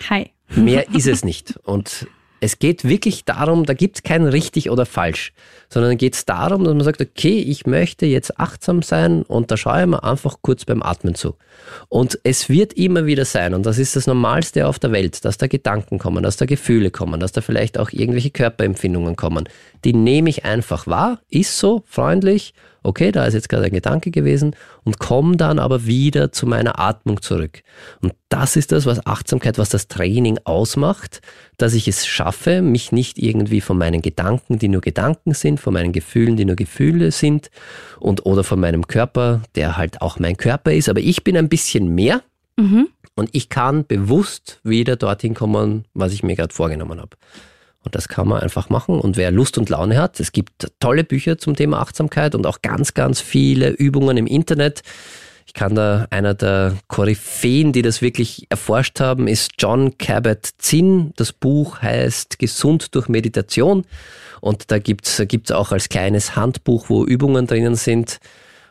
Hi. 0.09 0.31
Mehr 0.49 0.89
ist 0.89 1.07
es 1.07 1.23
nicht. 1.23 1.57
Und 1.57 2.07
es 2.41 2.58
geht 2.58 2.84
wirklich 2.84 3.23
darum, 3.23 3.65
da 3.65 3.73
gibt 3.73 3.97
es 3.97 4.04
kein 4.04 4.25
richtig 4.25 4.71
oder 4.71 4.88
falsch, 4.88 5.32
sondern 5.69 5.97
geht 5.97 6.15
es 6.15 6.25
darum, 6.25 6.63
dass 6.63 6.73
man 6.73 6.84
sagt, 6.84 6.99
okay, 6.99 7.39
ich 7.39 7.67
möchte 7.67 8.08
jetzt 8.08 8.39
achtsam 8.39 8.82
sein 8.82 9.21
und 9.21 9.51
da 9.51 9.58
schaue 9.58 9.82
ich 9.82 9.88
mir 9.88 10.04
einfach 10.04 10.38
kurz 10.41 10.65
beim 10.65 10.82
Atmen 10.82 11.13
zu. 11.13 11.36
Und 11.88 12.19
es 12.23 12.49
wird 12.49 12.73
immer 12.73 13.06
wieder 13.06 13.25
sein, 13.25 13.54
und 13.54 13.65
das 13.67 13.77
ist 13.77 13.95
das 13.95 14.08
Normalste 14.08 14.67
auf 14.67 14.80
der 14.80 14.91
Welt, 14.91 15.23
dass 15.23 15.38
da 15.38 15.45
Gedanken 15.45 15.99
kommen, 15.99 16.23
dass 16.23 16.36
da 16.36 16.45
Gefühle 16.45 16.89
kommen, 16.89 17.19
dass 17.19 17.32
da 17.32 17.41
vielleicht 17.41 17.77
auch 17.77 17.91
irgendwelche 17.91 18.32
Körperempfindungen 18.32 19.15
kommen. 19.15 19.47
Die 19.86 19.93
nehme 19.93 20.30
ich 20.30 20.43
einfach 20.43 20.88
wahr, 20.88 21.19
ist 21.30 21.60
so, 21.60 21.84
freundlich 21.86 22.56
okay, 22.83 23.11
da 23.11 23.25
ist 23.25 23.33
jetzt 23.33 23.49
gerade 23.49 23.65
ein 23.65 23.71
Gedanke 23.71 24.11
gewesen 24.11 24.55
und 24.83 24.99
komme 24.99 25.37
dann 25.37 25.59
aber 25.59 25.85
wieder 25.85 26.31
zu 26.31 26.47
meiner 26.47 26.79
Atmung 26.79 27.21
zurück. 27.21 27.61
Und 28.01 28.13
das 28.29 28.55
ist 28.55 28.71
das, 28.71 28.85
was 28.85 29.05
Achtsamkeit, 29.05 29.57
was 29.57 29.69
das 29.69 29.87
Training 29.87 30.39
ausmacht, 30.43 31.21
dass 31.57 31.73
ich 31.73 31.87
es 31.87 32.07
schaffe, 32.07 32.61
mich 32.61 32.91
nicht 32.91 33.19
irgendwie 33.19 33.61
von 33.61 33.77
meinen 33.77 34.01
Gedanken, 34.01 34.57
die 34.57 34.67
nur 34.67 34.81
Gedanken 34.81 35.33
sind, 35.33 35.59
von 35.59 35.73
meinen 35.73 35.91
Gefühlen, 35.91 36.37
die 36.37 36.45
nur 36.45 36.55
Gefühle 36.55 37.11
sind 37.11 37.51
und 37.99 38.25
oder 38.25 38.43
von 38.43 38.59
meinem 38.59 38.87
Körper, 38.87 39.41
der 39.55 39.77
halt 39.77 40.01
auch 40.01 40.17
mein 40.19 40.37
Körper 40.37 40.73
ist, 40.73 40.89
aber 40.89 41.01
ich 41.01 41.23
bin 41.23 41.37
ein 41.37 41.49
bisschen 41.49 41.93
mehr. 41.93 42.21
Mhm. 42.57 42.87
Und 43.15 43.29
ich 43.33 43.49
kann 43.49 43.85
bewusst 43.85 44.59
wieder 44.63 44.95
dorthin 44.95 45.33
kommen, 45.33 45.85
was 45.93 46.13
ich 46.13 46.23
mir 46.23 46.35
gerade 46.35 46.53
vorgenommen 46.53 46.99
habe. 46.99 47.17
Und 47.83 47.95
das 47.95 48.07
kann 48.07 48.27
man 48.27 48.41
einfach 48.41 48.69
machen. 48.69 48.99
Und 48.99 49.17
wer 49.17 49.31
Lust 49.31 49.57
und 49.57 49.69
Laune 49.69 49.99
hat, 49.99 50.19
es 50.19 50.31
gibt 50.31 50.71
tolle 50.79 51.03
Bücher 51.03 51.37
zum 51.37 51.55
Thema 51.55 51.79
Achtsamkeit 51.79 52.35
und 52.35 52.45
auch 52.45 52.61
ganz, 52.61 52.93
ganz 52.93 53.21
viele 53.21 53.69
Übungen 53.69 54.17
im 54.17 54.27
Internet. 54.27 54.81
Ich 55.47 55.53
kann 55.53 55.75
da 55.75 56.07
einer 56.11 56.33
der 56.33 56.77
Koryphäen, 56.87 57.73
die 57.73 57.81
das 57.81 58.01
wirklich 58.01 58.45
erforscht 58.49 58.99
haben, 58.99 59.27
ist 59.27 59.53
John 59.57 59.97
Cabot-Zinn. 59.97 61.13
Das 61.15 61.33
Buch 61.33 61.81
heißt 61.81 62.39
Gesund 62.39 62.95
durch 62.95 63.09
Meditation. 63.09 63.85
Und 64.39 64.71
da 64.71 64.79
gibt's 64.79 65.21
gibt's 65.27 65.51
auch 65.51 65.71
als 65.71 65.89
kleines 65.89 66.35
Handbuch, 66.35 66.89
wo 66.89 67.03
Übungen 67.03 67.47
drinnen 67.47 67.75
sind. 67.75 68.19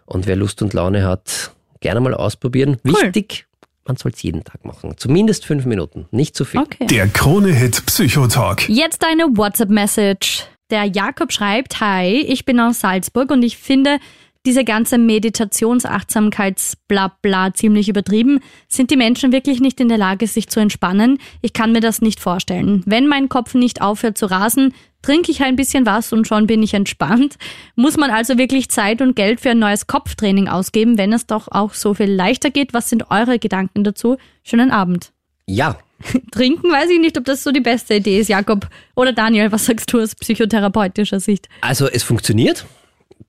Und 0.06 0.26
wer 0.26 0.36
Lust 0.36 0.62
und 0.62 0.72
Laune 0.72 1.04
hat, 1.04 1.52
gerne 1.80 2.00
mal 2.00 2.14
ausprobieren. 2.14 2.78
Cool. 2.84 2.94
Wichtig, 3.02 3.46
man 3.90 3.96
soll 3.96 4.12
es 4.12 4.22
jeden 4.22 4.44
Tag 4.44 4.64
machen. 4.64 4.94
Zumindest 4.96 5.44
fünf 5.44 5.66
Minuten, 5.66 6.06
nicht 6.12 6.36
zu 6.36 6.44
viel. 6.44 6.60
Okay. 6.60 6.86
Der 6.86 7.08
Krone-Hit 7.08 7.86
Psychotalk. 7.86 8.68
Jetzt 8.68 9.04
eine 9.04 9.36
WhatsApp-Message. 9.36 10.44
Der 10.70 10.84
Jakob 10.84 11.32
schreibt, 11.32 11.80
Hi, 11.80 12.06
ich 12.06 12.44
bin 12.44 12.60
aus 12.60 12.78
Salzburg 12.78 13.32
und 13.32 13.42
ich 13.42 13.56
finde, 13.56 13.98
diese 14.46 14.64
ganze 14.64 14.96
Meditationsachtsamkeits-Blabla 14.96 17.52
ziemlich 17.54 17.90
übertrieben. 17.90 18.40
Sind 18.68 18.90
die 18.90 18.96
Menschen 18.96 19.32
wirklich 19.32 19.60
nicht 19.60 19.80
in 19.80 19.88
der 19.88 19.98
Lage, 19.98 20.26
sich 20.26 20.48
zu 20.48 20.60
entspannen? 20.60 21.18
Ich 21.42 21.52
kann 21.52 21.72
mir 21.72 21.80
das 21.80 22.00
nicht 22.00 22.20
vorstellen. 22.20 22.82
Wenn 22.86 23.06
mein 23.06 23.28
Kopf 23.28 23.52
nicht 23.54 23.82
aufhört 23.82 24.16
zu 24.16 24.24
rasen, 24.26 24.72
trinke 25.02 25.30
ich 25.30 25.42
ein 25.42 25.56
bisschen 25.56 25.84
was 25.84 26.10
und 26.12 26.26
schon 26.26 26.46
bin 26.46 26.62
ich 26.62 26.72
entspannt. 26.74 27.36
Muss 27.74 27.98
man 27.98 28.10
also 28.10 28.38
wirklich 28.38 28.70
Zeit 28.70 29.02
und 29.02 29.14
Geld 29.14 29.40
für 29.40 29.50
ein 29.50 29.58
neues 29.58 29.86
Kopftraining 29.86 30.48
ausgeben, 30.48 30.96
wenn 30.96 31.12
es 31.12 31.26
doch 31.26 31.48
auch 31.50 31.74
so 31.74 31.92
viel 31.94 32.10
leichter 32.10 32.48
geht? 32.50 32.72
Was 32.72 32.88
sind 32.88 33.10
eure 33.10 33.38
Gedanken 33.38 33.84
dazu? 33.84 34.16
Schönen 34.42 34.70
Abend. 34.70 35.12
Ja. 35.46 35.76
Trinken 36.32 36.70
weiß 36.70 36.88
ich 36.88 36.98
nicht, 36.98 37.18
ob 37.18 37.26
das 37.26 37.42
so 37.42 37.52
die 37.52 37.60
beste 37.60 37.96
Idee 37.96 38.20
ist, 38.20 38.28
Jakob. 38.28 38.70
Oder 38.96 39.12
Daniel, 39.12 39.52
was 39.52 39.66
sagst 39.66 39.92
du 39.92 40.00
aus 40.00 40.14
psychotherapeutischer 40.14 41.20
Sicht? 41.20 41.46
Also 41.60 41.88
es 41.88 42.02
funktioniert 42.02 42.64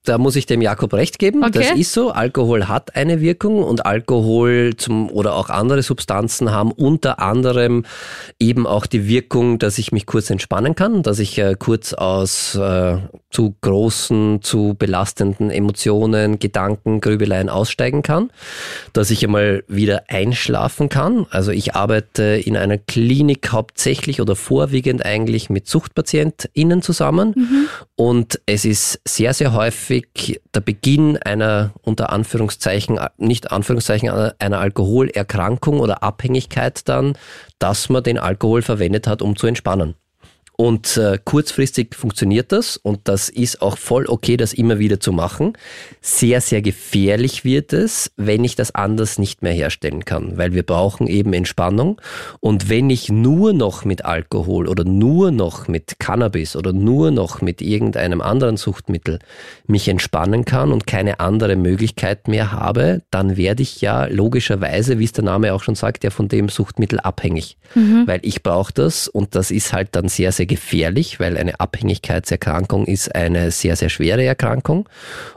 da 0.04 0.18
muss 0.18 0.36
ich 0.36 0.46
dem 0.46 0.62
Jakob 0.62 0.94
recht 0.94 1.18
geben. 1.18 1.44
Okay. 1.44 1.52
Das 1.52 1.78
ist 1.78 1.92
so. 1.92 2.10
Alkohol 2.10 2.68
hat 2.68 2.96
eine 2.96 3.20
Wirkung 3.20 3.62
und 3.62 3.86
Alkohol 3.86 4.74
zum, 4.76 5.10
oder 5.10 5.34
auch 5.34 5.48
andere 5.48 5.82
Substanzen 5.82 6.50
haben 6.50 6.72
unter 6.72 7.20
anderem 7.20 7.84
eben 8.40 8.66
auch 8.66 8.86
die 8.86 9.06
Wirkung, 9.06 9.58
dass 9.58 9.78
ich 9.78 9.92
mich 9.92 10.06
kurz 10.06 10.30
entspannen 10.30 10.74
kann, 10.74 11.02
dass 11.02 11.18
ich 11.18 11.38
äh, 11.38 11.54
kurz 11.58 11.92
aus 11.92 12.54
äh, 12.54 12.98
zu 13.32 13.56
großen, 13.60 14.40
zu 14.42 14.76
belastenden 14.78 15.50
Emotionen, 15.50 16.38
Gedanken, 16.38 17.00
Grübeleien 17.00 17.48
aussteigen 17.48 18.02
kann, 18.02 18.30
dass 18.92 19.10
ich 19.10 19.24
einmal 19.24 19.64
wieder 19.68 20.04
einschlafen 20.08 20.88
kann. 20.88 21.26
Also 21.30 21.50
ich 21.50 21.74
arbeite 21.74 22.22
in 22.22 22.56
einer 22.56 22.78
Klinik 22.78 23.50
hauptsächlich 23.52 24.20
oder 24.20 24.36
vorwiegend 24.36 25.04
eigentlich 25.04 25.50
mit 25.50 25.66
SuchtpatientInnen 25.66 26.82
zusammen 26.82 27.34
mhm. 27.36 27.68
und 27.96 28.40
es 28.46 28.64
ist 28.64 29.00
sehr, 29.06 29.34
sehr 29.34 29.52
häufig 29.52 29.72
häufig 29.72 30.40
der 30.54 30.60
Beginn 30.60 31.18
einer 31.18 31.72
unter 31.82 32.10
Anführungszeichen, 32.10 32.98
nicht 33.16 33.52
Anführungszeichen, 33.52 34.10
einer 34.10 34.58
Alkoholerkrankung 34.58 35.80
oder 35.80 36.02
Abhängigkeit 36.02 36.88
dann, 36.88 37.14
dass 37.58 37.88
man 37.88 38.02
den 38.02 38.18
Alkohol 38.18 38.62
verwendet 38.62 39.06
hat, 39.06 39.22
um 39.22 39.36
zu 39.36 39.46
entspannen. 39.46 39.94
Und 40.62 40.96
äh, 40.96 41.18
kurzfristig 41.24 41.96
funktioniert 41.96 42.52
das 42.52 42.76
und 42.76 43.08
das 43.08 43.28
ist 43.28 43.62
auch 43.62 43.76
voll 43.76 44.06
okay, 44.06 44.36
das 44.36 44.52
immer 44.52 44.78
wieder 44.78 45.00
zu 45.00 45.10
machen. 45.10 45.54
Sehr, 46.00 46.40
sehr 46.40 46.62
gefährlich 46.62 47.44
wird 47.44 47.72
es, 47.72 48.12
wenn 48.16 48.44
ich 48.44 48.54
das 48.54 48.72
anders 48.72 49.18
nicht 49.18 49.42
mehr 49.42 49.52
herstellen 49.52 50.04
kann, 50.04 50.38
weil 50.38 50.54
wir 50.54 50.62
brauchen 50.62 51.08
eben 51.08 51.32
Entspannung. 51.32 52.00
Und 52.38 52.68
wenn 52.68 52.90
ich 52.90 53.08
nur 53.08 53.52
noch 53.52 53.84
mit 53.84 54.04
Alkohol 54.04 54.68
oder 54.68 54.84
nur 54.84 55.32
noch 55.32 55.66
mit 55.66 55.98
Cannabis 55.98 56.54
oder 56.54 56.72
nur 56.72 57.10
noch 57.10 57.40
mit 57.40 57.60
irgendeinem 57.60 58.20
anderen 58.20 58.56
Suchtmittel 58.56 59.18
mich 59.66 59.88
entspannen 59.88 60.44
kann 60.44 60.70
und 60.70 60.86
keine 60.86 61.18
andere 61.18 61.56
Möglichkeit 61.56 62.28
mehr 62.28 62.52
habe, 62.52 63.02
dann 63.10 63.36
werde 63.36 63.64
ich 63.64 63.80
ja 63.80 64.04
logischerweise, 64.04 65.00
wie 65.00 65.06
es 65.06 65.12
der 65.12 65.24
Name 65.24 65.54
auch 65.54 65.62
schon 65.64 65.74
sagt, 65.74 66.04
ja 66.04 66.10
von 66.10 66.28
dem 66.28 66.48
Suchtmittel 66.48 67.00
abhängig. 67.00 67.56
Mhm. 67.74 68.06
Weil 68.06 68.20
ich 68.22 68.44
brauche 68.44 68.72
das 68.72 69.08
und 69.08 69.34
das 69.34 69.50
ist 69.50 69.72
halt 69.72 69.88
dann 69.96 70.06
sehr, 70.06 70.30
sehr 70.30 70.51
gefährlich, 70.52 71.18
weil 71.18 71.38
eine 71.38 71.58
Abhängigkeitserkrankung 71.60 72.86
ist 72.86 73.14
eine 73.14 73.50
sehr, 73.50 73.74
sehr 73.76 73.88
schwere 73.88 74.22
Erkrankung. 74.22 74.86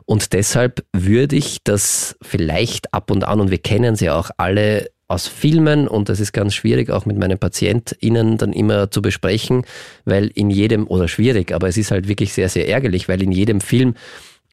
Und 0.06 0.34
deshalb 0.34 0.84
würde 0.92 1.38
ich 1.38 1.60
das 1.64 2.18
vielleicht 2.22 2.94
ab 2.94 3.12
und 3.12 3.24
an, 3.24 3.40
und 3.40 3.50
wir 3.50 3.60
kennen 3.60 3.96
sie 3.96 4.10
auch 4.10 4.30
alle, 4.38 4.90
aus 5.08 5.28
Filmen 5.28 5.88
und 5.88 6.10
das 6.10 6.20
ist 6.20 6.34
ganz 6.34 6.56
schwierig 6.56 6.90
auch 6.90 7.06
mit 7.06 7.16
meinen 7.16 7.38
PatientInnen 7.38 8.40
dann 8.40 8.54
immer 8.54 8.90
zu 8.90 9.04
besprechen, 9.04 9.64
weil 10.04 10.32
in 10.34 10.50
jedem, 10.50 10.88
oder 10.88 11.08
schwierig, 11.08 11.54
aber 11.54 11.68
es 11.68 11.78
ist 11.78 11.92
halt 11.92 12.08
wirklich 12.08 12.34
sehr, 12.34 12.50
sehr 12.50 12.68
ärgerlich, 12.68 13.08
weil 13.08 13.22
in 13.22 13.32
jedem 13.32 13.62
Film 13.62 13.94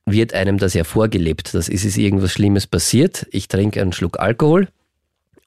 wird 0.05 0.35
einem 0.35 0.59
das 0.59 0.75
ja 0.75 0.85
vorgelebt. 0.85 1.55
Das 1.55 1.71
ist, 1.71 1.87
ist 1.87 1.97
irgendwas 1.97 2.33
Schlimmes 2.33 2.67
passiert. 2.67 3.27
Ich 3.31 3.49
trinke 3.49 3.81
einen 3.81 3.95
Schluck 3.95 4.21
Alkohol 4.21 4.69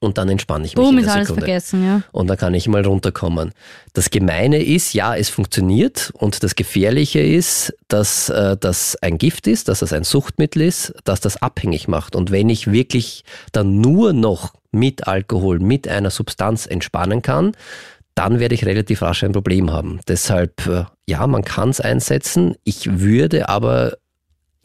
und 0.06 0.16
dann 0.16 0.28
entspanne 0.28 0.64
ich 0.64 0.74
mich. 0.74 0.82
Boom, 0.82 0.94
in 0.94 1.00
ist 1.00 1.06
der 1.06 1.14
alles 1.14 1.28
Sekunde. 1.28 1.46
vergessen, 1.46 1.84
ja. 1.84 2.02
Und 2.12 2.28
dann 2.28 2.38
kann 2.38 2.54
ich 2.54 2.66
mal 2.68 2.84
runterkommen. 2.84 3.52
Das 3.92 4.10
Gemeine 4.10 4.62
ist, 4.62 4.94
ja, 4.94 5.14
es 5.14 5.28
funktioniert 5.28 6.10
und 6.14 6.42
das 6.42 6.54
Gefährliche 6.54 7.20
ist, 7.20 7.74
dass 7.88 8.30
äh, 8.30 8.56
das 8.58 8.96
ein 9.02 9.18
Gift 9.18 9.46
ist, 9.46 9.68
dass 9.68 9.80
das 9.80 9.92
ein 9.92 10.04
Suchtmittel 10.04 10.62
ist, 10.62 10.94
dass 11.04 11.20
das 11.20 11.42
abhängig 11.42 11.88
macht. 11.88 12.16
Und 12.16 12.30
wenn 12.30 12.48
ich 12.48 12.72
wirklich 12.72 13.24
dann 13.52 13.80
nur 13.80 14.12
noch 14.12 14.54
mit 14.70 15.06
Alkohol, 15.06 15.58
mit 15.58 15.88
einer 15.88 16.10
Substanz 16.10 16.66
entspannen 16.66 17.22
kann, 17.22 17.52
dann 18.14 18.40
werde 18.40 18.54
ich 18.54 18.64
relativ 18.64 19.02
rasch 19.02 19.24
ein 19.24 19.32
Problem 19.32 19.70
haben. 19.70 20.00
Deshalb, 20.08 20.66
äh, 20.66 20.84
ja, 21.06 21.26
man 21.26 21.44
kann 21.44 21.68
es 21.68 21.80
einsetzen. 21.80 22.56
Ich 22.64 23.00
würde 23.00 23.48
aber 23.48 23.98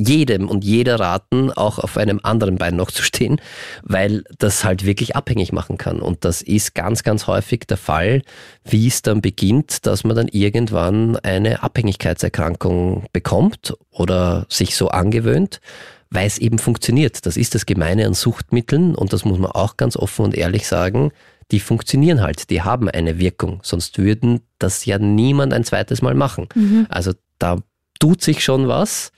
jedem 0.07 0.49
und 0.49 0.63
jeder 0.63 0.99
raten, 0.99 1.51
auch 1.51 1.79
auf 1.79 1.97
einem 1.97 2.19
anderen 2.23 2.57
Bein 2.57 2.75
noch 2.75 2.91
zu 2.91 3.03
stehen, 3.03 3.39
weil 3.83 4.23
das 4.39 4.63
halt 4.63 4.85
wirklich 4.85 5.15
abhängig 5.15 5.51
machen 5.51 5.77
kann. 5.77 6.01
Und 6.01 6.25
das 6.25 6.41
ist 6.41 6.75
ganz, 6.75 7.03
ganz 7.03 7.27
häufig 7.27 7.61
der 7.67 7.77
Fall, 7.77 8.21
wie 8.63 8.87
es 8.87 9.01
dann 9.01 9.21
beginnt, 9.21 9.85
dass 9.85 10.03
man 10.03 10.15
dann 10.15 10.27
irgendwann 10.27 11.17
eine 11.17 11.63
Abhängigkeitserkrankung 11.63 13.05
bekommt 13.13 13.73
oder 13.91 14.45
sich 14.49 14.75
so 14.75 14.89
angewöhnt, 14.89 15.61
weil 16.09 16.27
es 16.27 16.37
eben 16.37 16.59
funktioniert. 16.59 17.25
Das 17.25 17.37
ist 17.37 17.55
das 17.55 17.65
Gemeine 17.65 18.05
an 18.05 18.13
Suchtmitteln 18.13 18.95
und 18.95 19.13
das 19.13 19.25
muss 19.25 19.39
man 19.39 19.51
auch 19.51 19.77
ganz 19.77 19.95
offen 19.95 20.25
und 20.25 20.35
ehrlich 20.35 20.67
sagen. 20.67 21.11
Die 21.51 21.59
funktionieren 21.59 22.21
halt, 22.21 22.49
die 22.49 22.61
haben 22.61 22.89
eine 22.89 23.19
Wirkung, 23.19 23.59
sonst 23.61 23.97
würden 23.97 24.39
das 24.57 24.85
ja 24.85 24.97
niemand 24.99 25.53
ein 25.53 25.65
zweites 25.65 26.01
Mal 26.01 26.15
machen. 26.15 26.47
Also 26.89 27.11
da 27.39 27.57
tut 28.01 28.21
sich 28.21 28.43
schon 28.43 28.67
was. 28.67 29.11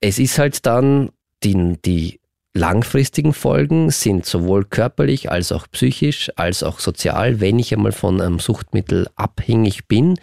Es 0.00 0.18
ist 0.18 0.38
halt 0.38 0.66
dann, 0.66 1.10
die, 1.44 1.78
die 1.84 2.20
langfristigen 2.54 3.32
Folgen 3.32 3.90
sind 3.90 4.26
sowohl 4.26 4.64
körperlich 4.64 5.30
als 5.30 5.52
auch 5.52 5.66
psychisch 5.70 6.30
als 6.36 6.62
auch 6.62 6.80
sozial. 6.80 7.40
Wenn 7.40 7.58
ich 7.58 7.72
einmal 7.72 7.92
von 7.92 8.20
einem 8.20 8.38
Suchtmittel 8.38 9.06
abhängig 9.16 9.86
bin, 9.86 10.18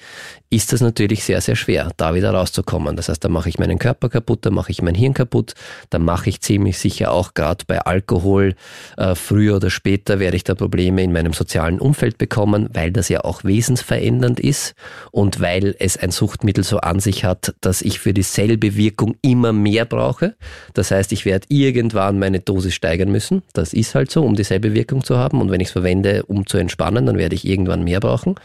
ist 0.51 0.73
das 0.73 0.81
natürlich 0.81 1.23
sehr, 1.23 1.41
sehr 1.41 1.55
schwer, 1.55 1.91
da 1.97 2.15
wieder 2.15 2.31
rauszukommen. 2.31 2.95
Das 2.95 3.09
heißt, 3.09 3.23
da 3.23 3.29
mache 3.29 3.49
ich 3.49 3.59
meinen 3.59 3.77
Körper 3.77 4.09
kaputt, 4.09 4.39
da 4.41 4.49
mache 4.49 4.71
ich 4.71 4.81
mein 4.81 4.95
Hirn 4.95 5.13
kaputt, 5.13 5.53
da 5.91 5.99
mache 5.99 6.29
ich 6.29 6.41
ziemlich 6.41 6.79
sicher 6.79 7.11
auch 7.11 7.35
gerade 7.35 7.65
bei 7.67 7.79
Alkohol, 7.79 8.55
äh, 8.97 9.13
früher 9.13 9.57
oder 9.57 9.69
später 9.69 10.19
werde 10.19 10.37
ich 10.37 10.43
da 10.43 10.55
Probleme 10.55 11.03
in 11.03 11.11
meinem 11.11 11.33
sozialen 11.33 11.79
Umfeld 11.79 12.17
bekommen, 12.17 12.67
weil 12.73 12.91
das 12.91 13.09
ja 13.09 13.23
auch 13.23 13.43
wesensverändernd 13.43 14.39
ist 14.39 14.73
und 15.11 15.39
weil 15.39 15.75
es 15.77 15.97
ein 15.97 16.09
Suchtmittel 16.09 16.63
so 16.63 16.79
an 16.79 16.99
sich 16.99 17.25
hat, 17.25 17.53
dass 17.61 17.83
ich 17.83 17.99
für 17.99 18.13
dieselbe 18.13 18.75
Wirkung 18.75 19.17
immer 19.21 19.53
mehr 19.53 19.85
brauche. 19.85 20.35
Das 20.73 20.89
heißt, 20.89 21.11
ich 21.11 21.25
werde 21.25 21.45
irgendwann 21.49 22.17
meine 22.17 22.39
Dosis 22.39 22.73
steigern 22.73 23.11
müssen. 23.11 23.43
Das 23.53 23.73
ist 23.73 23.93
halt 23.93 24.09
so, 24.09 24.23
um 24.23 24.35
dieselbe 24.35 24.73
Wirkung 24.73 25.03
zu 25.03 25.17
haben. 25.17 25.41
Und 25.41 25.51
wenn 25.51 25.61
ich 25.61 25.67
es 25.67 25.73
verwende, 25.73 26.23
um 26.23 26.47
zu 26.47 26.57
entspannen, 26.57 27.05
dann 27.05 27.19
werde 27.19 27.35
ich 27.35 27.47
irgendwann 27.47 27.83
mehr 27.83 27.99
brauchen. 27.99 28.35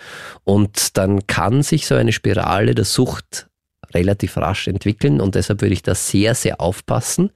Und 0.44 0.98
dann 0.98 1.26
kann 1.26 1.62
sich 1.62 1.86
so 1.86 1.93
eine 1.98 2.12
Spirale 2.12 2.74
der 2.74 2.84
Sucht 2.84 3.48
relativ 3.92 4.36
rasch 4.36 4.68
entwickeln. 4.68 5.20
Und 5.20 5.34
deshalb 5.34 5.60
würde 5.62 5.74
ich 5.74 5.82
da 5.82 5.94
sehr, 5.94 6.34
sehr 6.34 6.60
aufpassen 6.60 7.30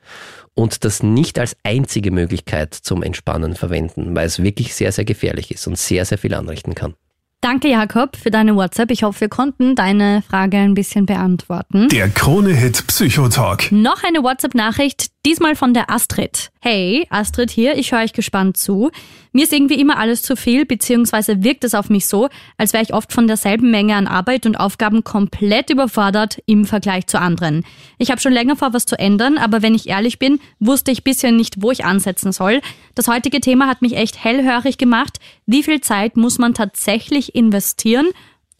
und 0.54 0.84
das 0.84 1.02
nicht 1.02 1.38
als 1.38 1.56
einzige 1.62 2.10
Möglichkeit 2.10 2.74
zum 2.74 3.02
Entspannen 3.02 3.54
verwenden, 3.54 4.14
weil 4.16 4.26
es 4.26 4.42
wirklich 4.42 4.74
sehr, 4.74 4.92
sehr 4.92 5.04
gefährlich 5.04 5.50
ist 5.50 5.66
und 5.66 5.78
sehr, 5.78 6.04
sehr 6.04 6.18
viel 6.18 6.34
anrichten 6.34 6.74
kann. 6.74 6.94
Danke, 7.40 7.68
Jakob, 7.68 8.16
für 8.16 8.32
deine 8.32 8.56
WhatsApp. 8.56 8.90
Ich 8.90 9.04
hoffe, 9.04 9.20
wir 9.20 9.28
konnten 9.28 9.76
deine 9.76 10.22
Frage 10.28 10.56
ein 10.56 10.74
bisschen 10.74 11.06
beantworten. 11.06 11.88
Der 11.88 12.08
Krone-Hit 12.08 12.88
Psychotalk. 12.88 13.70
Noch 13.70 14.02
eine 14.02 14.24
WhatsApp-Nachricht, 14.24 15.06
diesmal 15.24 15.54
von 15.54 15.72
der 15.72 15.88
Astrid. 15.88 16.50
Hey, 16.60 17.06
Astrid 17.10 17.52
hier, 17.52 17.78
ich 17.78 17.92
höre 17.92 18.00
euch 18.00 18.12
gespannt 18.12 18.56
zu. 18.56 18.90
Mir 19.30 19.44
ist 19.44 19.52
irgendwie 19.52 19.80
immer 19.80 19.98
alles 19.98 20.22
zu 20.22 20.34
viel, 20.34 20.66
beziehungsweise 20.66 21.44
wirkt 21.44 21.62
es 21.62 21.74
auf 21.74 21.90
mich 21.90 22.08
so, 22.08 22.28
als 22.56 22.72
wäre 22.72 22.82
ich 22.82 22.92
oft 22.92 23.12
von 23.12 23.28
derselben 23.28 23.70
Menge 23.70 23.94
an 23.94 24.08
Arbeit 24.08 24.44
und 24.44 24.56
Aufgaben 24.58 25.04
komplett 25.04 25.70
überfordert 25.70 26.42
im 26.46 26.64
Vergleich 26.64 27.06
zu 27.06 27.20
anderen. 27.20 27.64
Ich 27.98 28.10
habe 28.10 28.20
schon 28.20 28.32
länger 28.32 28.56
vor, 28.56 28.72
was 28.72 28.86
zu 28.86 28.98
ändern, 28.98 29.38
aber 29.38 29.62
wenn 29.62 29.76
ich 29.76 29.88
ehrlich 29.88 30.18
bin, 30.18 30.40
wusste 30.58 30.90
ich 30.90 31.04
bisher 31.04 31.30
nicht, 31.30 31.62
wo 31.62 31.70
ich 31.70 31.84
ansetzen 31.84 32.32
soll. 32.32 32.60
Das 32.96 33.06
heutige 33.06 33.40
Thema 33.40 33.68
hat 33.68 33.80
mich 33.80 33.96
echt 33.96 34.24
hellhörig 34.24 34.76
gemacht. 34.76 35.18
Wie 35.50 35.62
viel 35.62 35.80
Zeit 35.80 36.18
muss 36.18 36.38
man 36.38 36.52
tatsächlich 36.52 37.34
investieren? 37.34 38.06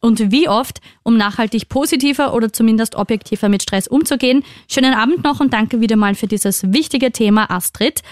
Und 0.01 0.31
wie 0.31 0.49
oft, 0.49 0.81
um 1.03 1.17
nachhaltig 1.19 1.69
positiver 1.69 2.33
oder 2.33 2.51
zumindest 2.51 2.95
objektiver 2.95 3.49
mit 3.49 3.63
Stress 3.63 3.89
umzugehen. 3.89 4.43
Schönen 4.69 4.95
Abend 4.95 5.23
noch 5.23 5.41
und 5.41 5.53
danke 5.53 5.81
wieder 5.81 5.97
mal 5.97 6.15
für 6.15 6.29
dieses 6.29 6.73
wichtige 6.73 7.11
Thema, 7.13 7.51
Astrid. 7.51 8.03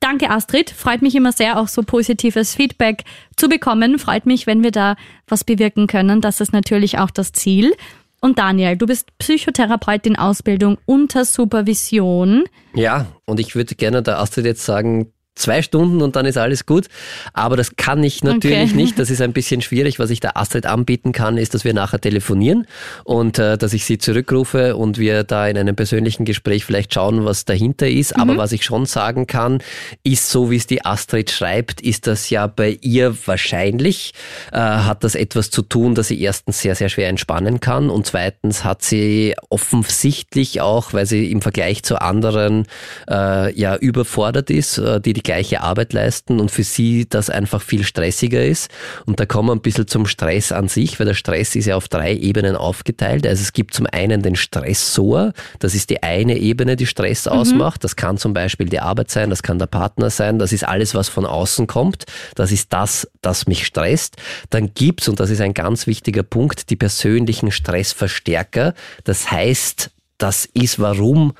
Danke, 0.00 0.30
Astrid. 0.30 0.70
Freut 0.70 1.02
mich 1.02 1.14
immer 1.14 1.30
sehr, 1.32 1.60
auch 1.60 1.68
so 1.68 1.82
positives 1.82 2.54
Feedback 2.54 3.04
zu 3.36 3.48
bekommen. 3.48 4.00
Freut 4.00 4.26
mich, 4.26 4.48
wenn 4.48 4.64
wir 4.64 4.72
da 4.72 4.96
was 5.28 5.44
bewirken 5.44 5.86
können. 5.86 6.20
Das 6.20 6.40
ist 6.40 6.52
natürlich 6.52 6.98
auch 6.98 7.10
das 7.10 7.30
Ziel. 7.32 7.74
Und 8.20 8.40
Daniel, 8.40 8.76
du 8.76 8.86
bist 8.86 9.16
Psychotherapeut 9.18 10.06
in 10.06 10.16
Ausbildung 10.16 10.78
unter 10.86 11.24
Supervision. 11.24 12.44
Ja, 12.74 13.06
und 13.26 13.38
ich 13.38 13.54
würde 13.54 13.76
gerne 13.76 14.02
der 14.02 14.18
Astrid 14.18 14.44
jetzt 14.44 14.64
sagen, 14.64 15.12
zwei 15.38 15.62
Stunden 15.62 16.02
und 16.02 16.16
dann 16.16 16.26
ist 16.26 16.36
alles 16.36 16.66
gut. 16.66 16.86
Aber 17.32 17.56
das 17.56 17.76
kann 17.76 18.02
ich 18.04 18.22
natürlich 18.22 18.70
Okay. 18.70 18.76
nicht. 18.76 18.98
Das 18.98 19.10
ist 19.10 19.20
ein 19.20 19.32
bisschen 19.32 19.60
schwierig. 19.62 19.98
Was 19.98 20.10
ich 20.10 20.20
der 20.20 20.36
Astrid 20.36 20.66
anbieten 20.66 21.12
kann, 21.12 21.36
ist, 21.38 21.54
dass 21.54 21.64
wir 21.64 21.74
nachher 21.74 22.00
telefonieren 22.00 22.66
und 23.04 23.38
äh, 23.38 23.56
dass 23.56 23.72
ich 23.72 23.84
sie 23.84 23.98
zurückrufe 23.98 24.76
und 24.76 24.98
wir 24.98 25.24
da 25.24 25.46
in 25.48 25.56
einem 25.58 25.76
persönlichen 25.76 26.24
Gespräch 26.24 26.64
vielleicht 26.64 26.94
schauen, 26.94 27.24
was 27.24 27.44
dahinter 27.44 27.88
ist. 27.88 28.16
Aber 28.18 28.36
was 28.36 28.52
ich 28.52 28.64
schon 28.64 28.86
sagen 28.86 29.26
kann, 29.26 29.62
ist 30.02 30.28
so, 30.30 30.50
wie 30.50 30.56
es 30.56 30.66
die 30.66 30.84
Astrid 30.84 31.30
schreibt, 31.30 31.80
ist 31.80 32.06
das 32.06 32.30
ja 32.30 32.46
bei 32.46 32.78
ihr 32.80 33.14
wahrscheinlich, 33.26 34.12
äh, 34.52 34.58
hat 34.58 35.04
das 35.04 35.14
etwas 35.14 35.50
zu 35.50 35.62
tun, 35.62 35.94
dass 35.94 36.08
sie 36.08 36.20
erstens 36.20 36.60
sehr, 36.60 36.74
sehr 36.74 36.88
schwer 36.88 37.08
entspannen 37.08 37.60
kann 37.60 37.90
und 37.90 38.06
zweitens 38.06 38.64
hat 38.64 38.82
sie 38.82 39.34
offensichtlich 39.50 40.60
auch, 40.60 40.92
weil 40.92 41.06
sie 41.06 41.30
im 41.30 41.40
Vergleich 41.42 41.82
zu 41.82 42.00
anderen 42.00 42.66
äh, 43.10 43.52
ja 43.58 43.76
überfordert 43.76 44.50
ist, 44.50 44.78
äh, 44.78 45.00
die 45.00 45.12
die 45.12 45.22
gleiche 45.28 45.60
Arbeit 45.60 45.92
leisten 45.92 46.40
und 46.40 46.50
für 46.50 46.64
sie 46.64 47.06
das 47.06 47.28
einfach 47.28 47.60
viel 47.60 47.84
stressiger 47.84 48.42
ist. 48.42 48.70
Und 49.04 49.20
da 49.20 49.26
kommen 49.26 49.50
wir 49.50 49.52
ein 49.52 49.60
bisschen 49.60 49.86
zum 49.86 50.06
Stress 50.06 50.52
an 50.52 50.68
sich, 50.68 50.98
weil 50.98 51.06
der 51.06 51.12
Stress 51.12 51.54
ist 51.54 51.66
ja 51.66 51.76
auf 51.76 51.86
drei 51.86 52.14
Ebenen 52.14 52.56
aufgeteilt. 52.56 53.26
Also 53.26 53.42
es 53.42 53.52
gibt 53.52 53.74
zum 53.74 53.86
einen 53.92 54.22
den 54.22 54.36
Stressor, 54.36 55.34
das 55.58 55.74
ist 55.74 55.90
die 55.90 56.02
eine 56.02 56.38
Ebene, 56.38 56.76
die 56.76 56.86
Stress 56.86 57.26
ausmacht. 57.26 57.84
Das 57.84 57.94
kann 57.94 58.16
zum 58.16 58.32
Beispiel 58.32 58.70
die 58.70 58.80
Arbeit 58.80 59.10
sein, 59.10 59.28
das 59.28 59.42
kann 59.42 59.58
der 59.58 59.66
Partner 59.66 60.08
sein, 60.08 60.38
das 60.38 60.54
ist 60.54 60.66
alles, 60.66 60.94
was 60.94 61.10
von 61.10 61.26
außen 61.26 61.66
kommt. 61.66 62.04
Das 62.34 62.50
ist 62.50 62.72
das, 62.72 63.06
das 63.20 63.46
mich 63.46 63.66
stresst. 63.66 64.16
Dann 64.48 64.72
gibt's, 64.72 65.10
und 65.10 65.20
das 65.20 65.28
ist 65.28 65.42
ein 65.42 65.52
ganz 65.52 65.86
wichtiger 65.86 66.22
Punkt, 66.22 66.70
die 66.70 66.76
persönlichen 66.76 67.50
Stressverstärker. 67.50 68.72
Das 69.04 69.30
heißt, 69.30 69.90
das 70.16 70.46
ist, 70.46 70.80
warum 70.80 71.34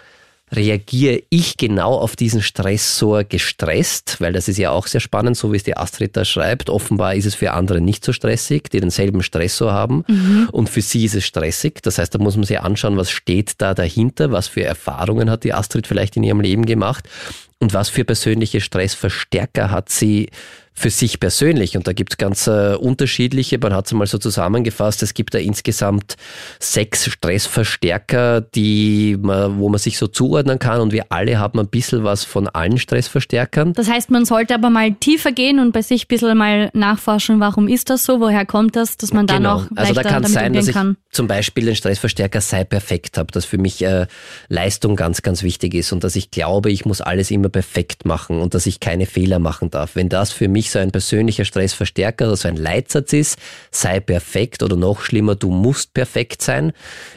reagiere 0.53 1.23
ich 1.31 1.57
genau 1.57 1.95
auf 1.95 2.17
diesen 2.17 2.43
Stressor 2.43 3.25
gestresst, 3.25 4.21
weil 4.21 4.33
das 4.33 4.49
ist 4.49 4.59
ja 4.59 4.71
auch 4.71 4.87
sehr 4.87 5.01
spannend, 5.01 5.37
so 5.37 5.53
wie 5.53 5.57
es 5.57 5.65
die 5.65 5.77
Astrid 5.77 6.17
da 6.17 6.25
schreibt. 6.25 6.71
Offenbar 6.71 7.15
ist 7.15 7.27
es 7.27 7.35
für 7.35 7.53
andere 7.53 7.81
nicht 7.81 8.05
so 8.05 8.13
stressig, 8.13 8.71
die 8.71 8.81
denselben 8.81 9.23
Stressor 9.23 9.73
haben. 9.73 10.05
Und 10.53 10.69
für 10.69 10.81
sie 10.81 11.05
ist 11.05 11.15
es 11.15 11.27
stressig. 11.27 11.83
Das 11.83 11.99
heißt, 11.99 12.15
da 12.15 12.19
muss 12.19 12.37
man 12.37 12.45
sich 12.45 12.61
anschauen, 12.61 12.97
was 12.97 13.11
steht 13.11 13.53
da 13.59 13.75
dahinter, 13.75 14.33
was 14.33 14.49
für 14.49 14.63
Erfahrungen 14.63 15.31
hat 15.31 15.45
die 15.45 15.53
Astrid 15.53 15.87
vielleicht 15.87 16.17
in 16.17 16.23
ihrem 16.23 16.41
Leben 16.41 16.67
gemacht? 16.67 17.09
Und 17.61 17.75
was 17.75 17.89
für 17.89 18.05
persönliche 18.05 18.61
Stressverstärker 18.61 19.71
hat 19.71 19.89
sie 19.89 20.29
für 20.79 20.91
sich 20.91 21.21
persönlich. 21.21 21.77
Und 21.77 21.87
da 21.87 21.93
gibt 21.93 22.13
es 22.13 22.17
ganz 22.17 22.47
äh, 22.47 22.75
unterschiedliche. 22.75 23.59
Man 23.59 23.75
hat 23.75 23.87
es 23.87 23.93
mal 23.93 24.07
so 24.07 24.19
zusammengefasst, 24.19 25.03
es 25.03 25.13
gibt 25.13 25.35
da 25.35 25.39
insgesamt 25.39 26.17
sechs 26.61 27.07
Stressverstärker, 27.07 28.41
die 28.41 29.19
man, 29.21 29.59
wo 29.59 29.69
man 29.69 29.79
sich 29.79 29.99
so 29.99 30.07
zuordnen 30.07 30.59
kann. 30.59 30.81
Und 30.81 30.93
wir 30.93 31.07
alle 31.11 31.39
haben 31.39 31.59
ein 31.59 31.69
bisschen 31.69 32.05
was 32.05 32.25
von 32.25 32.49
allen 32.49 32.79
Stressverstärkern. 32.79 33.73
Das 33.73 33.91
heißt, 33.91 34.11
man 34.11 34.25
sollte 34.25 34.55
aber 34.55 34.71
mal 34.71 34.93
tiefer 34.93 35.33
gehen 35.33 35.59
und 35.59 35.73
bei 35.73 35.83
sich 35.83 36.05
ein 36.05 36.09
bisschen 36.09 36.39
mal 36.39 36.71
nachforschen, 36.73 37.41
warum 37.41 37.69
ist 37.69 37.91
das 37.91 38.05
so, 38.05 38.21
woher 38.21 38.47
kommt 38.47 38.77
das, 38.77 38.97
dass 38.97 39.13
man 39.13 39.27
dann 39.27 39.47
auch 39.47 39.67
Also 39.75 39.93
da 39.93 40.03
kann 40.03 40.25
es 40.25 40.33
sein, 40.33 40.53
dass 40.53 40.69
ich 40.69 40.75
kann. 40.75 40.97
zum 41.11 41.27
Beispiel 41.27 41.65
den 41.65 41.75
Stressverstärker 41.75 42.41
sei 42.41 42.65
perfekt 42.65 43.19
habe, 43.19 43.33
dass 43.33 43.45
für 43.45 43.59
mich 43.59 43.83
äh, 43.83 44.07
Leistung 44.49 44.95
ganz, 44.95 45.23
ganz 45.23 45.43
wichtig 45.43 45.75
ist 45.75 45.93
und 45.93 46.05
dass 46.05 46.15
ich 46.15 46.31
glaube, 46.31 46.71
ich 46.71 46.85
muss 46.85 47.01
alles 47.01 47.31
immer 47.31 47.49
perfekt 47.49 48.05
machen 48.05 48.41
und 48.41 48.55
dass 48.55 48.67
ich 48.67 48.79
keine 48.81 49.07
Fehler 49.07 49.39
machen 49.41 49.71
darf. 49.71 49.97
Wenn 49.97 50.09
das 50.09 50.33
für 50.33 50.49
mich 50.49 50.68
mich 50.69 50.73
so 50.73 50.79
ein 50.79 50.91
persönlicher 50.91 51.45
Stressverstärker 51.45 52.27
oder 52.27 52.37
so 52.37 52.49
ein 52.49 52.57
Leitsatz 52.57 53.13
ist, 53.13 53.39
sei 53.71 54.01
perfekt 54.01 54.63
oder 54.63 54.77
noch 54.77 55.01
schlimmer, 55.01 55.35
du 55.35 55.51
musst 55.51 55.95
perfekt 55.95 56.43
sein, 56.43 56.73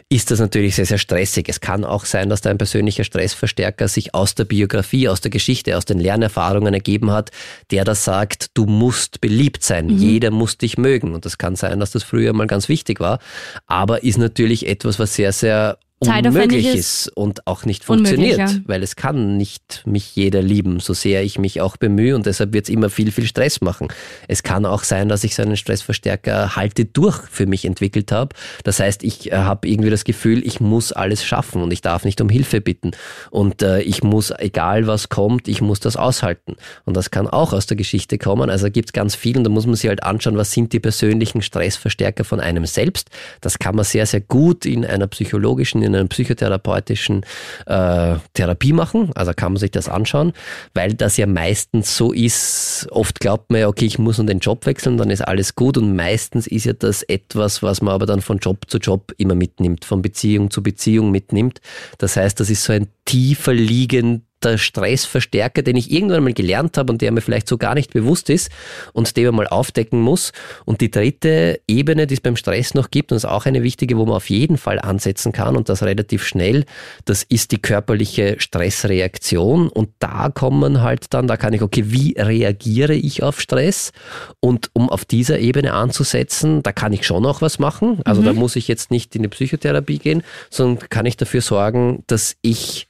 ist 0.09 0.31
das 0.31 0.39
natürlich 0.39 0.75
sehr, 0.75 0.85
sehr 0.85 0.97
stressig. 0.97 1.47
Es 1.49 1.59
kann 1.59 1.83
auch 1.83 2.05
sein, 2.05 2.29
dass 2.29 2.41
da 2.41 2.49
ein 2.49 2.57
persönlicher 2.57 3.03
Stressverstärker 3.03 3.87
sich 3.87 4.15
aus 4.15 4.35
der 4.35 4.45
Biografie, 4.45 5.09
aus 5.09 5.21
der 5.21 5.31
Geschichte, 5.31 5.77
aus 5.77 5.85
den 5.85 5.99
Lernerfahrungen 5.99 6.73
ergeben 6.73 7.11
hat, 7.11 7.31
der 7.71 7.83
da 7.83 7.95
sagt, 7.95 8.51
du 8.53 8.65
musst 8.65 9.21
beliebt 9.21 9.63
sein, 9.63 9.87
mhm. 9.87 9.97
jeder 9.97 10.31
muss 10.31 10.57
dich 10.57 10.77
mögen. 10.77 11.13
Und 11.13 11.25
das 11.25 11.37
kann 11.37 11.55
sein, 11.55 11.79
dass 11.79 11.91
das 11.91 12.03
früher 12.03 12.33
mal 12.33 12.47
ganz 12.47 12.69
wichtig 12.69 12.99
war, 12.99 13.19
aber 13.67 14.03
ist 14.03 14.17
natürlich 14.17 14.67
etwas, 14.67 14.99
was 14.99 15.15
sehr, 15.15 15.33
sehr 15.33 15.77
unmöglich 16.01 16.65
ist 16.65 17.09
und 17.15 17.45
auch 17.45 17.65
nicht 17.65 17.83
funktioniert, 17.83 18.37
ja. 18.37 18.49
weil 18.65 18.81
es 18.81 18.95
kann 18.95 19.37
nicht 19.37 19.83
mich 19.85 20.15
jeder 20.15 20.41
lieben, 20.41 20.79
so 20.79 20.93
sehr 20.93 21.23
ich 21.23 21.37
mich 21.37 21.61
auch 21.61 21.77
bemühe 21.77 22.15
und 22.15 22.25
deshalb 22.25 22.53
wird 22.53 22.65
es 22.65 22.69
immer 22.69 22.89
viel, 22.89 23.11
viel 23.11 23.27
Stress 23.27 23.61
machen. 23.61 23.87
Es 24.27 24.41
kann 24.41 24.65
auch 24.65 24.83
sein, 24.83 25.09
dass 25.09 25.23
ich 25.23 25.35
so 25.35 25.43
einen 25.43 25.57
Stressverstärker 25.57 26.55
halte 26.55 26.85
durch 26.85 27.21
für 27.29 27.45
mich 27.45 27.65
entwickelt 27.65 28.11
habe. 28.11 28.35
Das 28.63 28.79
heißt, 28.79 29.03
ich 29.03 29.31
äh, 29.31 29.35
habe 29.35 29.67
irgendwie 29.67 29.91
das 29.91 30.03
Gefühl, 30.03 30.45
ich 30.45 30.59
muss 30.59 30.91
alles 30.91 31.23
schaffen 31.23 31.61
und 31.61 31.71
ich 31.71 31.81
darf 31.81 32.03
nicht 32.03 32.19
um 32.19 32.29
Hilfe 32.29 32.61
bitten 32.61 32.91
und 33.29 33.61
äh, 33.61 33.81
ich 33.81 34.01
muss, 34.03 34.33
egal 34.39 34.87
was 34.87 35.09
kommt, 35.09 35.47
ich 35.47 35.61
muss 35.61 35.79
das 35.79 35.97
aushalten. 35.97 36.55
Und 36.85 36.97
das 36.97 37.11
kann 37.11 37.27
auch 37.27 37.53
aus 37.53 37.67
der 37.67 37.77
Geschichte 37.77 38.17
kommen. 38.17 38.49
Also 38.49 38.71
gibt 38.71 38.89
es 38.89 38.93
ganz 38.93 39.13
viel 39.13 39.37
und 39.37 39.43
da 39.43 39.49
muss 39.51 39.67
man 39.67 39.75
sich 39.75 39.87
halt 39.87 40.01
anschauen, 40.01 40.37
was 40.37 40.51
sind 40.51 40.73
die 40.73 40.79
persönlichen 40.79 41.43
Stressverstärker 41.43 42.23
von 42.23 42.39
einem 42.39 42.65
selbst. 42.65 43.09
Das 43.39 43.59
kann 43.59 43.75
man 43.75 43.85
sehr, 43.85 44.07
sehr 44.07 44.21
gut 44.21 44.65
in 44.65 44.83
einer 44.83 45.07
psychologischen, 45.07 45.83
in 45.83 45.90
einer 45.95 46.07
psychotherapeutischen 46.07 47.23
äh, 47.65 48.15
Therapie 48.33 48.73
machen. 48.73 49.11
Also 49.15 49.33
kann 49.33 49.53
man 49.53 49.59
sich 49.59 49.71
das 49.71 49.89
anschauen, 49.89 50.33
weil 50.73 50.93
das 50.93 51.17
ja 51.17 51.27
meistens 51.27 51.95
so 51.95 52.11
ist. 52.11 52.87
Oft 52.91 53.19
glaubt 53.19 53.51
man 53.51 53.61
ja, 53.61 53.67
okay, 53.67 53.85
ich 53.85 53.99
muss 53.99 54.17
nur 54.17 54.27
den 54.27 54.39
Job 54.39 54.65
wechseln, 54.65 54.97
dann 54.97 55.09
ist 55.09 55.21
alles 55.21 55.55
gut. 55.55 55.77
Und 55.77 55.95
meistens 55.95 56.47
ist 56.47 56.65
ja 56.65 56.73
das 56.73 57.03
etwas, 57.03 57.63
was 57.63 57.81
man 57.81 57.93
aber 57.93 58.05
dann 58.05 58.21
von 58.21 58.39
Job 58.39 58.65
zu 58.67 58.77
Job 58.77 59.13
immer 59.17 59.35
mitnimmt, 59.35 59.85
von 59.85 60.01
Beziehung 60.01 60.51
zu 60.51 60.63
Beziehung 60.63 61.11
mitnimmt. 61.11 61.61
Das 61.97 62.17
heißt, 62.17 62.39
das 62.39 62.49
ist 62.49 62.63
so 62.63 62.73
ein 62.73 62.87
tiefer 63.05 63.53
liegend 63.53 64.23
der 64.43 64.57
Stressverstärker, 64.57 65.61
den 65.61 65.75
ich 65.75 65.91
irgendwann 65.91 66.23
mal 66.23 66.33
gelernt 66.33 66.77
habe 66.77 66.91
und 66.91 67.01
der 67.01 67.11
mir 67.11 67.21
vielleicht 67.21 67.47
so 67.47 67.57
gar 67.57 67.75
nicht 67.75 67.93
bewusst 67.93 68.29
ist 68.29 68.51
und 68.93 69.15
den 69.17 69.25
man 69.25 69.35
mal 69.35 69.47
aufdecken 69.47 69.99
muss. 69.99 70.31
Und 70.65 70.81
die 70.81 70.91
dritte 70.91 71.59
Ebene, 71.67 72.07
die 72.07 72.15
es 72.15 72.21
beim 72.21 72.35
Stress 72.35 72.73
noch 72.73 72.91
gibt, 72.91 73.11
und 73.11 73.15
das 73.15 73.23
ist 73.23 73.29
auch 73.29 73.45
eine 73.45 73.63
wichtige, 73.63 73.97
wo 73.97 74.05
man 74.05 74.15
auf 74.15 74.29
jeden 74.29 74.57
Fall 74.57 74.79
ansetzen 74.79 75.31
kann 75.31 75.55
und 75.55 75.69
das 75.69 75.83
relativ 75.83 76.25
schnell, 76.25 76.65
das 77.05 77.23
ist 77.23 77.51
die 77.51 77.61
körperliche 77.61 78.35
Stressreaktion. 78.39 79.69
Und 79.69 79.89
da 79.99 80.29
kommen 80.29 80.81
halt 80.81 81.13
dann, 81.13 81.27
da 81.27 81.37
kann 81.37 81.53
ich, 81.53 81.61
okay, 81.61 81.83
wie 81.87 82.15
reagiere 82.17 82.93
ich 82.93 83.23
auf 83.23 83.41
Stress? 83.41 83.91
Und 84.39 84.69
um 84.73 84.89
auf 84.89 85.05
dieser 85.05 85.39
Ebene 85.39 85.73
anzusetzen, 85.73 86.63
da 86.63 86.71
kann 86.71 86.93
ich 86.93 87.05
schon 87.05 87.25
auch 87.25 87.41
was 87.41 87.59
machen. 87.59 87.99
Also 88.05 88.21
mhm. 88.21 88.25
da 88.25 88.33
muss 88.33 88.55
ich 88.55 88.67
jetzt 88.67 88.91
nicht 88.91 89.15
in 89.15 89.23
die 89.23 89.29
Psychotherapie 89.29 89.99
gehen, 89.99 90.23
sondern 90.49 90.89
kann 90.89 91.05
ich 91.05 91.17
dafür 91.17 91.41
sorgen, 91.41 92.03
dass 92.07 92.35
ich 92.41 92.87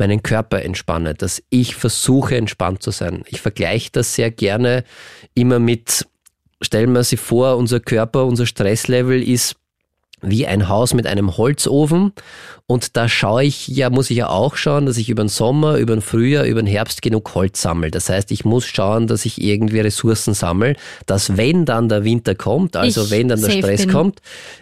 meinen 0.00 0.22
Körper 0.22 0.62
entspanne, 0.62 1.14
dass 1.14 1.42
ich 1.50 1.76
versuche 1.76 2.36
entspannt 2.36 2.82
zu 2.82 2.90
sein. 2.90 3.22
Ich 3.28 3.40
vergleiche 3.40 3.90
das 3.92 4.14
sehr 4.14 4.30
gerne 4.30 4.84
immer 5.34 5.60
mit, 5.60 6.06
stellen 6.60 6.92
wir 6.92 7.04
sich 7.04 7.20
vor, 7.20 7.56
unser 7.56 7.78
Körper, 7.78 8.24
unser 8.24 8.46
Stresslevel 8.46 9.22
ist 9.22 9.59
wie 10.22 10.46
ein 10.46 10.68
Haus 10.68 10.94
mit 10.94 11.06
einem 11.06 11.36
Holzofen 11.36 12.12
und 12.70 12.96
da 12.96 13.08
schaue 13.08 13.42
ich 13.42 13.66
ja, 13.66 13.90
muss 13.90 14.10
ich 14.10 14.18
ja 14.18 14.28
auch 14.28 14.54
schauen, 14.54 14.86
dass 14.86 14.96
ich 14.96 15.08
über 15.10 15.24
den 15.24 15.28
Sommer, 15.28 15.78
über 15.78 15.96
den 15.96 16.02
Frühjahr, 16.02 16.44
über 16.44 16.62
den 16.62 16.68
Herbst 16.68 17.02
genug 17.02 17.34
Holz 17.34 17.60
sammle. 17.60 17.90
Das 17.90 18.08
heißt, 18.08 18.30
ich 18.30 18.44
muss 18.44 18.64
schauen, 18.64 19.08
dass 19.08 19.24
ich 19.24 19.42
irgendwie 19.42 19.80
Ressourcen 19.80 20.34
sammle, 20.34 20.76
dass 21.04 21.36
wenn 21.36 21.64
dann 21.64 21.88
der 21.88 22.04
Winter 22.04 22.36
kommt, 22.36 22.76
also 22.76 23.02
ich 23.02 23.10
wenn 23.10 23.26
dann 23.26 23.40
der 23.42 23.50
Stress 23.50 23.86
bin. 23.86 23.90
kommt, 23.90 24.20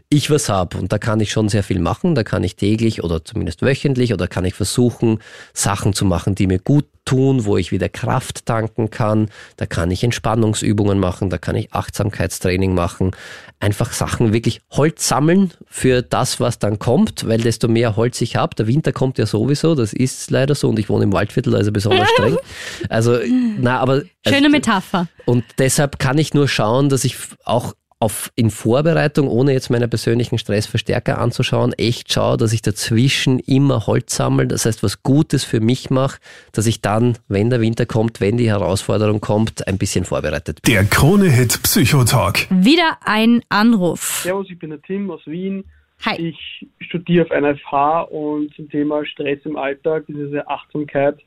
ich 0.09 0.31
was 0.31 0.49
habe. 0.49 0.79
Und 0.79 0.91
da 0.91 0.97
kann 0.97 1.21
ich 1.21 1.31
schon 1.31 1.51
sehr 1.51 1.63
viel 1.63 1.81
machen. 1.81 2.15
Da 2.15 2.25
kann 2.25 2.43
ich 2.45 2.57
täglich 2.57 3.05
oder 3.05 3.23
zumindest 3.27 3.61
wöchentlich 3.61 4.15
oder 4.15 4.27
kann 4.27 4.47
ich 4.47 4.55
versuchen, 4.55 5.19
Sachen 5.53 5.93
zu 5.93 6.07
machen, 6.07 6.35
die 6.35 6.47
mir 6.47 6.61
gut 6.61 6.87
tun, 7.09 7.47
wo 7.47 7.57
ich 7.57 7.73
wieder 7.73 7.89
Kraft 7.89 8.45
tanken 8.45 8.91
kann. 8.91 9.31
Da 9.57 9.65
kann 9.65 9.91
ich 9.91 10.05
Entspannungsübungen 10.05 11.01
machen, 11.01 11.31
da 11.31 11.39
kann 11.39 11.57
ich 11.57 11.73
Achtsamkeitstraining 11.73 12.75
machen. 12.75 13.13
Einfach 13.61 13.93
Sachen 13.93 14.35
wirklich 14.35 14.61
Holz 14.71 15.09
sammeln 15.09 15.53
für 15.67 16.03
das, 16.03 16.39
was 16.39 16.59
dann 16.59 16.79
kommt, 16.79 17.27
weil 17.27 17.41
desto 17.41 17.67
mehr 17.67 17.97
Holz 17.97 18.21
ich 18.21 18.37
habe. 18.37 18.55
Der 18.57 18.67
Winter 18.67 18.93
kommt 18.93 19.17
ja 19.17 19.25
sowieso, 19.25 19.75
das 19.75 19.95
ist 19.95 20.31
leider 20.31 20.55
so 20.55 20.69
und 20.69 20.79
ich 20.79 20.91
wohne 20.91 21.05
im 21.05 21.13
Waldviertel, 21.15 21.57
also 21.57 21.73
besonders 21.73 22.09
streng. 22.11 22.37
Also, 22.91 23.19
na, 23.59 23.81
aber. 23.81 24.03
Schöne 24.27 24.37
also, 24.37 24.49
Metapher. 24.51 25.09
Und 25.25 25.45
deshalb 25.59 25.99
kann 25.99 26.19
ich 26.19 26.35
nur 26.35 26.47
schauen, 26.47 26.89
dass 26.89 27.05
ich 27.05 27.17
auch 27.45 27.75
auf, 28.01 28.31
in 28.37 28.51
Vorbereitung, 28.51 29.29
ohne 29.29 29.53
jetzt 29.53 29.71
meine 29.71 29.89
persönlichen 29.89 30.39
Stressverstärker 30.39 31.19
anzuschauen, 31.19 31.73
echt 31.73 32.13
schaue, 32.13 32.37
dass 32.37 32.53
ich 32.53 32.63
dazwischen 32.63 33.41
immer 33.41 33.87
Holz 33.87 34.15
sammle, 34.15 34.47
das 34.47 34.67
heißt, 34.67 34.83
was 34.83 35.03
Gutes 35.03 35.45
für 35.45 35.61
mich 35.61 35.91
mache, 35.91 36.21
dass 36.53 36.67
ich 36.67 36.81
dann, 36.81 37.19
wenn 37.27 37.51
der 37.51 37.61
Winter 37.61 37.87
kommt, 37.87 38.21
wenn 38.21 38.37
die 38.37 38.49
Herausforderung 38.49 39.21
kommt, 39.21 39.67
ein 39.67 39.79
bisschen 39.79 40.05
vorbereitet 40.05 40.63
bin. 40.63 40.75
Der 40.75 40.85
Krone-Hit 40.85 41.61
Psychotalk. 41.65 42.47
Wieder 42.51 42.99
ein 43.05 43.43
Anruf. 43.49 44.21
Servus, 44.23 44.49
ich 44.49 44.59
bin 44.59 44.71
der 44.71 44.83
Tim 44.83 45.11
aus 45.11 45.27
Wien. 45.27 45.65
Hi. 46.05 46.17
Ich 46.17 46.67
studiere 46.87 47.25
auf 47.25 47.33
einer 47.33 47.57
FH 47.57 48.03
und 48.03 48.55
zum 48.55 48.71
Thema 48.71 49.05
Stress 49.05 49.41
im 49.45 49.57
Alltag, 49.57 50.05
diese 50.07 50.47
Achtsamkeit, 50.49 51.19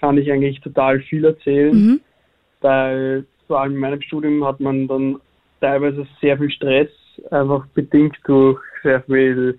kann 0.00 0.18
ich 0.18 0.30
eigentlich 0.32 0.60
total 0.60 1.00
viel 1.02 1.24
erzählen. 1.24 1.72
Mhm. 1.72 2.00
Weil 2.60 3.26
vor 3.46 3.60
allem 3.60 3.74
in 3.74 3.78
meinem 3.78 4.02
Studium 4.02 4.44
hat 4.44 4.58
man 4.58 4.88
dann 4.88 5.20
teilweise 5.60 6.06
sehr 6.20 6.38
viel 6.38 6.50
Stress, 6.50 6.88
einfach 7.30 7.66
bedingt 7.68 8.16
durch 8.26 8.60
sehr 8.82 9.02
viel, 9.02 9.58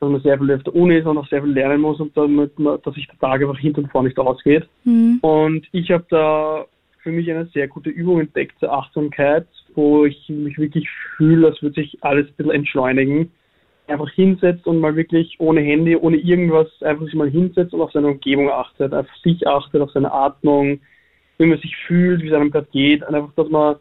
dass 0.00 0.10
man 0.10 0.20
sehr 0.20 0.38
viel 0.38 0.52
auf 0.54 0.62
der 0.62 0.74
Uni 0.74 0.96
ist 0.96 1.06
und 1.06 1.18
auch 1.18 1.28
sehr 1.28 1.42
viel 1.42 1.52
lernen 1.52 1.80
muss 1.80 2.00
und 2.00 2.16
damit 2.16 2.52
dass 2.56 2.94
sich 2.94 3.06
der 3.06 3.18
Tag 3.18 3.40
einfach 3.40 3.58
hinten 3.58 3.84
und 3.84 3.90
vorne 3.90 4.08
nicht 4.08 4.18
ausgeht. 4.18 4.66
Mhm. 4.84 5.18
Und 5.22 5.66
ich 5.72 5.90
habe 5.90 6.04
da 6.10 6.64
für 7.02 7.12
mich 7.12 7.30
eine 7.30 7.46
sehr 7.46 7.68
gute 7.68 7.90
Übung 7.90 8.20
entdeckt 8.20 8.58
zur 8.58 8.72
Achtsamkeit, 8.72 9.46
wo 9.74 10.04
ich 10.04 10.28
mich 10.28 10.58
wirklich 10.58 10.88
fühle, 11.16 11.48
als 11.48 11.62
würde 11.62 11.80
sich 11.80 11.98
alles 12.02 12.26
ein 12.26 12.34
bisschen 12.36 12.52
entschleunigen 12.52 13.30
einfach 13.88 14.10
hinsetzt 14.10 14.66
und 14.66 14.80
mal 14.80 14.96
wirklich 14.96 15.36
ohne 15.38 15.60
Handy, 15.60 15.96
ohne 15.96 16.16
irgendwas 16.16 16.66
einfach 16.82 17.04
sich 17.04 17.14
mal 17.14 17.30
hinsetzt 17.30 17.72
und 17.72 17.80
auf 17.80 17.92
seine 17.92 18.08
Umgebung 18.08 18.50
achtet, 18.50 18.92
auf 18.92 19.06
sich 19.22 19.46
achtet, 19.46 19.80
auf 19.80 19.90
seine 19.92 20.12
Atmung, 20.12 20.80
wie 21.38 21.46
man 21.46 21.58
sich 21.58 21.76
fühlt, 21.86 22.22
wie 22.22 22.28
es 22.28 22.34
einem 22.34 22.50
gerade 22.50 22.68
geht, 22.72 23.04
einfach, 23.04 23.32
dass 23.34 23.48
man 23.48 23.76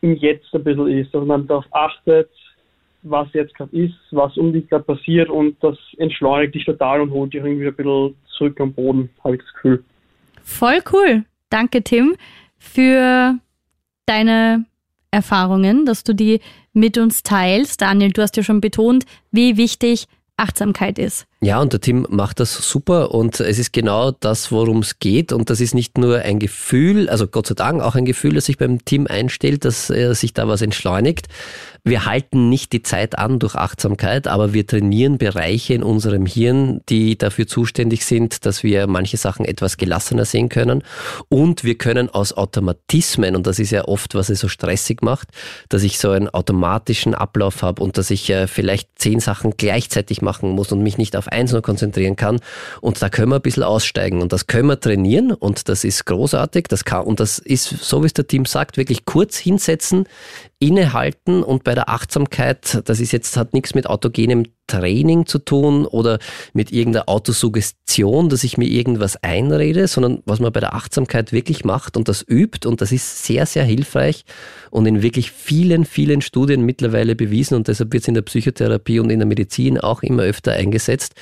im 0.00 0.16
Jetzt 0.16 0.54
ein 0.54 0.64
bisschen 0.64 0.88
ist, 0.88 1.14
dass 1.14 1.24
man 1.24 1.46
darauf 1.46 1.64
achtet, 1.70 2.30
was 3.02 3.28
jetzt 3.32 3.54
gerade 3.54 3.76
ist, 3.76 3.94
was 4.10 4.36
um 4.36 4.52
dich 4.52 4.68
gerade 4.68 4.84
passiert 4.84 5.28
und 5.28 5.56
das 5.62 5.76
entschleunigt 5.98 6.54
dich 6.54 6.64
total 6.64 7.00
und 7.00 7.10
holt 7.10 7.32
dich 7.32 7.42
irgendwie 7.42 7.66
ein 7.66 7.74
bisschen 7.74 8.16
zurück 8.36 8.60
am 8.60 8.72
Boden, 8.72 9.10
habe 9.22 9.36
ich 9.36 9.42
das 9.42 9.52
Gefühl. 9.54 9.84
Voll 10.42 10.80
cool. 10.92 11.24
Danke, 11.50 11.82
Tim, 11.82 12.16
für 12.58 13.38
deine 14.06 14.64
Erfahrungen, 15.10 15.86
dass 15.86 16.04
du 16.04 16.14
die 16.14 16.40
mit 16.72 16.98
uns 16.98 17.22
teilst. 17.22 17.80
Daniel, 17.80 18.10
du 18.10 18.22
hast 18.22 18.36
ja 18.36 18.42
schon 18.42 18.60
betont, 18.60 19.04
wie 19.30 19.56
wichtig 19.56 20.06
Achtsamkeit 20.36 20.98
ist. 20.98 21.27
Ja, 21.40 21.60
und 21.60 21.72
der 21.72 21.80
Tim 21.80 22.04
macht 22.10 22.40
das 22.40 22.52
super 22.52 23.12
und 23.12 23.38
es 23.38 23.60
ist 23.60 23.72
genau 23.72 24.10
das, 24.10 24.50
worum 24.50 24.80
es 24.80 24.98
geht. 24.98 25.32
Und 25.32 25.50
das 25.50 25.60
ist 25.60 25.72
nicht 25.72 25.96
nur 25.96 26.18
ein 26.18 26.40
Gefühl, 26.40 27.08
also 27.08 27.28
Gott 27.28 27.46
sei 27.46 27.54
Dank 27.54 27.80
auch 27.80 27.94
ein 27.94 28.04
Gefühl, 28.04 28.34
das 28.34 28.46
sich 28.46 28.58
beim 28.58 28.84
Tim 28.84 29.06
einstellt, 29.06 29.64
dass 29.64 29.88
er 29.88 30.16
sich 30.16 30.34
da 30.34 30.48
was 30.48 30.62
entschleunigt. 30.62 31.28
Wir 31.84 32.06
halten 32.06 32.48
nicht 32.48 32.72
die 32.72 32.82
Zeit 32.82 33.16
an 33.16 33.38
durch 33.38 33.54
Achtsamkeit, 33.54 34.26
aber 34.26 34.52
wir 34.52 34.66
trainieren 34.66 35.16
Bereiche 35.16 35.74
in 35.74 35.84
unserem 35.84 36.26
Hirn, 36.26 36.80
die 36.88 37.16
dafür 37.16 37.46
zuständig 37.46 38.04
sind, 38.04 38.44
dass 38.44 38.64
wir 38.64 38.88
manche 38.88 39.16
Sachen 39.16 39.44
etwas 39.44 39.76
gelassener 39.76 40.24
sehen 40.24 40.48
können. 40.48 40.82
Und 41.28 41.62
wir 41.62 41.78
können 41.78 42.10
aus 42.10 42.32
Automatismen, 42.32 43.36
und 43.36 43.46
das 43.46 43.60
ist 43.60 43.70
ja 43.70 43.84
oft, 43.84 44.16
was 44.16 44.28
es 44.28 44.40
so 44.40 44.48
stressig 44.48 45.02
macht, 45.02 45.28
dass 45.68 45.84
ich 45.84 45.98
so 45.98 46.10
einen 46.10 46.28
automatischen 46.28 47.14
Ablauf 47.14 47.62
habe 47.62 47.80
und 47.80 47.96
dass 47.96 48.10
ich 48.10 48.28
äh, 48.28 48.48
vielleicht 48.48 48.90
zehn 48.96 49.20
Sachen 49.20 49.54
gleichzeitig 49.56 50.20
machen 50.20 50.50
muss 50.50 50.72
und 50.72 50.82
mich 50.82 50.98
nicht 50.98 51.16
auf 51.16 51.27
eins 51.28 51.52
nur 51.52 51.62
konzentrieren 51.62 52.16
kann. 52.16 52.40
Und 52.80 53.00
da 53.02 53.08
können 53.08 53.30
wir 53.30 53.36
ein 53.36 53.42
bisschen 53.42 53.62
aussteigen 53.62 54.22
und 54.22 54.32
das 54.32 54.46
können 54.46 54.68
wir 54.68 54.80
trainieren 54.80 55.32
und 55.32 55.68
das 55.68 55.84
ist 55.84 56.06
großartig. 56.06 56.66
Das 56.68 56.84
kann, 56.84 57.04
und 57.04 57.20
das 57.20 57.38
ist, 57.38 57.68
so 57.68 58.02
wie 58.02 58.06
es 58.06 58.14
der 58.14 58.26
Team 58.26 58.44
sagt, 58.44 58.76
wirklich 58.76 59.04
kurz 59.04 59.36
hinsetzen, 59.36 60.06
innehalten 60.60 61.42
und 61.42 61.62
bei 61.62 61.74
der 61.74 61.88
Achtsamkeit, 61.88 62.82
das 62.84 62.98
ist 62.98 63.12
jetzt, 63.12 63.36
hat 63.36 63.54
nichts 63.54 63.74
mit 63.74 63.86
autogenem 63.86 64.44
Training 64.66 65.26
zu 65.26 65.38
tun 65.38 65.86
oder 65.86 66.18
mit 66.52 66.72
irgendeiner 66.72 67.08
Autosuggestion, 67.08 68.28
dass 68.28 68.44
ich 68.44 68.58
mir 68.58 68.66
irgendwas 68.66 69.22
einrede, 69.22 69.86
sondern 69.86 70.22
was 70.26 70.40
man 70.40 70.52
bei 70.52 70.60
der 70.60 70.74
Achtsamkeit 70.74 71.32
wirklich 71.32 71.64
macht 71.64 71.96
und 71.96 72.08
das 72.08 72.24
übt 72.28 72.66
und 72.68 72.80
das 72.80 72.90
ist 72.90 73.24
sehr, 73.24 73.46
sehr 73.46 73.64
hilfreich 73.64 74.24
und 74.70 74.86
in 74.86 75.00
wirklich 75.00 75.30
vielen, 75.30 75.84
vielen 75.84 76.22
Studien 76.22 76.62
mittlerweile 76.62 77.14
bewiesen 77.14 77.54
und 77.54 77.68
deshalb 77.68 77.92
wird 77.92 78.02
es 78.02 78.08
in 78.08 78.14
der 78.14 78.22
Psychotherapie 78.22 78.98
und 78.98 79.10
in 79.10 79.20
der 79.20 79.28
Medizin 79.28 79.78
auch 79.78 80.02
immer 80.02 80.24
öfter 80.24 80.52
eingesetzt, 80.52 81.14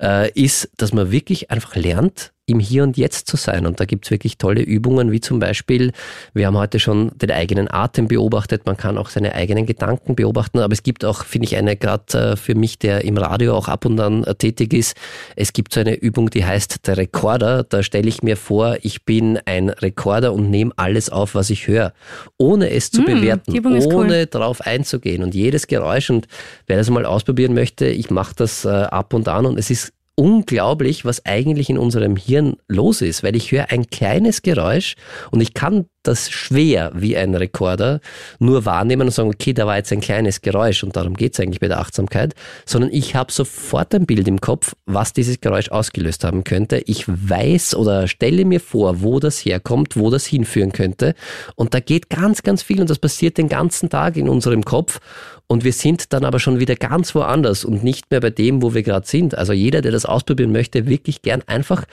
äh, 0.00 0.30
ist, 0.32 0.70
dass 0.76 0.92
man 0.92 1.10
wirklich 1.10 1.50
einfach 1.50 1.76
lernt, 1.76 2.33
im 2.46 2.60
Hier 2.60 2.82
und 2.82 2.98
Jetzt 2.98 3.26
zu 3.26 3.36
sein. 3.36 3.66
Und 3.66 3.80
da 3.80 3.86
gibt's 3.86 4.10
wirklich 4.10 4.36
tolle 4.36 4.60
Übungen, 4.60 5.10
wie 5.12 5.20
zum 5.20 5.38
Beispiel, 5.38 5.92
wir 6.34 6.46
haben 6.46 6.58
heute 6.58 6.78
schon 6.78 7.10
den 7.16 7.30
eigenen 7.30 7.70
Atem 7.70 8.06
beobachtet, 8.08 8.66
man 8.66 8.76
kann 8.76 8.98
auch 8.98 9.08
seine 9.08 9.34
eigenen 9.34 9.64
Gedanken 9.64 10.14
beobachten, 10.14 10.58
aber 10.58 10.72
es 10.72 10.82
gibt 10.82 11.04
auch, 11.04 11.24
finde 11.24 11.46
ich, 11.46 11.56
eine 11.56 11.76
gerade 11.76 12.32
äh, 12.32 12.36
für 12.36 12.54
mich, 12.54 12.78
der 12.78 13.04
im 13.04 13.16
Radio 13.16 13.54
auch 13.56 13.68
ab 13.68 13.86
und 13.86 13.98
an 13.98 14.24
äh, 14.24 14.34
tätig 14.34 14.74
ist, 14.74 14.94
es 15.36 15.54
gibt 15.54 15.72
so 15.72 15.80
eine 15.80 15.94
Übung, 15.94 16.28
die 16.28 16.44
heißt 16.44 16.86
der 16.86 16.98
Rekorder. 16.98 17.64
Da 17.64 17.82
stelle 17.82 18.08
ich 18.08 18.22
mir 18.22 18.36
vor, 18.36 18.76
ich 18.82 19.04
bin 19.04 19.38
ein 19.46 19.70
Rekorder 19.70 20.34
und 20.34 20.50
nehme 20.50 20.72
alles 20.76 21.08
auf, 21.08 21.34
was 21.34 21.48
ich 21.48 21.66
höre, 21.66 21.94
ohne 22.36 22.70
es 22.70 22.90
zu 22.90 23.02
mm, 23.02 23.06
bewerten, 23.06 23.66
ohne 23.66 23.84
cool. 23.94 24.26
darauf 24.26 24.60
einzugehen. 24.60 25.22
Und 25.22 25.34
jedes 25.34 25.66
Geräusch, 25.66 26.10
und 26.10 26.28
wer 26.66 26.76
das 26.76 26.90
mal 26.90 27.06
ausprobieren 27.06 27.54
möchte, 27.54 27.86
ich 27.86 28.10
mache 28.10 28.34
das 28.36 28.66
äh, 28.66 28.68
ab 28.68 29.14
und 29.14 29.28
an 29.28 29.46
und 29.46 29.58
es 29.58 29.70
ist 29.70 29.93
unglaublich, 30.16 31.04
was 31.04 31.24
eigentlich 31.26 31.70
in 31.70 31.78
unserem 31.78 32.16
Hirn 32.16 32.56
los 32.68 33.00
ist, 33.02 33.22
weil 33.22 33.36
ich 33.36 33.52
höre 33.52 33.70
ein 33.70 33.86
kleines 33.86 34.42
Geräusch 34.42 34.94
und 35.30 35.40
ich 35.40 35.54
kann 35.54 35.86
das 36.06 36.30
schwer 36.30 36.92
wie 36.94 37.16
ein 37.16 37.34
Rekorder 37.34 38.00
nur 38.38 38.64
wahrnehmen 38.64 39.08
und 39.08 39.12
sagen, 39.12 39.28
okay, 39.28 39.52
da 39.52 39.66
war 39.66 39.76
jetzt 39.76 39.92
ein 39.92 40.00
kleines 40.00 40.40
Geräusch 40.40 40.84
und 40.84 40.96
darum 40.96 41.14
geht 41.14 41.34
es 41.34 41.40
eigentlich 41.40 41.60
bei 41.60 41.68
der 41.68 41.80
Achtsamkeit, 41.80 42.34
sondern 42.64 42.92
ich 42.92 43.14
habe 43.14 43.32
sofort 43.32 43.94
ein 43.94 44.06
Bild 44.06 44.28
im 44.28 44.40
Kopf, 44.40 44.74
was 44.86 45.12
dieses 45.12 45.40
Geräusch 45.40 45.70
ausgelöst 45.70 46.24
haben 46.24 46.44
könnte. 46.44 46.82
Ich 46.86 47.04
weiß 47.06 47.74
oder 47.74 48.08
stelle 48.08 48.44
mir 48.44 48.60
vor, 48.60 49.02
wo 49.02 49.20
das 49.20 49.38
herkommt, 49.38 49.96
wo 49.96 50.10
das 50.10 50.24
hinführen 50.26 50.72
könnte 50.72 51.14
und 51.56 51.74
da 51.74 51.80
geht 51.80 52.10
ganz, 52.10 52.42
ganz 52.42 52.62
viel 52.62 52.80
und 52.80 52.90
das 52.90 52.98
passiert 52.98 53.38
den 53.38 53.48
ganzen 53.48 53.90
Tag 53.90 54.16
in 54.16 54.28
unserem 54.28 54.64
Kopf 54.64 55.00
und 55.46 55.62
wir 55.62 55.72
sind 55.72 56.12
dann 56.12 56.24
aber 56.24 56.40
schon 56.40 56.58
wieder 56.58 56.74
ganz 56.74 57.14
woanders 57.14 57.64
und 57.64 57.84
nicht 57.84 58.10
mehr 58.10 58.20
bei 58.20 58.30
dem, 58.30 58.62
wo 58.62 58.72
wir 58.72 58.82
gerade 58.82 59.06
sind. 59.06 59.36
Also 59.36 59.52
jeder, 59.52 59.82
der 59.82 59.92
das 59.92 60.06
ausprobieren 60.06 60.52
möchte, 60.52 60.86
wirklich 60.86 61.20
gern 61.20 61.42
einfach 61.46 61.84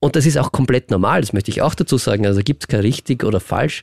und 0.00 0.16
das 0.16 0.26
ist 0.26 0.38
auch 0.38 0.52
komplett 0.52 0.90
normal, 0.90 1.20
das 1.20 1.32
möchte 1.32 1.50
ich 1.50 1.62
auch 1.62 1.74
dazu 1.74 1.98
sagen. 1.98 2.26
Also 2.26 2.40
gibt 2.42 2.64
es 2.64 2.68
kein 2.68 2.80
richtig 2.80 3.24
oder 3.24 3.40
falsch. 3.40 3.82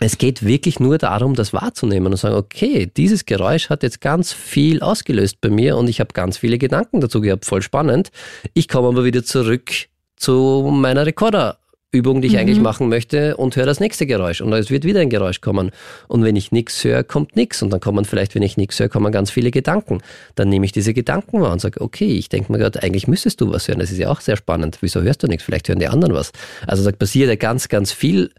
Es 0.00 0.18
geht 0.18 0.44
wirklich 0.44 0.80
nur 0.80 0.98
darum, 0.98 1.34
das 1.34 1.52
wahrzunehmen 1.52 2.12
und 2.12 2.18
sagen, 2.18 2.34
okay, 2.34 2.90
dieses 2.96 3.24
Geräusch 3.24 3.70
hat 3.70 3.84
jetzt 3.84 4.00
ganz 4.00 4.32
viel 4.32 4.80
ausgelöst 4.80 5.40
bei 5.40 5.48
mir 5.48 5.76
und 5.76 5.88
ich 5.88 6.00
habe 6.00 6.12
ganz 6.12 6.38
viele 6.38 6.58
Gedanken 6.58 7.00
dazu 7.00 7.20
gehabt, 7.20 7.44
voll 7.44 7.62
spannend. 7.62 8.10
Ich 8.52 8.66
komme 8.66 8.88
aber 8.88 9.04
wieder 9.04 9.22
zurück 9.22 9.70
zu 10.16 10.68
meiner 10.72 11.06
Rekorder 11.06 11.58
Übung, 11.92 12.22
die 12.22 12.28
ich 12.28 12.32
mhm. 12.32 12.38
eigentlich 12.38 12.60
machen 12.60 12.88
möchte 12.88 13.36
und 13.36 13.54
höre 13.54 13.66
das 13.66 13.78
nächste 13.78 14.06
Geräusch 14.06 14.40
und 14.40 14.50
es 14.54 14.70
wird 14.70 14.84
wieder 14.84 15.00
ein 15.00 15.10
Geräusch 15.10 15.42
kommen. 15.42 15.70
Und 16.08 16.24
wenn 16.24 16.36
ich 16.36 16.50
nichts 16.50 16.82
höre, 16.82 17.04
kommt 17.04 17.36
nichts 17.36 17.62
und 17.62 17.70
dann 17.70 17.80
kommen 17.80 18.06
vielleicht, 18.06 18.34
wenn 18.34 18.42
ich 18.42 18.56
nichts 18.56 18.80
höre, 18.80 18.88
kommen 18.88 19.12
ganz 19.12 19.30
viele 19.30 19.50
Gedanken. 19.50 20.00
Dann 20.34 20.48
nehme 20.48 20.64
ich 20.64 20.72
diese 20.72 20.94
Gedanken 20.94 21.42
wahr 21.42 21.52
und 21.52 21.60
sage, 21.60 21.82
okay, 21.82 22.16
ich 22.16 22.30
denke 22.30 22.50
mir 22.50 22.58
gerade, 22.58 22.82
eigentlich 22.82 23.08
müsstest 23.08 23.42
du 23.42 23.52
was 23.52 23.68
hören. 23.68 23.78
Das 23.78 23.90
ist 23.90 23.98
ja 23.98 24.08
auch 24.08 24.22
sehr 24.22 24.36
spannend. 24.36 24.78
Wieso 24.80 25.02
hörst 25.02 25.22
du 25.22 25.26
nichts? 25.26 25.44
Vielleicht 25.44 25.68
hören 25.68 25.80
die 25.80 25.88
anderen 25.88 26.14
was. 26.14 26.32
Also 26.66 26.82
da 26.82 26.96
passiert 26.96 27.28
ja 27.28 27.36
ganz, 27.36 27.68
ganz 27.68 27.92
viel 27.92 28.30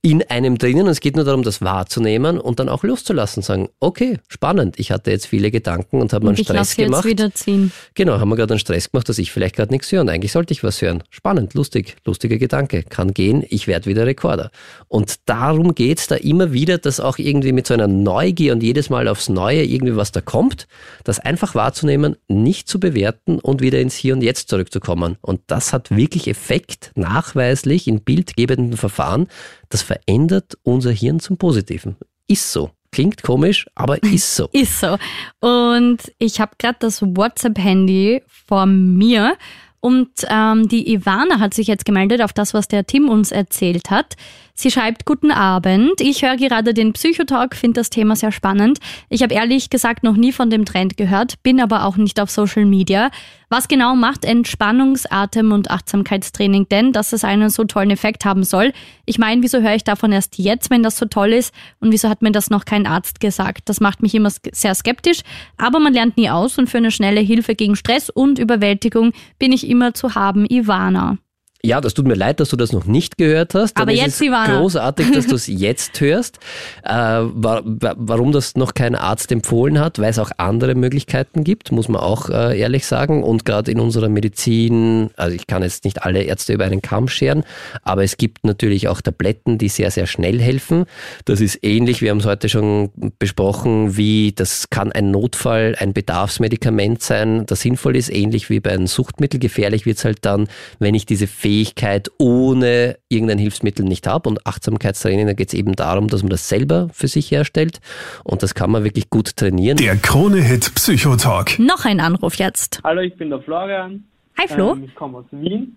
in 0.00 0.22
einem 0.22 0.58
drinnen 0.58 0.82
und 0.82 0.90
es 0.90 1.00
geht 1.00 1.16
nur 1.16 1.24
darum, 1.24 1.42
das 1.42 1.60
wahrzunehmen 1.60 2.38
und 2.38 2.60
dann 2.60 2.68
auch 2.68 2.84
loszulassen, 2.84 3.42
sagen, 3.42 3.68
okay, 3.80 4.18
spannend, 4.28 4.78
ich 4.78 4.92
hatte 4.92 5.10
jetzt 5.10 5.26
viele 5.26 5.50
Gedanken 5.50 6.00
und 6.00 6.12
habe 6.12 6.24
mir 6.24 6.30
einen 6.30 6.44
Stress 6.44 6.76
gemacht. 6.76 7.04
Jetzt 7.04 7.10
wieder 7.10 7.34
ziehen. 7.34 7.72
Genau, 7.94 8.20
haben 8.20 8.28
wir 8.28 8.36
gerade 8.36 8.54
einen 8.54 8.60
Stress 8.60 8.92
gemacht, 8.92 9.08
dass 9.08 9.18
ich 9.18 9.32
vielleicht 9.32 9.56
gerade 9.56 9.72
nichts 9.72 9.90
höre 9.90 10.02
und 10.02 10.08
eigentlich 10.08 10.30
sollte 10.30 10.52
ich 10.52 10.62
was 10.62 10.80
hören. 10.82 11.02
Spannend, 11.10 11.54
lustig, 11.54 11.96
lustiger 12.04 12.38
Gedanke, 12.38 12.84
kann 12.84 13.12
gehen, 13.12 13.44
ich 13.48 13.66
werde 13.66 13.86
wieder 13.86 14.06
Rekorder. 14.06 14.52
Und 14.86 15.16
darum 15.26 15.74
geht 15.74 15.98
es 15.98 16.06
da 16.06 16.14
immer 16.14 16.52
wieder, 16.52 16.78
dass 16.78 17.00
auch 17.00 17.18
irgendwie 17.18 17.50
mit 17.50 17.66
so 17.66 17.74
einer 17.74 17.88
Neugier 17.88 18.52
und 18.52 18.62
jedes 18.62 18.90
Mal 18.90 19.08
aufs 19.08 19.28
Neue 19.28 19.64
irgendwie 19.64 19.96
was 19.96 20.12
da 20.12 20.20
kommt, 20.20 20.68
das 21.02 21.18
einfach 21.18 21.56
wahrzunehmen, 21.56 22.14
nicht 22.28 22.68
zu 22.68 22.78
bewerten 22.78 23.40
und 23.40 23.60
wieder 23.62 23.80
ins 23.80 23.96
Hier 23.96 24.14
und 24.14 24.22
Jetzt 24.22 24.48
zurückzukommen. 24.48 25.16
Und 25.22 25.40
das 25.48 25.72
hat 25.72 25.90
wirklich 25.90 26.28
Effekt, 26.28 26.92
nachweislich 26.94 27.88
in 27.88 28.00
bildgebenden 28.00 28.76
Verfahren, 28.76 29.26
das 29.68 29.82
verändert 29.82 30.58
unser 30.62 30.90
Hirn 30.90 31.20
zum 31.20 31.36
Positiven. 31.36 31.96
Ist 32.26 32.52
so. 32.52 32.70
Klingt 32.90 33.22
komisch, 33.22 33.66
aber 33.74 34.02
ist 34.02 34.34
so. 34.34 34.48
ist 34.52 34.80
so. 34.80 34.96
Und 35.40 35.98
ich 36.18 36.40
habe 36.40 36.52
gerade 36.58 36.78
das 36.80 37.02
WhatsApp-Handy 37.02 38.22
vor 38.26 38.66
mir 38.66 39.36
und 39.80 40.10
ähm, 40.28 40.68
die 40.68 40.92
Ivana 40.92 41.38
hat 41.38 41.54
sich 41.54 41.68
jetzt 41.68 41.84
gemeldet 41.84 42.22
auf 42.22 42.32
das, 42.32 42.52
was 42.54 42.68
der 42.68 42.86
Tim 42.86 43.08
uns 43.08 43.30
erzählt 43.30 43.90
hat. 43.90 44.16
Sie 44.60 44.72
schreibt, 44.72 45.04
guten 45.04 45.30
Abend. 45.30 46.00
Ich 46.00 46.22
höre 46.22 46.36
gerade 46.36 46.74
den 46.74 46.92
Psychotalk, 46.92 47.54
finde 47.54 47.78
das 47.78 47.90
Thema 47.90 48.16
sehr 48.16 48.32
spannend. 48.32 48.80
Ich 49.08 49.22
habe 49.22 49.32
ehrlich 49.32 49.70
gesagt 49.70 50.02
noch 50.02 50.16
nie 50.16 50.32
von 50.32 50.50
dem 50.50 50.64
Trend 50.64 50.96
gehört, 50.96 51.40
bin 51.44 51.60
aber 51.60 51.84
auch 51.84 51.96
nicht 51.96 52.18
auf 52.18 52.28
Social 52.28 52.64
Media. 52.64 53.12
Was 53.50 53.68
genau 53.68 53.94
macht 53.94 54.24
Entspannungs-, 54.24 55.06
Atem- 55.08 55.52
und 55.52 55.70
Achtsamkeitstraining 55.70 56.68
denn, 56.68 56.92
dass 56.92 57.12
es 57.12 57.22
einen 57.22 57.50
so 57.50 57.64
tollen 57.64 57.92
Effekt 57.92 58.24
haben 58.24 58.42
soll? 58.42 58.72
Ich 59.06 59.18
meine, 59.18 59.42
wieso 59.42 59.60
höre 59.60 59.76
ich 59.76 59.84
davon 59.84 60.10
erst 60.10 60.38
jetzt, 60.38 60.70
wenn 60.70 60.82
das 60.82 60.98
so 60.98 61.06
toll 61.06 61.32
ist? 61.32 61.54
Und 61.78 61.92
wieso 61.92 62.08
hat 62.08 62.20
mir 62.20 62.32
das 62.32 62.50
noch 62.50 62.64
kein 62.64 62.84
Arzt 62.84 63.20
gesagt? 63.20 63.68
Das 63.68 63.80
macht 63.80 64.02
mich 64.02 64.14
immer 64.14 64.30
sehr 64.52 64.74
skeptisch, 64.74 65.20
aber 65.56 65.78
man 65.78 65.94
lernt 65.94 66.16
nie 66.16 66.28
aus 66.28 66.58
und 66.58 66.68
für 66.68 66.78
eine 66.78 66.90
schnelle 66.90 67.20
Hilfe 67.20 67.54
gegen 67.54 67.76
Stress 67.76 68.10
und 68.10 68.40
Überwältigung 68.40 69.12
bin 69.38 69.52
ich 69.52 69.67
immer 69.68 69.94
zu 69.94 70.14
haben, 70.14 70.44
Ivana. 70.48 71.18
Ja, 71.64 71.80
das 71.80 71.92
tut 71.92 72.06
mir 72.06 72.14
leid, 72.14 72.38
dass 72.38 72.50
du 72.50 72.56
das 72.56 72.72
noch 72.72 72.84
nicht 72.84 73.18
gehört 73.18 73.54
hast. 73.54 73.76
Aber 73.78 73.90
jetzt, 73.90 74.06
ist 74.06 74.22
Ivana. 74.22 74.60
großartig, 74.60 75.10
dass 75.10 75.26
du 75.28 75.34
es 75.34 75.48
jetzt 75.48 76.00
hörst. 76.00 76.38
Äh, 76.84 76.92
warum 76.92 78.30
das 78.30 78.54
noch 78.54 78.74
kein 78.74 78.94
Arzt 78.94 79.32
empfohlen 79.32 79.80
hat, 79.80 79.98
weil 79.98 80.10
es 80.10 80.20
auch 80.20 80.30
andere 80.36 80.76
Möglichkeiten 80.76 81.42
gibt, 81.42 81.72
muss 81.72 81.88
man 81.88 82.00
auch 82.00 82.30
äh, 82.30 82.58
ehrlich 82.58 82.86
sagen. 82.86 83.24
Und 83.24 83.44
gerade 83.44 83.72
in 83.72 83.80
unserer 83.80 84.08
Medizin, 84.08 85.10
also 85.16 85.34
ich 85.34 85.48
kann 85.48 85.64
jetzt 85.64 85.84
nicht 85.84 86.04
alle 86.04 86.22
Ärzte 86.22 86.52
über 86.52 86.64
einen 86.64 86.80
Kamm 86.80 87.08
scheren, 87.08 87.42
aber 87.82 88.04
es 88.04 88.18
gibt 88.18 88.44
natürlich 88.44 88.86
auch 88.86 89.00
Tabletten, 89.00 89.58
die 89.58 89.68
sehr, 89.68 89.90
sehr 89.90 90.06
schnell 90.06 90.40
helfen. 90.40 90.84
Das 91.24 91.40
ist 91.40 91.64
ähnlich, 91.64 92.02
wir 92.02 92.10
haben 92.10 92.18
es 92.18 92.26
heute 92.26 92.48
schon 92.48 92.90
besprochen, 93.18 93.96
wie 93.96 94.32
das 94.32 94.70
kann 94.70 94.92
ein 94.92 95.10
Notfall, 95.10 95.74
ein 95.76 95.92
Bedarfsmedikament 95.92 97.02
sein, 97.02 97.46
das 97.46 97.62
sinnvoll 97.62 97.96
ist, 97.96 98.10
ähnlich 98.10 98.48
wie 98.48 98.60
bei 98.60 98.70
einem 98.70 98.86
Suchtmittel. 98.86 99.40
Gefährlich 99.40 99.86
wird 99.86 99.98
es 99.98 100.04
halt 100.04 100.18
dann, 100.24 100.48
wenn 100.78 100.94
ich 100.94 101.04
diese 101.04 101.26
Fähigkeit 101.48 102.10
ohne 102.18 102.98
irgendein 103.08 103.38
Hilfsmittel 103.38 103.86
nicht 103.86 104.06
habe. 104.06 104.28
Und 104.28 104.46
Achtsamkeitstraining, 104.46 105.26
da 105.26 105.32
geht 105.32 105.48
es 105.48 105.54
eben 105.54 105.74
darum, 105.74 106.08
dass 106.08 106.22
man 106.22 106.28
das 106.28 106.46
selber 106.46 106.90
für 106.92 107.08
sich 107.08 107.30
herstellt. 107.30 107.80
Und 108.22 108.42
das 108.42 108.54
kann 108.54 108.70
man 108.70 108.84
wirklich 108.84 109.08
gut 109.08 109.34
trainieren. 109.34 109.78
Der 109.78 109.96
Krone-Hit 109.96 110.74
Psychotalk. 110.74 111.58
Noch 111.58 111.86
ein 111.86 112.00
Anruf 112.00 112.34
jetzt. 112.34 112.82
Hallo, 112.84 113.00
ich 113.00 113.16
bin 113.16 113.30
der 113.30 113.40
Florian. 113.40 114.04
Hi 114.38 114.46
Flo. 114.46 114.72
Ähm, 114.72 114.84
ich 114.84 114.94
komme 114.94 115.18
aus 115.18 115.24
Wien. 115.30 115.74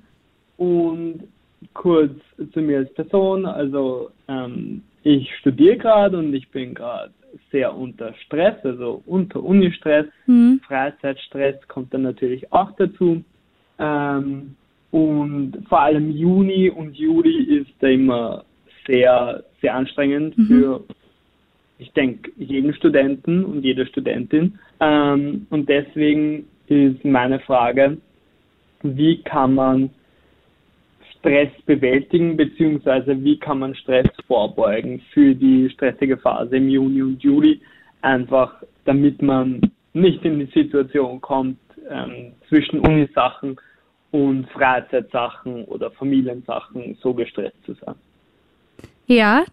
Und 0.57 1.23
kurz 1.73 2.11
zu 2.51 2.59
mir 2.59 2.79
als 2.79 2.93
Person. 2.93 3.45
Also 3.45 4.11
ähm, 4.27 4.83
ich 5.03 5.29
studiere 5.39 5.77
gerade 5.77 6.17
und 6.17 6.33
ich 6.33 6.49
bin 6.49 6.73
gerade 6.73 7.13
sehr 7.49 7.73
unter 7.73 8.13
Stress, 8.25 8.55
also 8.65 9.01
unter 9.05 9.41
Unistress. 9.41 10.07
Mhm. 10.25 10.59
Freizeitstress 10.67 11.55
kommt 11.69 11.93
dann 11.93 12.01
natürlich 12.01 12.51
auch 12.51 12.71
dazu. 12.75 13.23
Ähm, 13.79 14.57
und 14.91 15.65
vor 15.69 15.81
allem 15.81 16.11
Juni 16.11 16.69
und 16.69 16.95
Juli 16.95 17.59
ist 17.59 17.71
da 17.79 17.87
immer 17.87 18.43
sehr, 18.85 19.43
sehr 19.61 19.75
anstrengend 19.75 20.37
mhm. 20.37 20.47
für, 20.47 20.83
ich 21.79 21.91
denke, 21.93 22.31
jeden 22.37 22.73
Studenten 22.73 23.45
und 23.45 23.63
jede 23.63 23.85
Studentin. 23.85 24.59
Ähm, 24.79 25.47
und 25.49 25.69
deswegen 25.69 26.45
ist 26.67 27.03
meine 27.05 27.39
Frage, 27.39 27.97
wie 28.83 29.21
kann 29.23 29.55
man 29.55 29.89
Stress 31.19 31.49
bewältigen, 31.65 32.35
beziehungsweise 32.35 33.23
wie 33.23 33.37
kann 33.37 33.59
man 33.59 33.75
Stress 33.75 34.07
vorbeugen 34.27 35.01
für 35.13 35.35
die 35.35 35.69
stressige 35.69 36.17
Phase 36.17 36.57
im 36.57 36.67
Juni 36.67 37.01
und 37.01 37.23
Juli, 37.23 37.61
einfach 38.01 38.63
damit 38.85 39.21
man 39.21 39.61
nicht 39.93 40.25
in 40.25 40.39
die 40.39 40.51
Situation 40.51 41.21
kommt, 41.21 41.59
ähm, 41.89 42.33
zwischen 42.49 42.79
Unisachen 42.79 43.57
und 44.11 44.49
Freizeitsachen 44.49 45.65
oder 45.65 45.91
Familiensachen 45.91 46.97
so 47.01 47.13
gestresst 47.13 47.57
zu 47.65 47.73
sein. 47.75 47.95
Ja, 49.07 49.43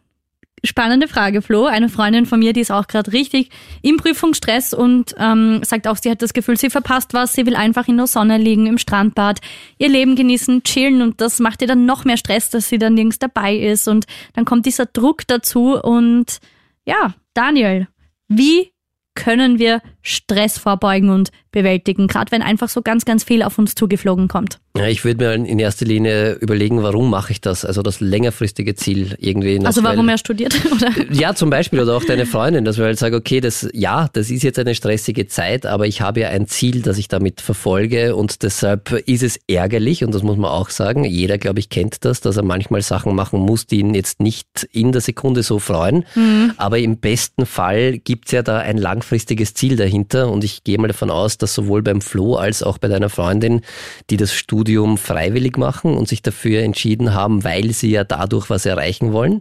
spannende 0.64 1.08
Frage, 1.08 1.42
Flo. 1.42 1.66
Eine 1.66 1.88
Freundin 1.88 2.26
von 2.26 2.40
mir, 2.40 2.52
die 2.52 2.60
ist 2.60 2.70
auch 2.70 2.86
gerade 2.86 3.12
richtig 3.12 3.50
im 3.82 3.96
Prüfungsstress 3.96 4.74
und 4.74 5.14
ähm, 5.18 5.62
sagt 5.62 5.86
auch, 5.86 5.96
sie 5.96 6.10
hat 6.10 6.22
das 6.22 6.32
Gefühl, 6.32 6.56
sie 6.56 6.70
verpasst 6.70 7.14
was. 7.14 7.32
Sie 7.32 7.46
will 7.46 7.56
einfach 7.56 7.88
in 7.88 7.96
der 7.96 8.06
Sonne 8.06 8.38
liegen, 8.38 8.66
im 8.66 8.78
Strandbad, 8.78 9.40
ihr 9.78 9.88
Leben 9.88 10.16
genießen, 10.16 10.62
chillen 10.64 11.02
und 11.02 11.20
das 11.20 11.38
macht 11.38 11.62
ihr 11.62 11.68
dann 11.68 11.86
noch 11.86 12.04
mehr 12.04 12.16
Stress, 12.16 12.50
dass 12.50 12.68
sie 12.68 12.78
dann 12.78 12.94
nirgends 12.94 13.18
dabei 13.18 13.56
ist 13.56 13.88
und 13.88 14.06
dann 14.34 14.44
kommt 14.44 14.66
dieser 14.66 14.86
Druck 14.86 15.26
dazu 15.26 15.80
und 15.80 16.38
ja, 16.84 17.14
Daniel, 17.34 17.88
wie 18.28 18.72
können 19.14 19.58
wir 19.58 19.82
Stress 20.00 20.58
vorbeugen 20.58 21.10
und 21.10 21.30
bewältigen, 21.50 22.06
gerade 22.06 22.30
wenn 22.32 22.42
einfach 22.42 22.68
so 22.68 22.82
ganz, 22.82 23.04
ganz 23.04 23.24
viel 23.24 23.42
auf 23.42 23.58
uns 23.58 23.74
zugeflogen 23.74 24.28
kommt? 24.28 24.58
Ja, 24.76 24.86
ich 24.86 25.04
würde 25.04 25.24
mir 25.24 25.34
in 25.34 25.58
erster 25.58 25.86
Linie 25.86 26.34
überlegen, 26.34 26.82
warum 26.82 27.10
mache 27.10 27.32
ich 27.32 27.40
das? 27.40 27.64
Also 27.64 27.82
das 27.82 28.00
längerfristige 28.00 28.76
Ziel 28.76 29.16
irgendwie. 29.18 29.58
Also 29.64 29.82
warum 29.82 30.06
weil, 30.06 30.14
er 30.14 30.18
studiert, 30.18 30.54
oder? 30.72 30.92
Ja, 31.10 31.34
zum 31.34 31.50
Beispiel 31.50 31.80
oder 31.80 31.96
auch 31.96 32.04
deine 32.04 32.26
Freundin, 32.26 32.64
dass 32.64 32.78
wir 32.78 32.84
halt 32.84 32.98
sagen, 32.98 33.16
okay, 33.16 33.40
das 33.40 33.68
ja, 33.72 34.08
das 34.12 34.30
ist 34.30 34.42
jetzt 34.42 34.58
eine 34.58 34.74
stressige 34.74 35.26
Zeit, 35.26 35.66
aber 35.66 35.86
ich 35.86 36.00
habe 36.00 36.20
ja 36.20 36.28
ein 36.28 36.46
Ziel, 36.46 36.82
das 36.82 36.98
ich 36.98 37.08
damit 37.08 37.40
verfolge 37.40 38.14
und 38.14 38.42
deshalb 38.42 38.92
ist 39.08 39.22
es 39.22 39.40
ärgerlich 39.48 40.04
und 40.04 40.14
das 40.14 40.22
muss 40.22 40.36
man 40.36 40.50
auch 40.50 40.70
sagen. 40.70 41.04
Jeder, 41.04 41.38
glaube 41.38 41.58
ich, 41.58 41.70
kennt 41.70 42.04
das, 42.04 42.20
dass 42.20 42.36
er 42.36 42.44
manchmal 42.44 42.82
Sachen 42.82 43.14
machen 43.16 43.40
muss, 43.40 43.66
die 43.66 43.80
ihn 43.80 43.94
jetzt 43.94 44.20
nicht 44.20 44.68
in 44.70 44.92
der 44.92 45.00
Sekunde 45.00 45.42
so 45.42 45.58
freuen. 45.58 46.04
Mhm. 46.14 46.52
Aber 46.56 46.78
im 46.78 46.98
besten 46.98 47.46
Fall 47.46 47.98
gibt's 47.98 48.30
ja 48.30 48.42
da 48.42 48.58
ein 48.58 48.78
langfristiges 48.78 49.54
Ziel 49.54 49.76
dahinter 49.76 50.30
und 50.30 50.44
ich 50.44 50.62
gehe 50.62 50.78
mal 50.78 50.88
davon 50.88 51.10
aus, 51.10 51.37
dass 51.42 51.54
sowohl 51.54 51.82
beim 51.82 52.00
Flo 52.00 52.36
als 52.36 52.62
auch 52.62 52.78
bei 52.78 52.88
deiner 52.88 53.08
Freundin, 53.08 53.62
die 54.10 54.16
das 54.16 54.32
Studium 54.32 54.98
freiwillig 54.98 55.56
machen 55.56 55.96
und 55.96 56.08
sich 56.08 56.22
dafür 56.22 56.62
entschieden 56.62 57.14
haben, 57.14 57.44
weil 57.44 57.72
sie 57.72 57.90
ja 57.90 58.04
dadurch 58.04 58.50
was 58.50 58.66
erreichen 58.66 59.12
wollen. 59.12 59.40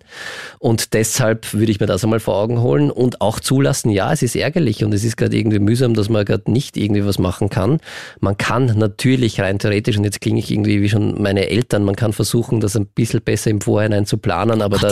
Und 0.60 0.94
deshalb 0.94 1.54
würde 1.54 1.72
ich 1.72 1.80
mir 1.80 1.88
das 1.88 2.04
einmal 2.04 2.20
vor 2.20 2.36
Augen 2.36 2.62
holen 2.62 2.92
und 2.92 3.22
auch 3.22 3.40
zulassen, 3.40 3.90
ja, 3.90 4.12
es 4.12 4.22
ist 4.22 4.36
ärgerlich 4.36 4.84
und 4.84 4.94
es 4.94 5.04
ist 5.04 5.18
gerade 5.18 5.38
irgendwie 5.38 5.60
mühsam, 5.60 5.94
dass 5.94 6.10
man 6.10 6.26
gerade 6.26 6.52
nicht 6.52 6.78
irgendwie 6.78 7.06
was 7.06 7.20
machen 7.20 7.50
kann. 7.50 7.80
Man 8.20 8.38
kann 8.38 8.66
natürlich 8.78 9.40
rein 9.40 9.60
theoretisch, 9.60 9.98
und 9.98 10.04
jetzt 10.04 10.22
klinge 10.22 10.40
ich 10.40 10.52
irgendwie 10.52 10.82
wie 10.82 10.90
schon 10.90 11.22
meine 11.22 11.50
Eltern, 11.50 11.84
man 11.84 11.96
kann 11.96 12.14
versuchen, 12.14 12.60
das 12.60 12.76
ein 12.76 12.86
bisschen 12.86 13.22
besser 13.22 13.50
im 13.50 13.62
Vorhinein 13.62 14.06
zu 14.06 14.18
planen, 14.18 14.62
aber 14.62 14.78
da 14.78 14.92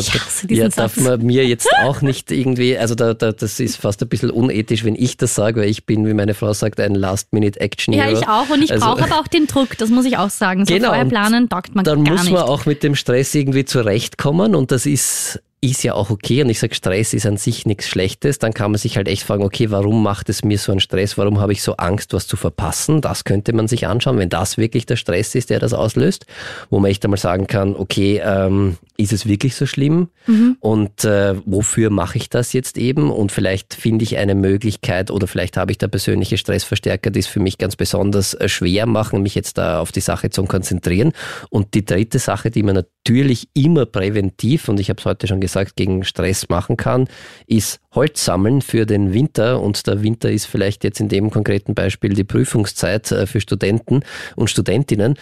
ja, 0.50 0.70
darf 0.70 0.98
man 0.98 1.22
mir 1.26 1.46
jetzt 1.46 1.68
auch 1.84 2.02
nicht 2.02 2.32
irgendwie, 2.32 2.78
also 2.78 2.96
da, 2.96 3.14
da, 3.14 3.32
das 3.32 3.60
ist 3.60 3.78
fast 3.78 4.02
ein 4.02 4.10
bisschen 4.10 4.30
unethisch, 4.30 4.84
wenn 4.84 4.96
ich 4.96 5.18
das 5.18 5.36
sage, 5.36 5.62
weil 5.62 5.70
ich 5.70 5.86
bin, 5.86 6.08
wie 6.08 6.14
meine 6.14 6.34
Frau 6.34 6.54
sagt, 6.54 6.80
ein 6.80 6.95
Last-Minute-Action. 6.96 7.94
Ja, 7.94 8.10
ich 8.10 8.28
auch 8.28 8.50
und 8.50 8.62
ich 8.62 8.72
also, 8.72 8.86
brauche 8.86 9.04
aber 9.04 9.20
auch 9.20 9.28
den 9.28 9.48
Druck, 9.48 9.78
das 9.78 9.90
muss 9.90 10.06
ich 10.06 10.18
auch 10.18 10.30
sagen. 10.30 10.66
So 10.66 10.74
genau, 10.74 10.90
vorher 10.90 11.06
planen 11.06 11.50
taugt 11.50 11.76
man 11.76 11.86
dann 11.86 12.04
gar 12.04 12.14
muss 12.14 12.24
man 12.26 12.34
nicht. 12.34 12.44
auch 12.44 12.66
mit 12.66 12.84
dem 12.84 12.96
Stress 12.96 13.34
irgendwie 13.36 13.66
zurechtkommen 13.66 14.56
und 14.56 14.72
das 14.72 14.86
ist 14.86 15.42
ist 15.66 15.84
ja 15.84 15.94
auch 15.94 16.10
okay. 16.10 16.44
Und 16.44 16.50
ich 16.50 16.60
sage, 16.60 16.76
Stress 16.76 17.14
ist 17.14 17.26
an 17.26 17.38
sich 17.38 17.66
nichts 17.66 17.88
Schlechtes, 17.88 18.40
dann 18.40 18.54
kann 18.54 18.72
man 18.72 18.78
sich 18.78 18.98
halt 18.98 19.08
echt 19.08 19.24
fragen, 19.24 19.44
okay, 19.44 19.72
warum 19.72 20.04
macht 20.04 20.30
es 20.30 20.44
mir 20.44 20.58
so 20.58 20.72
einen 20.72 20.80
Stress, 20.80 21.18
warum 21.18 21.40
habe 21.40 21.54
ich 21.54 21.64
so 21.64 21.78
Angst, 21.78 22.14
was 22.14 22.28
zu 22.28 22.38
verpassen? 22.38 23.02
Das 23.02 23.24
könnte 23.24 23.54
man 23.54 23.68
sich 23.68 23.88
anschauen, 23.88 24.18
wenn 24.18 24.30
das 24.30 24.58
wirklich 24.58 24.86
der 24.86 24.96
Stress 24.96 25.36
ist, 25.36 25.50
der 25.50 25.60
das 25.60 25.74
auslöst, 25.74 26.26
wo 26.70 26.80
man 26.80 26.92
echt 26.92 27.04
einmal 27.04 27.20
sagen 27.20 27.48
kann, 27.48 27.76
okay, 27.76 28.22
ähm, 28.24 28.78
ist 28.98 29.14
es 29.14 29.26
wirklich 29.26 29.56
so 29.56 29.66
schlimm? 29.66 30.10
Mhm. 30.28 30.58
und 30.60 31.04
äh, 31.04 31.36
wofür 31.46 31.90
mache 31.90 32.18
ich 32.18 32.30
das 32.30 32.54
jetzt 32.54 32.78
eben? 32.78 33.12
Und 33.12 33.32
vielleicht 33.32 33.76
finde 33.76 34.04
ich 34.04 34.18
eine 34.18 34.34
Möglichkeit 34.34 35.12
oder 35.12 35.28
vielleicht 35.28 35.58
habe 35.58 35.72
ich 35.72 35.78
da 35.78 35.88
persönliche 35.88 36.38
Stressverstärker, 36.38 37.12
die 37.12 37.20
es 37.20 37.28
für 37.28 37.40
mich 37.40 37.58
ganz 37.58 37.76
besonders 37.76 38.34
äh, 38.34 38.50
schwer 38.50 38.86
machen, 38.88 39.22
mich 39.22 39.36
jetzt 39.36 39.58
da 39.58 39.80
auf 39.80 39.92
die 39.92 40.02
Sache 40.02 40.30
zu 40.30 40.44
konzentrieren. 40.46 41.12
Und 41.50 41.74
die 41.76 41.86
dritte 41.86 42.20
Sache, 42.20 42.50
die 42.50 42.64
man 42.64 42.76
natürlich 42.76 43.50
immer 43.54 43.86
präventiv 43.86 44.68
und 44.68 44.80
ich 44.80 44.90
habe 44.90 45.00
es 45.00 45.06
heute 45.06 45.28
schon 45.28 45.42
gesagt, 45.42 45.55
gegen 45.76 46.04
Stress 46.04 46.50
machen 46.50 46.78
kann, 46.78 47.08
ist 47.48 47.80
Holz 47.94 48.26
sammeln 48.26 48.62
für 48.62 48.86
den 48.86 49.14
Winter 49.14 49.62
und 49.62 49.88
der 49.88 50.04
Winter 50.04 50.30
ist 50.30 50.46
vielleicht 50.46 50.84
jetzt 50.84 51.00
in 51.00 51.10
dem 51.10 51.32
konkreten 51.32 51.74
Beispiel 51.74 52.14
die 52.14 52.24
Prüfungszeit 52.24 53.12
äh, 53.12 53.26
für 53.26 53.42
Studenten 53.42 54.02
und 54.36 54.50
Studentinnen 54.50 55.16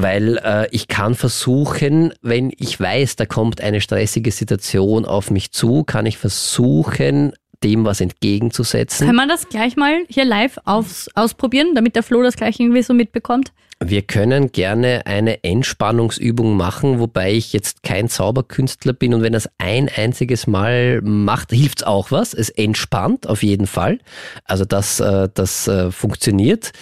weil 0.00 0.38
äh, 0.44 0.68
ich 0.70 0.86
kann 0.86 1.16
versuchen, 1.16 2.14
wenn 2.22 2.52
ich 2.56 2.78
weiß, 2.78 3.16
da 3.16 3.26
kommt 3.26 3.60
eine 3.60 3.80
stressige 3.80 4.30
Situation 4.30 5.04
auf 5.04 5.32
mich 5.32 5.50
zu, 5.50 5.82
kann 5.82 6.06
ich 6.06 6.18
versuchen, 6.18 7.32
dem 7.64 7.84
was 7.84 8.00
entgegenzusetzen. 8.00 9.08
Kann 9.08 9.16
man 9.16 9.28
das 9.28 9.48
gleich 9.48 9.76
mal 9.76 10.04
hier 10.08 10.24
live 10.24 10.58
aufs, 10.64 11.10
ausprobieren, 11.16 11.74
damit 11.74 11.96
der 11.96 12.04
Flo 12.04 12.22
das 12.22 12.36
gleich 12.36 12.60
irgendwie 12.60 12.82
so 12.82 12.94
mitbekommt? 12.94 13.52
Wir 13.80 14.02
können 14.02 14.50
gerne 14.50 15.06
eine 15.06 15.44
Entspannungsübung 15.44 16.56
machen, 16.56 16.98
wobei 16.98 17.32
ich 17.32 17.52
jetzt 17.52 17.84
kein 17.84 18.08
Zauberkünstler 18.08 18.92
bin 18.92 19.14
und 19.14 19.22
wenn 19.22 19.32
das 19.32 19.48
ein 19.58 19.88
einziges 19.88 20.48
Mal 20.48 21.00
macht, 21.00 21.52
hilft's 21.52 21.84
auch 21.84 22.10
was. 22.10 22.34
Es 22.34 22.50
entspannt 22.50 23.28
auf 23.28 23.44
jeden 23.44 23.68
Fall. 23.68 24.00
Also 24.42 24.64
das, 24.64 24.98
äh, 24.98 25.28
das 25.32 25.68
äh, 25.68 25.92
funktioniert. 25.92 26.72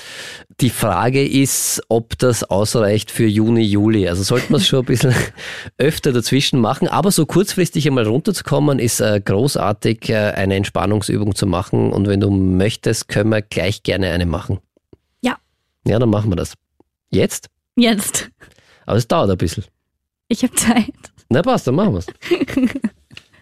Die 0.62 0.70
Frage 0.70 1.22
ist, 1.22 1.82
ob 1.90 2.18
das 2.18 2.44
ausreicht 2.44 3.11
für 3.11 3.26
Juni, 3.26 3.62
Juli. 3.62 4.09
Also 4.09 4.22
sollte 4.22 4.51
man 4.51 4.62
es 4.62 4.66
schon 4.66 4.78
ein 4.78 4.86
bisschen 4.86 5.14
öfter 5.76 6.14
dazwischen 6.14 6.61
machen. 6.61 6.88
Aber 6.88 7.11
so 7.11 7.26
kurzfristig 7.26 7.86
einmal 7.86 8.07
runterzukommen, 8.07 8.78
ist 8.78 9.01
äh, 9.01 9.20
großartig, 9.22 10.14
eine 10.14 10.55
Entspannungsübung 10.55 11.34
zu 11.34 11.47
machen. 11.47 11.92
Und 11.92 12.09
wenn 12.09 12.20
du 12.20 12.30
möchtest, 12.30 13.09
können 13.09 13.28
wir 13.28 13.42
gleich 13.42 13.82
gerne 13.82 14.12
eine 14.12 14.24
machen. 14.24 14.61
Ja. 15.20 15.36
Ja, 15.86 15.99
dann 15.99 16.09
machen 16.09 16.30
wir 16.30 16.36
das. 16.36 16.55
Jetzt? 17.11 17.49
Jetzt. 17.77 18.31
Aber 18.87 18.97
es 18.97 19.07
dauert 19.07 19.31
ein 19.31 19.39
bisschen. 19.39 19.65
Ich 20.29 20.43
habe 20.43 20.55
Zeit. 20.55 20.93
Na 21.29 21.43
passt, 21.43 21.67
dann 21.67 21.75
machen 21.75 21.95
wir's. 21.95 22.07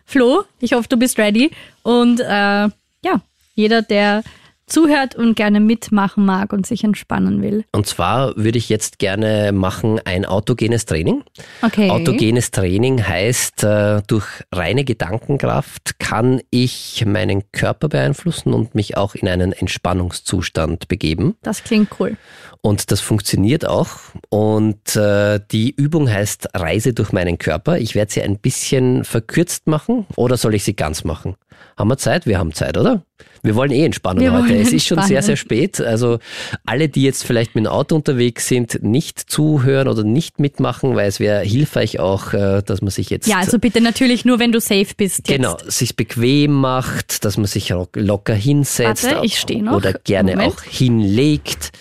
Flo, 0.04 0.44
ich 0.60 0.72
hoffe, 0.72 0.88
du 0.88 0.96
bist 0.96 1.18
ready. 1.18 1.50
Und 1.82 2.20
äh, 2.20 2.24
ja, 2.24 3.20
jeder, 3.54 3.82
der 3.82 4.22
zuhört 4.66 5.14
und 5.14 5.36
gerne 5.36 5.60
mitmachen 5.60 6.24
mag 6.24 6.52
und 6.52 6.66
sich 6.66 6.84
entspannen 6.84 7.42
will. 7.42 7.64
Und 7.72 7.86
zwar 7.86 8.36
würde 8.36 8.58
ich 8.58 8.68
jetzt 8.68 8.98
gerne 8.98 9.52
machen 9.52 10.00
ein 10.04 10.24
autogenes 10.24 10.86
Training. 10.86 11.22
Okay. 11.62 11.90
Autogenes 11.90 12.50
Training 12.50 13.06
heißt, 13.06 13.64
äh, 13.64 14.02
durch 14.06 14.26
reine 14.52 14.84
Gedankenkraft 14.84 15.98
kann 15.98 16.40
ich 16.50 17.04
meinen 17.06 17.42
Körper 17.52 17.88
beeinflussen 17.88 18.54
und 18.54 18.74
mich 18.74 18.96
auch 18.96 19.14
in 19.14 19.28
einen 19.28 19.52
Entspannungszustand 19.52 20.88
begeben. 20.88 21.36
Das 21.42 21.64
klingt 21.64 21.88
cool. 22.00 22.16
Und 22.60 22.90
das 22.90 23.00
funktioniert 23.00 23.66
auch. 23.66 23.90
Und 24.30 24.96
äh, 24.96 25.38
die 25.52 25.70
Übung 25.70 26.10
heißt 26.10 26.48
Reise 26.54 26.94
durch 26.94 27.12
meinen 27.12 27.36
Körper. 27.36 27.78
Ich 27.78 27.94
werde 27.94 28.10
sie 28.10 28.22
ein 28.22 28.38
bisschen 28.38 29.04
verkürzt 29.04 29.66
machen 29.66 30.06
oder 30.16 30.38
soll 30.38 30.54
ich 30.54 30.64
sie 30.64 30.74
ganz 30.74 31.04
machen? 31.04 31.36
Haben 31.76 31.88
wir 31.88 31.98
Zeit? 31.98 32.26
Wir 32.26 32.38
haben 32.38 32.54
Zeit, 32.54 32.78
oder? 32.78 33.02
Wir 33.42 33.54
wollen 33.54 33.70
eh 33.70 33.84
entspannen 33.84 34.22
wir 34.22 34.32
heute. 34.32 34.56
Es 34.56 34.72
ist 34.72 34.86
schon 34.86 35.02
sehr, 35.02 35.22
sehr 35.22 35.36
spät. 35.36 35.80
Also 35.80 36.18
alle, 36.64 36.88
die 36.88 37.02
jetzt 37.02 37.24
vielleicht 37.24 37.54
mit 37.54 37.64
dem 37.64 37.70
Auto 37.70 37.94
unterwegs 37.94 38.48
sind, 38.48 38.82
nicht 38.82 39.18
zuhören 39.18 39.86
oder 39.86 40.02
nicht 40.02 40.40
mitmachen, 40.40 40.96
weil 40.96 41.08
es 41.08 41.20
wäre 41.20 41.42
hilfreich 41.42 42.00
auch, 42.00 42.32
äh, 42.32 42.62
dass 42.62 42.80
man 42.80 42.90
sich 42.90 43.10
jetzt... 43.10 43.26
Ja, 43.26 43.38
also 43.38 43.58
bitte 43.58 43.80
natürlich 43.80 44.24
nur, 44.24 44.38
wenn 44.38 44.50
du 44.50 44.60
safe 44.60 44.94
bist. 44.96 45.28
Jetzt. 45.28 45.36
Genau, 45.36 45.58
sich 45.66 45.94
bequem 45.94 46.52
macht, 46.52 47.24
dass 47.24 47.36
man 47.36 47.46
sich 47.46 47.72
locker 47.94 48.34
hinsetzt. 48.34 49.04
Warte, 49.04 49.26
ich 49.26 49.38
stehe 49.38 49.62
noch. 49.62 49.76
Oder 49.76 49.92
gerne 49.92 50.32
Moment. 50.32 50.54
auch 50.54 50.62
hinlegt. 50.62 51.72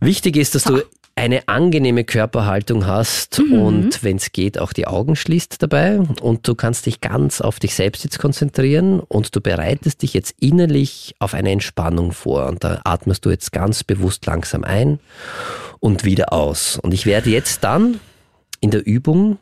Wichtig 0.00 0.36
ist, 0.36 0.54
dass 0.54 0.64
du 0.64 0.82
eine 1.18 1.48
angenehme 1.48 2.04
Körperhaltung 2.04 2.86
hast 2.86 3.40
mhm. 3.40 3.60
und 3.60 4.04
wenn 4.04 4.18
es 4.18 4.30
geht, 4.30 4.56
auch 4.56 4.72
die 4.72 4.86
Augen 4.86 5.16
schließt 5.16 5.60
dabei 5.60 5.98
und 5.98 6.46
du 6.46 6.54
kannst 6.54 6.86
dich 6.86 7.00
ganz 7.00 7.40
auf 7.40 7.58
dich 7.58 7.74
selbst 7.74 8.04
jetzt 8.04 8.20
konzentrieren 8.20 9.00
und 9.00 9.34
du 9.34 9.40
bereitest 9.40 10.02
dich 10.02 10.14
jetzt 10.14 10.36
innerlich 10.38 11.16
auf 11.18 11.34
eine 11.34 11.50
Entspannung 11.50 12.12
vor 12.12 12.46
und 12.46 12.62
da 12.62 12.82
atmest 12.84 13.24
du 13.24 13.30
jetzt 13.30 13.50
ganz 13.50 13.82
bewusst 13.82 14.26
langsam 14.26 14.62
ein 14.62 15.00
und 15.80 16.04
wieder 16.04 16.32
aus. 16.32 16.78
Und 16.80 16.94
ich 16.94 17.04
werde 17.04 17.30
jetzt 17.30 17.64
dann 17.64 17.98
in 18.60 18.70
der 18.70 18.86
Übung 18.86 19.38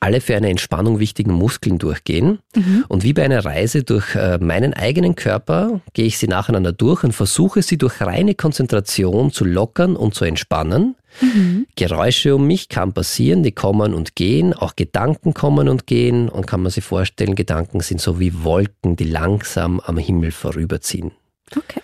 alle 0.00 0.20
für 0.20 0.36
eine 0.36 0.50
Entspannung 0.50 0.98
wichtigen 0.98 1.32
Muskeln 1.32 1.78
durchgehen. 1.78 2.40
Mhm. 2.54 2.84
Und 2.88 3.04
wie 3.04 3.12
bei 3.12 3.24
einer 3.24 3.44
Reise 3.44 3.84
durch 3.84 4.14
äh, 4.14 4.38
meinen 4.38 4.74
eigenen 4.74 5.14
Körper 5.14 5.80
gehe 5.92 6.06
ich 6.06 6.18
sie 6.18 6.26
nacheinander 6.26 6.72
durch 6.72 7.04
und 7.04 7.12
versuche 7.12 7.62
sie 7.62 7.78
durch 7.78 8.00
reine 8.00 8.34
Konzentration 8.34 9.30
zu 9.30 9.44
lockern 9.44 9.96
und 9.96 10.14
zu 10.14 10.24
entspannen. 10.24 10.96
Mhm. 11.20 11.66
Geräusche 11.76 12.34
um 12.34 12.46
mich 12.46 12.68
kann 12.68 12.92
passieren, 12.92 13.42
die 13.42 13.52
kommen 13.52 13.94
und 13.94 14.16
gehen, 14.16 14.52
auch 14.54 14.76
Gedanken 14.76 15.34
kommen 15.34 15.68
und 15.68 15.86
gehen 15.86 16.28
und 16.28 16.46
kann 16.46 16.62
man 16.62 16.72
sich 16.72 16.84
vorstellen, 16.84 17.34
Gedanken 17.34 17.80
sind 17.80 18.00
so 18.00 18.18
wie 18.18 18.44
Wolken, 18.44 18.96
die 18.96 19.04
langsam 19.04 19.80
am 19.80 19.98
Himmel 19.98 20.32
vorüberziehen. 20.32 21.12
Okay. 21.56 21.80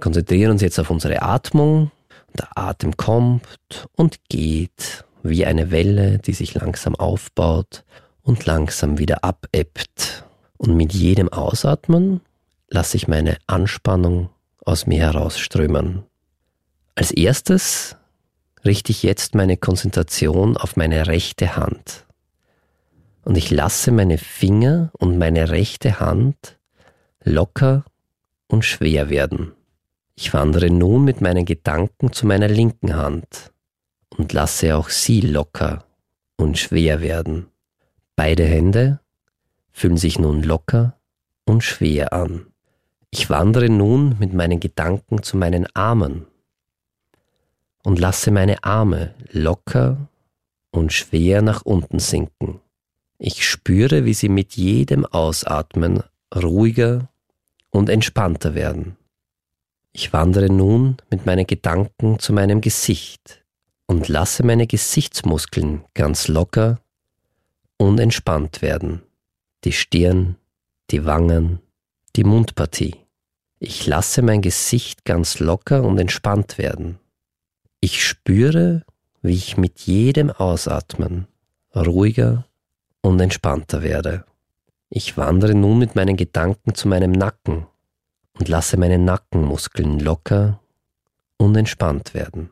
Konzentrieren 0.00 0.52
uns 0.52 0.62
jetzt 0.62 0.78
auf 0.78 0.90
unsere 0.90 1.22
Atmung. 1.22 1.90
Der 2.38 2.48
Atem 2.56 2.96
kommt 2.96 3.46
und 3.94 4.20
geht 4.30 5.04
wie 5.22 5.46
eine 5.46 5.70
Welle, 5.70 6.18
die 6.18 6.32
sich 6.32 6.54
langsam 6.54 6.94
aufbaut 6.94 7.84
und 8.22 8.46
langsam 8.46 8.98
wieder 8.98 9.24
abebbt. 9.24 10.24
Und 10.56 10.76
mit 10.76 10.92
jedem 10.92 11.28
Ausatmen 11.28 12.20
lasse 12.68 12.96
ich 12.96 13.08
meine 13.08 13.36
Anspannung 13.46 14.30
aus 14.64 14.86
mir 14.86 15.00
herausströmen. 15.00 16.04
Als 16.94 17.10
erstes 17.10 17.96
richte 18.64 18.92
ich 18.92 19.02
jetzt 19.02 19.34
meine 19.34 19.56
Konzentration 19.56 20.56
auf 20.56 20.76
meine 20.76 21.06
rechte 21.06 21.56
Hand. 21.56 22.06
Und 23.24 23.36
ich 23.36 23.50
lasse 23.50 23.92
meine 23.92 24.18
Finger 24.18 24.90
und 24.98 25.18
meine 25.18 25.50
rechte 25.50 26.00
Hand 26.00 26.58
locker 27.24 27.84
und 28.48 28.64
schwer 28.64 29.10
werden. 29.10 29.52
Ich 30.14 30.34
wandere 30.34 30.70
nun 30.70 31.04
mit 31.04 31.20
meinen 31.20 31.44
Gedanken 31.44 32.12
zu 32.12 32.26
meiner 32.26 32.48
linken 32.48 32.96
Hand 32.96 33.52
und 34.16 34.32
lasse 34.32 34.76
auch 34.76 34.88
sie 34.88 35.20
locker 35.20 35.84
und 36.36 36.58
schwer 36.58 37.00
werden. 37.00 37.46
Beide 38.16 38.44
Hände 38.44 39.00
fühlen 39.70 39.96
sich 39.96 40.18
nun 40.18 40.42
locker 40.42 40.98
und 41.44 41.62
schwer 41.62 42.12
an. 42.12 42.46
Ich 43.10 43.30
wandere 43.30 43.68
nun 43.68 44.16
mit 44.18 44.32
meinen 44.32 44.60
Gedanken 44.60 45.22
zu 45.22 45.36
meinen 45.36 45.66
Armen 45.74 46.26
und 47.82 47.98
lasse 47.98 48.30
meine 48.30 48.64
Arme 48.64 49.14
locker 49.30 50.08
und 50.70 50.92
schwer 50.92 51.42
nach 51.42 51.62
unten 51.62 51.98
sinken. 51.98 52.60
Ich 53.18 53.46
spüre, 53.48 54.04
wie 54.04 54.14
sie 54.14 54.28
mit 54.28 54.56
jedem 54.56 55.04
Ausatmen 55.04 56.02
ruhiger 56.34 57.08
und 57.70 57.88
entspannter 57.88 58.54
werden. 58.54 58.96
Ich 59.92 60.12
wandere 60.12 60.50
nun 60.50 60.96
mit 61.10 61.26
meinen 61.26 61.46
Gedanken 61.46 62.18
zu 62.18 62.32
meinem 62.32 62.60
Gesicht 62.60 63.41
und 63.92 64.08
lasse 64.08 64.42
meine 64.42 64.66
Gesichtsmuskeln 64.66 65.84
ganz 65.92 66.26
locker 66.26 66.80
und 67.76 68.00
entspannt 68.00 68.62
werden. 68.62 69.02
Die 69.64 69.72
Stirn, 69.72 70.36
die 70.90 71.04
Wangen, 71.04 71.60
die 72.16 72.24
Mundpartie. 72.24 72.96
Ich 73.58 73.86
lasse 73.86 74.22
mein 74.22 74.40
Gesicht 74.40 75.04
ganz 75.04 75.40
locker 75.40 75.82
und 75.82 75.98
entspannt 75.98 76.56
werden. 76.56 77.00
Ich 77.80 78.02
spüre, 78.02 78.82
wie 79.20 79.34
ich 79.34 79.58
mit 79.58 79.80
jedem 79.80 80.30
Ausatmen 80.30 81.26
ruhiger 81.76 82.46
und 83.02 83.20
entspannter 83.20 83.82
werde. 83.82 84.24
Ich 84.88 85.18
wandere 85.18 85.54
nun 85.54 85.78
mit 85.78 85.96
meinen 85.96 86.16
Gedanken 86.16 86.74
zu 86.74 86.88
meinem 86.88 87.12
Nacken 87.12 87.66
und 88.38 88.48
lasse 88.48 88.78
meine 88.78 88.98
Nackenmuskeln 88.98 89.98
locker 89.98 90.60
und 91.36 91.54
entspannt 91.56 92.14
werden. 92.14 92.50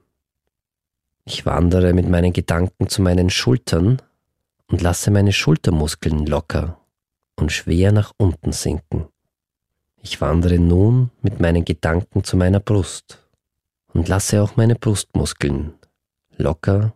Ich 1.24 1.46
wandere 1.46 1.92
mit 1.92 2.08
meinen 2.08 2.32
Gedanken 2.32 2.88
zu 2.88 3.02
meinen 3.02 3.30
Schultern 3.30 4.00
und 4.68 4.80
lasse 4.80 5.10
meine 5.10 5.32
Schultermuskeln 5.32 6.26
locker 6.26 6.78
und 7.36 7.52
schwer 7.52 7.92
nach 7.92 8.12
unten 8.16 8.52
sinken. 8.52 9.06
Ich 10.02 10.20
wandere 10.20 10.58
nun 10.58 11.10
mit 11.22 11.40
meinen 11.40 11.64
Gedanken 11.64 12.24
zu 12.24 12.36
meiner 12.36 12.60
Brust 12.60 13.22
und 13.92 14.08
lasse 14.08 14.42
auch 14.42 14.56
meine 14.56 14.74
Brustmuskeln 14.74 15.74
locker 16.36 16.94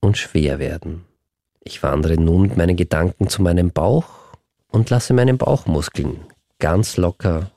und 0.00 0.18
schwer 0.18 0.58
werden. 0.58 1.04
Ich 1.62 1.82
wandere 1.82 2.16
nun 2.16 2.42
mit 2.42 2.56
meinen 2.56 2.76
Gedanken 2.76 3.28
zu 3.28 3.42
meinem 3.42 3.70
Bauch 3.70 4.08
und 4.70 4.90
lasse 4.90 5.14
meine 5.14 5.34
Bauchmuskeln 5.34 6.20
ganz 6.58 6.96
locker 6.96 7.50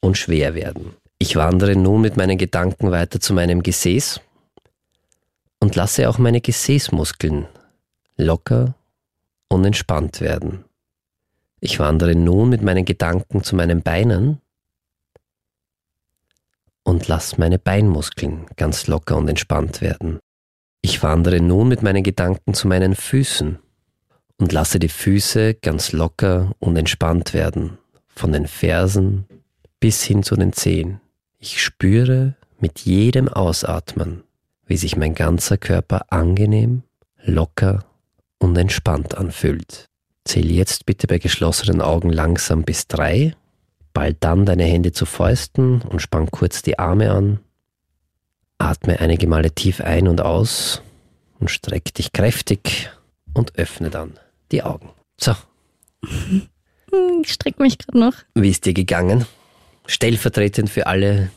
und 0.00 0.18
schwer 0.18 0.54
werden. 0.54 0.96
Ich 1.18 1.36
wandere 1.36 1.76
nun 1.76 2.00
mit 2.00 2.16
meinen 2.16 2.38
Gedanken 2.38 2.90
weiter 2.90 3.20
zu 3.20 3.34
meinem 3.34 3.62
Gesäß 3.62 4.20
und 5.62 5.76
lasse 5.76 6.08
auch 6.08 6.18
meine 6.18 6.40
Gesäßmuskeln 6.40 7.46
locker 8.16 8.74
und 9.46 9.64
entspannt 9.64 10.20
werden. 10.20 10.64
Ich 11.60 11.78
wandere 11.78 12.16
nun 12.16 12.48
mit 12.48 12.62
meinen 12.62 12.84
Gedanken 12.84 13.44
zu 13.44 13.54
meinen 13.54 13.80
Beinen 13.80 14.40
und 16.82 17.06
lasse 17.06 17.36
meine 17.38 17.60
Beinmuskeln 17.60 18.46
ganz 18.56 18.88
locker 18.88 19.16
und 19.16 19.28
entspannt 19.28 19.80
werden. 19.80 20.18
Ich 20.80 21.00
wandere 21.04 21.40
nun 21.40 21.68
mit 21.68 21.80
meinen 21.80 22.02
Gedanken 22.02 22.54
zu 22.54 22.66
meinen 22.66 22.96
Füßen 22.96 23.60
und 24.38 24.50
lasse 24.50 24.80
die 24.80 24.88
Füße 24.88 25.54
ganz 25.54 25.92
locker 25.92 26.56
und 26.58 26.76
entspannt 26.76 27.34
werden, 27.34 27.78
von 28.16 28.32
den 28.32 28.48
Fersen 28.48 29.28
bis 29.78 30.02
hin 30.02 30.24
zu 30.24 30.34
den 30.34 30.52
Zehen. 30.52 31.00
Ich 31.38 31.62
spüre 31.62 32.34
mit 32.58 32.80
jedem 32.80 33.28
Ausatmen, 33.28 34.24
wie 34.66 34.76
sich 34.76 34.96
mein 34.96 35.14
ganzer 35.14 35.58
Körper 35.58 36.06
angenehm, 36.10 36.82
locker 37.22 37.84
und 38.38 38.56
entspannt 38.56 39.16
anfühlt. 39.16 39.86
Zähl 40.24 40.50
jetzt 40.50 40.86
bitte 40.86 41.06
bei 41.06 41.18
geschlossenen 41.18 41.80
Augen 41.80 42.10
langsam 42.10 42.62
bis 42.62 42.86
drei, 42.86 43.34
bald 43.92 44.18
dann 44.20 44.46
deine 44.46 44.64
Hände 44.64 44.92
zu 44.92 45.06
Fäusten 45.06 45.82
und 45.82 46.00
spann 46.00 46.30
kurz 46.30 46.62
die 46.62 46.78
Arme 46.78 47.10
an. 47.10 47.40
Atme 48.58 49.00
einige 49.00 49.26
Male 49.26 49.50
tief 49.50 49.80
ein 49.80 50.06
und 50.06 50.20
aus 50.20 50.82
und 51.40 51.50
streck 51.50 51.92
dich 51.94 52.12
kräftig 52.12 52.90
und 53.34 53.56
öffne 53.56 53.90
dann 53.90 54.18
die 54.52 54.62
Augen. 54.62 54.90
So. 55.20 55.34
Ich 57.22 57.32
strecke 57.32 57.62
mich 57.62 57.78
gerade 57.78 57.98
noch. 57.98 58.14
Wie 58.34 58.50
ist 58.50 58.64
dir 58.64 58.74
gegangen? 58.74 59.26
Stellvertretend 59.86 60.70
für 60.70 60.86
alle. 60.86 61.30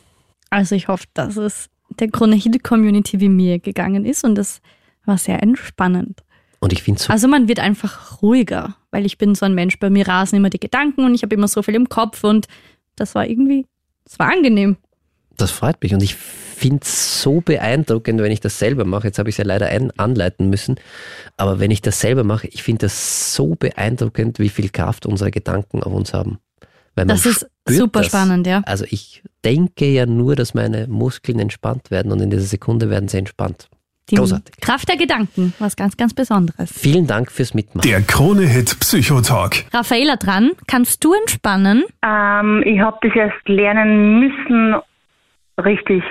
Also 0.49 0.75
ich 0.75 0.87
hoffe, 0.87 1.05
dass 1.13 1.37
es 1.37 1.69
der 1.99 2.09
Krone-Community 2.09 3.19
wie 3.19 3.29
mir 3.29 3.59
gegangen 3.59 4.05
ist 4.05 4.23
und 4.23 4.35
das 4.35 4.61
war 5.05 5.17
sehr 5.17 5.41
entspannend. 5.41 6.23
Und 6.59 6.73
ich 6.73 6.83
finde 6.83 7.01
so. 7.01 7.11
Also 7.11 7.27
man 7.27 7.47
wird 7.47 7.59
einfach 7.59 8.21
ruhiger, 8.21 8.75
weil 8.91 9.05
ich 9.05 9.17
bin 9.17 9.35
so 9.35 9.45
ein 9.45 9.53
Mensch, 9.53 9.79
bei 9.79 9.89
mir 9.89 10.07
rasen 10.07 10.37
immer 10.37 10.49
die 10.49 10.59
Gedanken 10.59 11.05
und 11.05 11.13
ich 11.13 11.23
habe 11.23 11.35
immer 11.35 11.47
so 11.47 11.61
viel 11.61 11.75
im 11.75 11.89
Kopf 11.89 12.23
und 12.23 12.47
das 12.95 13.13
war 13.13 13.27
irgendwie, 13.27 13.65
das 14.05 14.17
war 14.19 14.31
angenehm. 14.31 14.77
Das 15.37 15.51
freut 15.51 15.81
mich 15.83 15.93
und 15.93 16.01
ich 16.01 16.15
finde 16.15 16.79
es 16.83 17.21
so 17.21 17.41
beeindruckend, 17.41 18.21
wenn 18.21 18.31
ich 18.31 18.39
das 18.39 18.57
selber 18.57 18.85
mache. 18.85 19.07
Jetzt 19.07 19.19
habe 19.19 19.29
ich 19.29 19.33
es 19.33 19.37
ja 19.37 19.43
leider 19.43 19.67
ein 19.67 19.91
anleiten 19.99 20.49
müssen, 20.49 20.77
aber 21.37 21.59
wenn 21.59 21.71
ich 21.71 21.81
das 21.81 21.99
selber 21.99 22.23
mache, 22.23 22.47
ich 22.47 22.63
finde 22.63 22.85
das 22.85 23.35
so 23.35 23.55
beeindruckend, 23.55 24.39
wie 24.39 24.49
viel 24.49 24.69
Kraft 24.69 25.05
unsere 25.05 25.31
Gedanken 25.31 25.83
auf 25.83 25.93
uns 25.93 26.13
haben. 26.13 26.39
Das 26.95 27.25
ist 27.25 27.47
super 27.67 27.99
das. 27.99 28.07
spannend, 28.07 28.47
ja. 28.47 28.61
Also 28.65 28.85
ich 28.89 29.23
denke 29.43 29.85
ja 29.85 30.05
nur, 30.05 30.35
dass 30.35 30.53
meine 30.53 30.87
Muskeln 30.87 31.39
entspannt 31.39 31.91
werden 31.91 32.11
und 32.11 32.21
in 32.21 32.29
dieser 32.29 32.43
Sekunde 32.43 32.89
werden 32.89 33.07
sie 33.07 33.17
entspannt. 33.17 33.69
Die 34.09 34.15
Großartig. 34.15 34.57
Kraft 34.61 34.87
der 34.87 34.97
Gedanken, 34.97 35.53
was 35.57 35.75
ganz, 35.75 35.97
ganz 35.97 36.13
Besonderes. 36.13 36.71
Vielen 36.71 37.07
Dank 37.07 37.31
fürs 37.31 37.55
Mitmachen. 37.55 37.89
Der 37.89 38.03
Krone-Hit 38.03 38.79
Psychotalk. 38.79 39.65
Raffaela 39.73 40.15
dran, 40.15 40.51
kannst 40.67 41.03
du 41.03 41.13
entspannen? 41.13 41.83
Ähm, 42.03 42.61
ich 42.65 42.79
habe 42.79 42.97
das 43.01 43.15
erst 43.15 43.49
lernen 43.49 44.19
müssen, 44.19 44.75
richtig. 45.63 46.03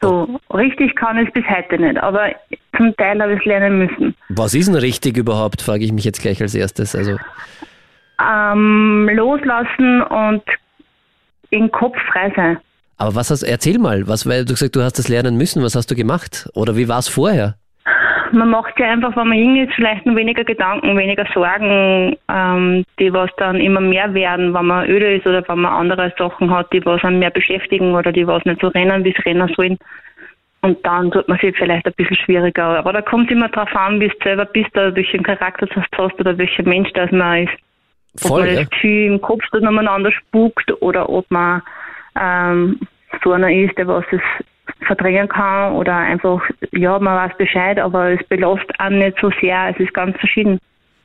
So, 0.00 0.38
richtig 0.52 0.94
kann 0.94 1.18
ich 1.18 1.28
es 1.28 1.32
bis 1.34 1.44
heute 1.48 1.78
nicht, 1.78 1.96
aber 1.98 2.28
zum 2.76 2.94
Teil 2.96 3.20
habe 3.20 3.32
ich 3.32 3.40
es 3.40 3.44
lernen 3.46 3.78
müssen. 3.78 4.14
Was 4.28 4.54
ist 4.54 4.66
denn 4.68 4.76
richtig 4.76 5.16
überhaupt, 5.16 5.62
frage 5.62 5.84
ich 5.84 5.92
mich 5.92 6.04
jetzt 6.04 6.20
gleich 6.20 6.40
als 6.40 6.54
erstes. 6.54 6.94
Also 6.94 7.16
ähm, 8.20 9.10
loslassen 9.12 10.02
und 10.02 10.42
im 11.50 11.70
Kopf 11.70 11.96
frei 12.12 12.32
sein. 12.34 12.58
Aber 12.96 13.14
was 13.14 13.30
hast, 13.30 13.42
erzähl 13.42 13.78
mal, 13.78 14.06
was, 14.06 14.28
weil 14.28 14.44
du 14.44 14.52
gesagt, 14.52 14.76
du 14.76 14.82
hast 14.82 14.98
das 14.98 15.08
lernen 15.08 15.36
müssen, 15.36 15.62
was 15.62 15.74
hast 15.74 15.90
du 15.90 15.94
gemacht? 15.94 16.48
Oder 16.54 16.76
wie 16.76 16.88
war 16.88 16.98
es 16.98 17.08
vorher? 17.08 17.54
Man 18.32 18.50
macht 18.50 18.78
ja 18.80 18.90
einfach, 18.90 19.16
wenn 19.16 19.28
man 19.28 19.38
jung 19.38 19.56
ist, 19.56 19.74
vielleicht 19.74 20.06
nur 20.06 20.16
weniger 20.16 20.42
Gedanken, 20.42 20.96
weniger 20.96 21.26
Sorgen, 21.32 22.16
ähm, 22.28 22.84
die 22.98 23.12
was 23.12 23.30
dann 23.36 23.60
immer 23.60 23.80
mehr 23.80 24.12
werden, 24.12 24.54
wenn 24.54 24.66
man 24.66 24.88
öde 24.88 25.14
ist 25.14 25.26
oder 25.26 25.46
wenn 25.46 25.60
man 25.60 25.72
andere 25.72 26.12
Sachen 26.18 26.50
hat, 26.50 26.72
die 26.72 26.84
was 26.84 27.04
einen 27.04 27.20
mehr 27.20 27.30
beschäftigen 27.30 27.94
oder 27.94 28.10
die 28.10 28.26
was 28.26 28.44
nicht 28.44 28.60
so 28.60 28.68
rennen, 28.68 29.04
wie 29.04 29.12
sie 29.12 29.22
rennen 29.22 29.52
sollen. 29.56 29.78
Und 30.62 30.84
dann 30.84 31.10
tut 31.10 31.28
man 31.28 31.38
sich 31.38 31.54
vielleicht 31.56 31.86
ein 31.86 31.92
bisschen 31.94 32.16
schwieriger. 32.16 32.78
Aber 32.78 32.92
da 32.92 33.02
kommt 33.02 33.30
es 33.30 33.36
immer 33.36 33.50
darauf 33.50 33.74
an, 33.76 34.00
wie 34.00 34.08
du 34.08 34.14
selber 34.22 34.46
bist, 34.46 34.72
oder 34.72 34.96
welchen 34.96 35.22
Charakter 35.22 35.66
du 35.66 35.82
hast 35.98 36.18
oder 36.18 36.38
welcher 36.38 36.62
Mensch 36.62 36.90
das 36.94 37.10
man 37.12 37.44
ist. 37.44 37.52
Voll, 38.16 38.40
ob 38.40 38.46
man 38.46 38.54
ja. 38.54 38.60
das 38.60 38.70
Gefühl 38.70 39.06
im 39.06 39.20
Kopf 39.20 39.42
das 39.52 39.62
umeinander 39.62 40.12
spukt 40.12 40.70
oder 40.80 41.08
ob 41.08 41.30
man 41.30 41.62
ähm, 42.18 42.80
so 43.22 43.32
einer 43.32 43.52
ist, 43.52 43.76
der 43.76 43.88
was 43.88 44.04
es 44.12 44.20
verdrängen 44.86 45.28
kann 45.28 45.74
oder 45.74 45.96
einfach, 45.96 46.42
ja, 46.72 46.98
man 46.98 47.16
weiß 47.16 47.36
Bescheid, 47.38 47.78
aber 47.78 48.10
es 48.10 48.26
belastet 48.28 48.78
einen 48.78 48.98
nicht 48.98 49.18
so 49.20 49.30
sehr. 49.40 49.70
Es 49.70 49.78
ist 49.78 49.94
ganz 49.94 50.16
verschieden. 50.18 50.60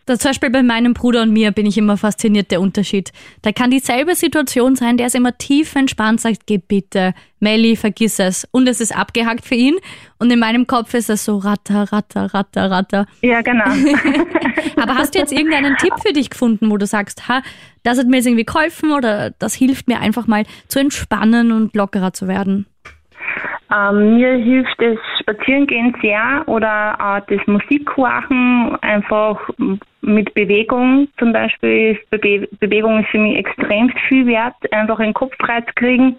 Da 0.10 0.18
zum 0.18 0.30
Beispiel 0.30 0.50
bei 0.50 0.64
meinem 0.64 0.96
Bruder 0.96 1.22
und 1.22 1.34
mir 1.34 1.52
bin 1.52 1.68
ich 1.68 1.78
immer 1.78 1.96
fasziniert, 1.96 2.50
der 2.50 2.62
Unterschied. 2.62 3.12
Da 3.44 3.52
kann 3.52 3.70
dieselbe 3.70 4.16
Situation 4.16 4.76
sein, 4.76 4.98
der 4.98 5.06
ist 5.06 5.14
immer 5.14 5.38
tief 5.38 5.76
entspannt, 5.76 6.20
sagt, 6.20 6.48
geh 6.48 6.58
bitte, 6.58 7.14
Melli, 7.40 7.76
vergiss 7.76 8.18
es. 8.18 8.48
Und 8.50 8.68
es 8.68 8.82
ist 8.82 8.92
abgehackt 8.92 9.46
für 9.46 9.54
ihn. 9.54 9.76
Und 10.18 10.32
in 10.32 10.40
meinem 10.40 10.66
Kopf 10.66 10.96
ist 10.96 11.12
es 11.12 11.26
so 11.26 11.38
ratter, 11.38 11.94
ratter, 11.94 12.34
ratter, 12.34 12.72
ratter. 12.72 13.06
Ja, 13.22 13.44
genau. 13.44 13.66
Aber 14.78 14.96
hast 14.96 15.14
du 15.14 15.20
jetzt 15.20 15.32
irgendeinen 15.32 15.78
Tipp 15.78 15.94
für 16.04 16.12
dich 16.12 16.32
gefunden, 16.32 16.72
wo 16.72 16.78
du 16.78 16.88
sagst, 16.88 17.28
ha, 17.28 17.44
das 17.84 18.00
hat 18.00 18.08
mir 18.08 18.16
jetzt 18.16 18.26
irgendwie 18.26 18.46
geholfen 18.46 18.92
oder 18.94 19.30
das 19.38 19.54
hilft 19.54 19.88
mir 19.88 20.00
einfach 20.00 20.26
mal 20.26 20.44
zu 20.70 20.80
entspannen 20.80 21.52
und 21.52 21.76
lockerer 21.76 22.14
zu 22.14 22.28
werden? 22.28 22.66
Ähm, 23.72 24.16
mir 24.16 24.34
hilft 24.34 24.76
das 24.82 24.98
Spazierengehen 25.22 25.96
sehr 26.02 26.44
oder 26.48 26.96
auch 27.00 27.20
das 27.28 27.46
Musikhorchen, 27.46 28.76
einfach 28.82 29.40
mit 30.02 30.34
Bewegung 30.34 31.08
zum 31.20 31.34
Beispiel. 31.34 32.00
Be 32.10 32.48
Bewegung 32.60 33.00
ist 33.02 33.10
für 33.10 33.20
mich 33.20 33.38
extrem 33.38 33.90
viel 34.08 34.26
wert, 34.26 34.56
einfach 34.72 34.98
den 34.98 35.14
Kopf 35.14 35.34
frei 35.40 35.62
zu 35.62 35.74
kriegen. 35.76 36.16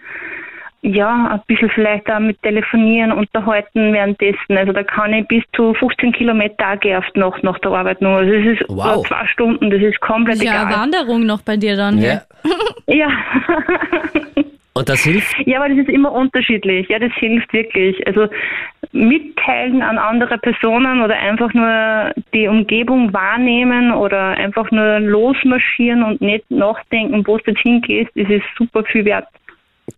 Ja, 0.83 1.33
ein 1.33 1.41
bisschen 1.47 1.69
vielleicht 1.71 2.11
auch 2.11 2.21
mit 2.21 2.41
Telefonieren, 2.43 3.13
unterhalten 3.13 3.93
währenddessen. 3.93 4.57
Also 4.57 4.73
da 4.73 4.83
kann 4.83 5.13
ich 5.13 5.27
bis 5.29 5.43
zu 5.55 5.75
15 5.75 6.13
Kilometer 6.13 6.77
gehen 6.79 7.03
Nacht 7.17 7.43
nach 7.45 7.59
der 7.59 7.73
Arbeit 7.73 8.01
nur. 8.01 8.13
Also 8.19 8.33
das 8.33 8.47
ist 8.47 8.65
Wow. 8.69 8.95
nur 8.97 9.05
zwei 9.05 9.27
Stunden, 9.27 9.71
das 9.71 9.83
ist 9.83 10.01
komplett 10.01 10.43
Ja, 10.43 10.63
egal. 10.69 10.79
Wanderung 10.81 11.27
noch 11.27 11.43
bei 11.43 11.57
dir 11.57 11.77
dann. 11.77 11.99
Ja. 11.99 12.23
Ja. 12.87 13.09
Und 14.73 14.89
das 14.89 15.01
hilft? 15.01 15.35
Ja, 15.47 15.59
aber 15.59 15.68
das 15.68 15.79
ist 15.79 15.89
immer 15.89 16.12
unterschiedlich. 16.12 16.89
Ja, 16.89 16.99
das 16.99 17.12
hilft 17.14 17.53
wirklich. 17.53 18.07
Also 18.07 18.29
mitteilen 18.93 19.83
an 19.83 19.99
andere 19.99 20.39
Personen 20.39 21.03
oder 21.03 21.16
einfach 21.16 21.53
nur 21.55 22.12
die 22.33 22.47
Umgebung 22.47 23.12
wahrnehmen 23.12 23.93
oder 23.93 24.31
einfach 24.31 24.71
nur 24.71 25.01
losmarschieren 25.01 26.03
und 26.03 26.21
nicht 26.21 26.49
nachdenken, 26.51 27.27
wo 27.27 27.37
du 27.39 27.51
jetzt 27.51 27.61
hingehst, 27.61 28.11
das 28.14 28.29
ist 28.29 28.45
super 28.57 28.85
viel 28.85 29.05
wert. 29.05 29.27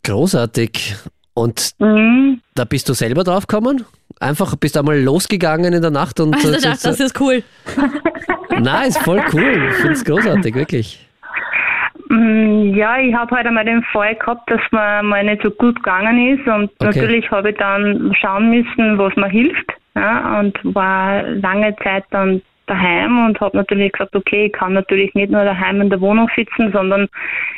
Großartig. 0.04 0.96
Und 1.34 1.72
mhm. 1.78 2.40
da 2.54 2.64
bist 2.64 2.88
du 2.88 2.94
selber 2.94 3.24
drauf 3.24 3.46
gekommen? 3.46 3.84
Einfach 4.20 4.56
bist 4.56 4.76
du 4.76 4.80
einmal 4.80 5.00
losgegangen 5.00 5.72
in 5.72 5.82
der 5.82 5.90
Nacht 5.90 6.20
und. 6.20 6.34
Also, 6.44 6.60
das, 6.60 6.82
das 6.82 7.00
ist 7.00 7.20
cool. 7.20 7.42
Nein, 8.60 8.88
ist 8.88 8.98
voll 8.98 9.22
cool. 9.32 9.68
Ich 9.70 9.76
finde 9.76 9.92
es 9.92 10.04
großartig, 10.04 10.54
wirklich. 10.54 11.08
Mm, 12.12 12.74
ja, 12.74 12.98
ich 12.98 13.14
habe 13.14 13.34
halt 13.34 13.46
einmal 13.46 13.64
den 13.64 13.82
Fall 13.84 14.14
gehabt, 14.16 14.50
dass 14.50 14.60
mir 14.70 15.02
mal 15.02 15.24
nicht 15.24 15.42
so 15.42 15.50
gut 15.50 15.76
gegangen 15.76 16.36
ist 16.36 16.46
und 16.46 16.64
okay. 16.64 16.84
natürlich 16.84 17.30
habe 17.30 17.50
ich 17.50 17.56
dann 17.56 18.14
schauen 18.20 18.50
müssen, 18.50 18.98
was 18.98 19.16
mir 19.16 19.30
hilft 19.30 19.72
ja, 19.94 20.38
und 20.40 20.58
war 20.62 21.22
lange 21.22 21.74
Zeit 21.76 22.04
dann 22.10 22.42
daheim 22.66 23.24
und 23.24 23.40
habe 23.40 23.56
natürlich 23.56 23.92
gesagt, 23.92 24.14
okay, 24.14 24.46
ich 24.46 24.52
kann 24.52 24.74
natürlich 24.74 25.14
nicht 25.14 25.30
nur 25.30 25.42
daheim 25.42 25.80
in 25.80 25.88
der 25.88 26.02
Wohnung 26.02 26.28
sitzen, 26.36 26.70
sondern 26.70 27.08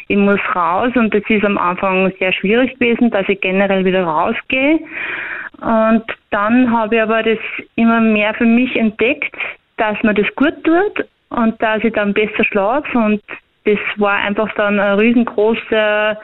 ich 0.06 0.16
muss 0.16 0.38
raus 0.54 0.92
und 0.94 1.12
das 1.12 1.24
ist 1.28 1.44
am 1.44 1.58
Anfang 1.58 2.12
sehr 2.20 2.32
schwierig 2.32 2.78
gewesen, 2.78 3.10
dass 3.10 3.28
ich 3.28 3.40
generell 3.40 3.84
wieder 3.84 4.04
rausgehe. 4.04 4.78
Und 5.60 6.04
dann 6.30 6.70
habe 6.70 6.94
ich 6.94 7.02
aber 7.02 7.24
das 7.24 7.38
immer 7.74 8.00
mehr 8.00 8.34
für 8.34 8.46
mich 8.46 8.76
entdeckt, 8.76 9.34
dass 9.78 10.00
mir 10.04 10.14
das 10.14 10.32
gut 10.36 10.54
tut 10.62 11.08
und 11.30 11.60
dass 11.60 11.82
ich 11.82 11.92
dann 11.92 12.14
besser 12.14 12.44
schlafe 12.44 12.96
und 12.96 13.20
das 13.64 13.78
war 13.96 14.16
einfach 14.16 14.48
dann 14.56 14.78
ein 14.78 14.98
riesengroßer, 14.98 16.18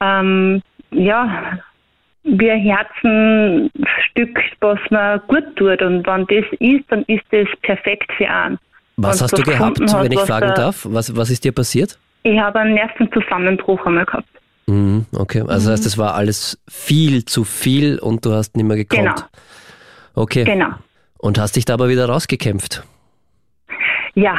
ähm, 0.00 0.62
ja, 0.90 1.58
wie 2.24 2.50
ein 2.50 2.60
Herzenstück, 2.60 4.38
was 4.60 4.78
mir 4.90 5.22
gut 5.26 5.56
tut. 5.56 5.82
Und 5.82 6.06
wenn 6.06 6.26
das 6.26 6.44
ist, 6.60 6.84
dann 6.88 7.02
ist 7.04 7.24
das 7.30 7.48
perfekt 7.62 8.10
für 8.16 8.28
einen. 8.28 8.58
Was 8.96 9.22
hast 9.22 9.36
du 9.36 9.42
gehabt, 9.42 9.80
hat, 9.80 10.04
wenn 10.04 10.12
ich 10.12 10.20
fragen 10.20 10.48
da, 10.48 10.54
darf? 10.54 10.86
Was, 10.88 11.16
was 11.16 11.30
ist 11.30 11.44
dir 11.44 11.52
passiert? 11.52 11.98
Ich 12.22 12.38
habe 12.38 12.60
einen 12.60 12.74
Nervenzusammenbruch 12.74 13.84
einmal 13.86 14.04
gehabt. 14.04 14.28
Mhm, 14.66 15.06
okay, 15.16 15.42
also 15.46 15.68
mhm. 15.68 15.72
heißt, 15.72 15.86
es 15.86 15.98
war 15.98 16.14
alles 16.14 16.62
viel 16.68 17.24
zu 17.24 17.44
viel 17.44 17.98
und 17.98 18.24
du 18.24 18.32
hast 18.32 18.56
nicht 18.56 18.66
mehr 18.66 18.76
gekonnt. 18.76 19.16
Genau. 19.16 19.28
Okay. 20.14 20.44
Genau. 20.44 20.68
Und 21.18 21.38
hast 21.38 21.56
dich 21.56 21.64
da 21.64 21.74
aber 21.74 21.88
wieder 21.88 22.06
rausgekämpft? 22.06 22.84
Ja, 24.14 24.36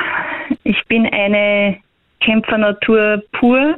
ich 0.63 0.81
bin 0.88 1.07
eine 1.07 1.77
Kämpfernatur 2.24 3.21
pur. 3.34 3.59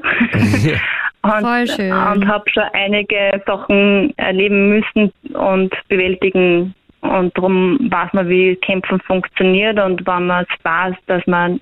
und, 1.21 1.41
Voll 1.41 1.67
schön. 1.67 1.91
und 1.91 2.27
habe 2.27 2.49
schon 2.51 2.63
einige 2.73 3.41
Sachen 3.45 4.13
erleben 4.17 4.69
müssen 4.69 5.11
und 5.33 5.73
bewältigen. 5.87 6.73
Und 7.01 7.37
darum 7.37 7.79
weiß 7.91 8.13
man, 8.13 8.29
wie 8.29 8.55
Kämpfen 8.57 8.99
funktioniert. 9.01 9.79
Und 9.79 10.05
wenn 10.07 10.27
man 10.27 10.45
es 10.49 10.63
weiß, 10.63 10.95
dass 11.07 11.25
man 11.27 11.59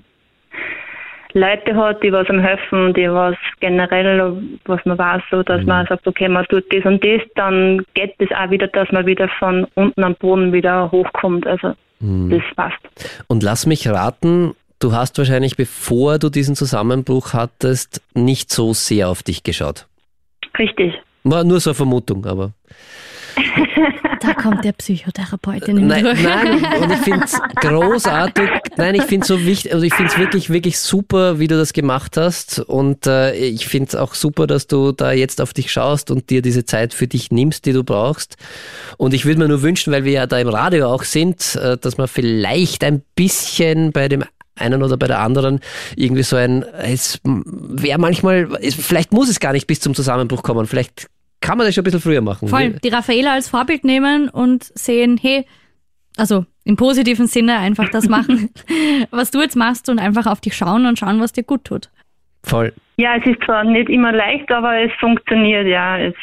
Leute 1.33 1.75
hat, 1.75 2.03
die 2.03 2.11
was 2.11 2.29
am 2.29 2.39
helfen, 2.39 2.93
die 2.93 3.09
was 3.11 3.35
generell, 3.59 4.37
was 4.65 4.79
man 4.85 4.97
weiß, 4.97 5.23
so, 5.31 5.41
dass 5.41 5.61
mhm. 5.61 5.67
man 5.67 5.87
sagt, 5.87 6.07
okay, 6.07 6.29
man 6.29 6.45
tut 6.45 6.63
das 6.71 6.85
und 6.85 7.03
das, 7.03 7.21
dann 7.35 7.83
geht 7.95 8.13
es 8.19 8.29
auch 8.31 8.51
wieder, 8.51 8.67
dass 8.67 8.91
man 8.91 9.05
wieder 9.05 9.27
von 9.39 9.65
unten 9.73 10.03
am 10.03 10.15
Boden 10.15 10.53
wieder 10.53 10.91
hochkommt. 10.91 11.47
Also 11.47 11.73
mhm. 11.99 12.29
das 12.29 12.43
passt. 12.55 13.25
Und 13.27 13.41
lass 13.41 13.65
mich 13.65 13.89
raten, 13.89 14.53
Du 14.83 14.91
hast 14.91 15.17
wahrscheinlich, 15.17 15.55
bevor 15.55 16.19
du 16.19 16.29
diesen 16.29 16.57
Zusammenbruch 16.57 17.31
hattest, 17.31 18.01
nicht 18.15 18.51
so 18.51 18.73
sehr 18.73 19.07
auf 19.07 19.23
dich 19.23 19.43
geschaut. 19.43 19.87
Richtig. 20.59 20.95
War 21.23 21.45
nur 21.45 21.61
so 21.61 21.69
eine 21.69 21.75
Vermutung, 21.75 22.25
aber. 22.25 22.51
Da 24.19 24.33
kommt 24.33 24.63
der 24.63 24.71
Psychotherapeutin 24.71 25.75
in 25.75 25.87
nein, 25.87 26.05
nein, 26.23 26.65
und 26.81 26.91
ich 26.93 26.99
finde 26.99 27.25
es 27.25 27.41
großartig. 27.55 28.49
Nein, 28.77 28.95
ich 28.95 29.03
finde 29.03 29.23
es 29.23 29.27
so 29.27 29.45
wichtig, 29.45 29.73
also 29.73 29.85
ich 29.85 29.93
finde 29.93 30.13
es 30.13 30.17
wirklich, 30.17 30.49
wirklich 30.49 30.79
super, 30.79 31.39
wie 31.39 31.47
du 31.47 31.57
das 31.57 31.73
gemacht 31.73 32.15
hast. 32.15 32.59
Und 32.59 33.05
äh, 33.05 33.35
ich 33.35 33.67
finde 33.67 33.89
es 33.89 33.95
auch 33.95 34.13
super, 34.13 34.47
dass 34.47 34.67
du 34.67 34.93
da 34.93 35.11
jetzt 35.11 35.41
auf 35.41 35.53
dich 35.53 35.73
schaust 35.73 36.09
und 36.09 36.29
dir 36.29 36.41
diese 36.41 36.63
Zeit 36.63 36.93
für 36.93 37.07
dich 37.07 37.31
nimmst, 37.31 37.65
die 37.65 37.73
du 37.73 37.83
brauchst. 37.83 38.37
Und 38.97 39.13
ich 39.13 39.25
würde 39.25 39.39
mir 39.39 39.49
nur 39.49 39.61
wünschen, 39.61 39.91
weil 39.91 40.05
wir 40.05 40.13
ja 40.13 40.25
da 40.25 40.39
im 40.39 40.47
Radio 40.47 40.87
auch 40.87 41.03
sind, 41.03 41.57
äh, 41.57 41.77
dass 41.77 41.97
man 41.97 42.07
vielleicht 42.07 42.85
ein 42.85 43.03
bisschen 43.15 43.91
bei 43.91 44.07
dem 44.07 44.23
einen 44.57 44.83
oder 44.83 44.97
bei 44.97 45.07
der 45.07 45.19
anderen 45.19 45.59
irgendwie 45.95 46.23
so 46.23 46.35
ein, 46.35 46.63
es 46.63 47.19
wäre 47.23 47.99
manchmal, 47.99 48.49
es, 48.61 48.75
vielleicht 48.75 49.11
muss 49.11 49.29
es 49.29 49.39
gar 49.39 49.53
nicht 49.53 49.67
bis 49.67 49.79
zum 49.79 49.95
Zusammenbruch 49.95 50.43
kommen, 50.43 50.65
vielleicht 50.65 51.07
kann 51.41 51.57
man 51.57 51.67
das 51.67 51.75
schon 51.75 51.81
ein 51.81 51.85
bisschen 51.85 52.01
früher 52.01 52.21
machen. 52.21 52.47
Voll, 52.47 52.71
die 52.83 52.89
Raffaela 52.89 53.33
als 53.33 53.49
Vorbild 53.49 53.83
nehmen 53.83 54.29
und 54.29 54.63
sehen, 54.75 55.19
hey, 55.21 55.45
also 56.17 56.45
im 56.63 56.77
positiven 56.77 57.27
Sinne 57.27 57.57
einfach 57.57 57.89
das 57.89 58.07
machen, 58.07 58.49
was 59.11 59.31
du 59.31 59.41
jetzt 59.41 59.55
machst 59.55 59.89
und 59.89 59.99
einfach 59.99 60.25
auf 60.25 60.39
dich 60.39 60.55
schauen 60.55 60.85
und 60.85 60.97
schauen, 60.97 61.19
was 61.19 61.33
dir 61.33 61.43
gut 61.43 61.65
tut. 61.65 61.89
Voll. 62.43 62.73
Ja, 62.97 63.15
es 63.15 63.25
ist 63.25 63.43
zwar 63.43 63.63
nicht 63.63 63.89
immer 63.89 64.11
leicht, 64.11 64.51
aber 64.51 64.79
es 64.79 64.91
funktioniert, 64.99 65.67
ja. 65.67 65.97
Es 65.97 66.15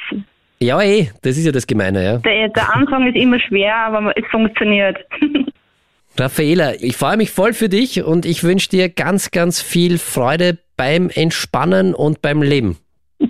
ja, 0.63 0.81
eh, 0.83 1.09
das 1.23 1.39
ist 1.39 1.47
ja 1.47 1.53
das 1.53 1.67
Gemeine, 1.67 2.05
ja. 2.05 2.19
Der, 2.19 2.49
der 2.49 2.75
Anfang 2.77 3.07
ist 3.09 3.17
immer 3.17 3.41
schwer, 3.41 3.75
aber 3.75 4.17
es 4.17 4.27
funktioniert. 4.31 4.99
Raffaela, 6.19 6.75
ich 6.81 6.97
freue 6.97 7.17
mich 7.17 7.31
voll 7.31 7.53
für 7.53 7.69
dich 7.69 8.03
und 8.03 8.27
ich 8.27 8.43
wünsche 8.45 8.69
dir 8.69 8.89
ganz, 8.89 9.31
ganz 9.31 9.63
viel 9.63 9.99
Freude 9.99 10.59
beim 10.77 11.11
Entspannen 11.15 11.95
und 11.95 12.23
beim 12.23 12.43
Leben. 12.43 12.79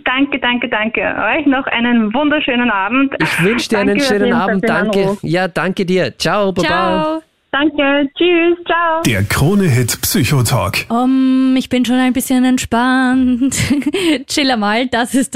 Danke, 0.05 0.39
danke, 0.39 0.69
danke. 0.69 1.01
Euch 1.01 1.47
noch 1.47 1.67
einen 1.67 2.15
wunderschönen 2.15 2.71
Abend. 2.71 3.13
Ich 3.21 3.43
wünsche 3.43 3.69
dir 3.71 3.79
einen 3.81 4.01
schönen 4.01 4.33
Abend. 4.33 4.69
Danke. 4.69 5.19
Ja, 5.23 5.49
danke 5.49 5.85
dir. 5.85 6.17
Ciao, 6.17 6.53
Baba. 6.53 6.69
Ciao. 6.69 7.23
Danke, 7.53 8.09
tschüss, 8.17 8.65
ciao. 8.65 9.03
Der 9.05 9.25
Krone-Hit 9.25 10.01
Psychotalk. 10.03 10.87
Um, 10.89 11.57
ich 11.59 11.69
bin 11.69 11.85
schon 11.85 11.97
ein 11.97 12.13
bisschen 12.13 12.45
entspannt. 12.45 13.57
Chill 14.29 14.57
mal, 14.57 14.87
das 14.87 15.15
ist. 15.15 15.33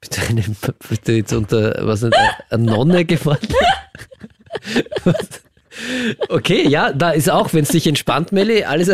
Bist 0.00 0.16
du, 0.16 0.30
eine, 0.30 0.42
bist 0.88 1.08
du 1.08 1.12
jetzt 1.12 1.32
unter, 1.32 1.74
was 1.80 2.02
nicht, 2.02 2.16
eine 2.50 2.62
Nonne 2.62 3.04
geworden? 3.04 3.48
Okay, 6.28 6.66
ja, 6.68 6.92
da 6.92 7.10
ist 7.10 7.30
auch, 7.30 7.52
wenn 7.54 7.62
es 7.62 7.70
dich 7.70 7.86
entspannt, 7.86 8.32
Melli, 8.32 8.64
alles, 8.64 8.90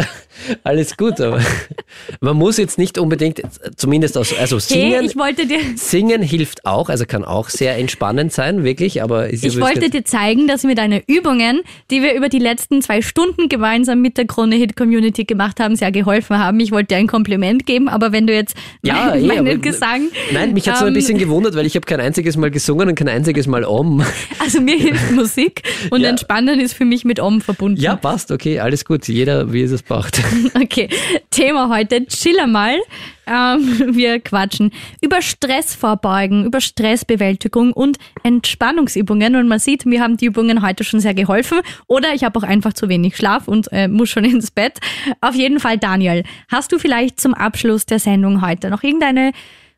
alles 0.63 0.97
gut. 0.97 1.21
Aber 1.21 1.41
man 2.21 2.37
muss 2.37 2.57
jetzt 2.59 2.79
nicht 2.79 2.99
unbedingt, 2.99 3.43
zumindest 3.77 4.17
aus, 4.17 4.35
also 4.39 4.59
singen. 4.59 4.93
Hey, 4.93 5.07
ich 5.07 5.17
wollte 5.17 5.47
dir 5.47 5.59
singen 5.77 6.23
hilft 6.23 6.65
auch, 6.65 6.89
also 6.89 7.05
kann 7.05 7.25
auch 7.25 7.49
sehr 7.49 7.77
entspannend 7.77 8.33
sein, 8.33 8.65
wirklich. 8.65 9.03
Aber 9.03 9.33
ich 9.33 9.61
wollte 9.61 9.91
dir 9.91 10.05
zeigen, 10.05 10.47
dass 10.47 10.65
wir 10.65 10.75
deine 10.75 11.03
Übungen, 11.07 11.63
die 11.91 12.03
wir 12.03 12.15
über 12.15 12.29
die 12.29 12.39
letzten 12.39 12.83
zwei 12.83 13.03
Stunden 13.03 13.49
gemeinsam 13.49 14.01
mit 14.01 14.17
der 14.17 14.27
Krone 14.27 14.55
Hit 14.55 14.77
Community 14.77 15.25
gemacht 15.25 15.59
haben, 15.59 15.75
sehr 15.75 15.91
geholfen 15.91 16.39
haben. 16.39 16.61
Ich 16.61 16.71
wollte 16.71 16.95
dir 16.95 16.97
ein 16.97 17.09
Kompliment 17.09 17.67
geben, 17.67 17.89
aber 17.89 18.13
wenn 18.13 18.27
du 18.27 18.35
jetzt 18.35 18.55
ja, 18.83 19.09
meinen, 19.11 19.27
meinen 19.27 19.61
Gesang, 19.61 20.09
nein, 20.33 20.53
mich 20.53 20.69
hat 20.69 20.77
es 20.77 20.81
ähm, 20.81 20.87
so 20.87 20.89
ein 20.89 20.95
bisschen 20.95 21.19
gewundert, 21.19 21.57
weil 21.57 21.67
ich 21.67 21.75
habe 21.75 21.87
kein 21.87 22.01
einziges 22.01 22.37
Mal 22.37 22.51
gesungen 22.51 22.89
und 22.89 22.95
kein 22.95 23.09
einziges 23.09 23.47
Mal 23.47 23.65
om. 23.65 24.05
Also 24.41 24.61
mir 24.61 24.77
hilft 24.77 25.11
Musik 25.11 25.63
und 25.91 26.01
ja. 26.01 26.09
Entspannen 26.09 26.61
ist 26.61 26.69
ist 26.69 26.77
für 26.77 26.85
mich 26.85 27.05
mit 27.05 27.19
Om 27.19 27.41
verbunden. 27.41 27.81
Ja, 27.81 27.97
passt, 27.97 28.31
okay, 28.31 28.61
alles 28.61 28.85
gut. 28.85 29.09
Jeder, 29.09 29.53
wie 29.53 29.63
es 29.63 29.73
es 29.73 29.83
braucht. 29.83 30.21
Okay, 30.55 30.89
Thema 31.31 31.69
heute, 31.69 32.07
chiller 32.07 32.47
mal. 32.47 32.79
Ähm, 33.27 33.95
wir 33.95 34.21
quatschen 34.21 34.73
über 35.01 35.21
Stress 35.23 35.75
vorbeugen, 35.75 36.47
über 36.47 36.61
Stressbewältigung 36.61 37.73
und 37.73 37.99
Entspannungsübungen. 38.23 39.37
Und 39.37 39.49
man 39.49 39.59
sieht, 39.59 39.87
mir 39.87 40.03
haben 40.03 40.17
die 40.17 40.27
Übungen 40.27 40.63
heute 40.63 40.85
schon 40.85 41.01
sehr 41.01 41.15
geholfen. 41.15 41.61
Oder 41.87 42.15
ich 42.15 42.25
habe 42.25 42.39
auch 42.39 42.45
einfach 42.45 42.73
zu 42.73 42.89
wenig 42.89 43.17
Schlaf 43.17 43.49
und 43.49 43.69
äh, 43.73 43.89
muss 43.89 44.11
schon 44.11 44.25
ins 44.27 44.51
Bett. 44.51 44.79
Auf 45.21 45.35
jeden 45.35 45.61
Fall, 45.61 45.79
Daniel, 45.79 46.25
hast 46.49 46.73
du 46.73 46.79
vielleicht 46.79 47.21
zum 47.21 47.35
Abschluss 47.35 47.87
der 47.87 47.99
Sendung 47.99 48.43
heute 48.43 48.71
noch 48.71 48.83
irgendeine 48.83 49.33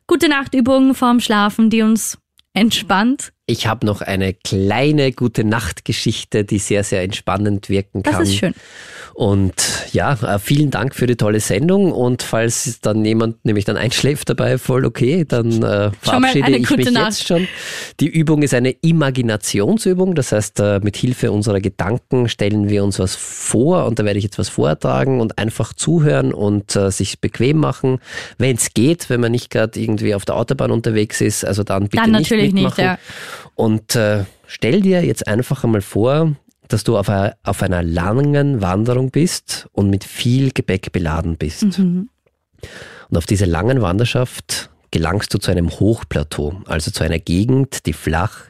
gute 0.07 0.29
Nachtübung 0.29 0.95
vorm 0.95 1.19
Schlafen, 1.19 1.69
die 1.69 1.81
uns 1.81 2.17
entspannt? 2.53 3.31
Ich 3.45 3.67
habe 3.67 3.85
noch 3.85 4.01
eine 4.01 4.33
kleine 4.33 5.11
gute 5.11 5.43
Nachtgeschichte, 5.43 6.45
die 6.45 6.59
sehr, 6.59 6.83
sehr 6.83 7.01
entspannend 7.01 7.69
wirken 7.69 8.03
kann. 8.03 8.19
Das 8.19 8.29
ist 8.29 8.37
schön. 8.37 8.53
Und 9.13 9.53
ja, 9.91 10.13
äh, 10.13 10.39
vielen 10.39 10.71
Dank 10.71 10.95
für 10.95 11.07
die 11.07 11.15
tolle 11.15 11.39
Sendung. 11.39 11.91
Und 11.91 12.23
falls 12.23 12.79
dann 12.81 13.03
jemand 13.05 13.43
nämlich 13.45 13.65
dann 13.65 13.77
einschläft 13.77 14.29
dabei, 14.29 14.57
voll 14.57 14.85
okay, 14.85 15.25
dann 15.27 15.63
äh, 15.63 15.91
verabschiede 16.01 16.55
ich 16.57 16.69
mich 16.69 16.91
Nacht. 16.91 17.05
jetzt 17.07 17.27
schon. 17.27 17.47
Die 17.99 18.07
Übung 18.07 18.41
ist 18.41 18.53
eine 18.53 18.71
Imaginationsübung. 18.71 20.15
Das 20.15 20.31
heißt, 20.31 20.59
äh, 20.59 20.79
mit 20.81 20.97
Hilfe 20.97 21.31
unserer 21.31 21.59
Gedanken 21.59 22.29
stellen 22.29 22.69
wir 22.69 22.83
uns 22.83 22.99
was 22.99 23.15
vor 23.15 23.85
und 23.85 23.99
da 23.99 24.05
werde 24.05 24.17
ich 24.17 24.23
jetzt 24.23 24.39
was 24.39 24.49
vortragen 24.49 25.19
und 25.19 25.37
einfach 25.37 25.73
zuhören 25.73 26.33
und 26.33 26.75
äh, 26.75 26.91
sich 26.91 27.19
bequem 27.19 27.57
machen. 27.57 27.99
Wenn 28.37 28.55
es 28.55 28.73
geht, 28.73 29.09
wenn 29.09 29.21
man 29.21 29.31
nicht 29.31 29.49
gerade 29.49 29.79
irgendwie 29.79 30.15
auf 30.15 30.25
der 30.25 30.35
Autobahn 30.35 30.71
unterwegs 30.71 31.21
ist, 31.21 31.45
also 31.45 31.63
dann 31.63 31.89
bitte 31.89 32.03
dann 32.03 32.11
nicht 32.11 32.31
mitmachen. 32.31 32.63
Nicht, 32.63 32.77
ja. 32.77 32.97
Und 33.55 33.95
äh, 33.95 34.25
stell 34.47 34.81
dir 34.81 35.03
jetzt 35.03 35.27
einfach 35.27 35.63
einmal 35.63 35.81
vor, 35.81 36.35
dass 36.73 36.83
du 36.83 36.97
auf, 36.97 37.09
a, 37.09 37.33
auf 37.43 37.61
einer 37.61 37.83
langen 37.83 38.61
Wanderung 38.61 39.11
bist 39.11 39.67
und 39.71 39.89
mit 39.89 40.03
viel 40.03 40.51
Gepäck 40.51 40.91
beladen 40.91 41.37
bist. 41.37 41.77
Mhm. 41.77 42.09
Und 43.09 43.17
auf 43.17 43.25
dieser 43.25 43.47
langen 43.47 43.81
Wanderschaft 43.81 44.69
gelangst 44.91 45.33
du 45.33 45.37
zu 45.37 45.51
einem 45.51 45.69
Hochplateau, 45.69 46.61
also 46.65 46.91
zu 46.91 47.03
einer 47.03 47.19
Gegend, 47.19 47.85
die 47.85 47.93
flach, 47.93 48.45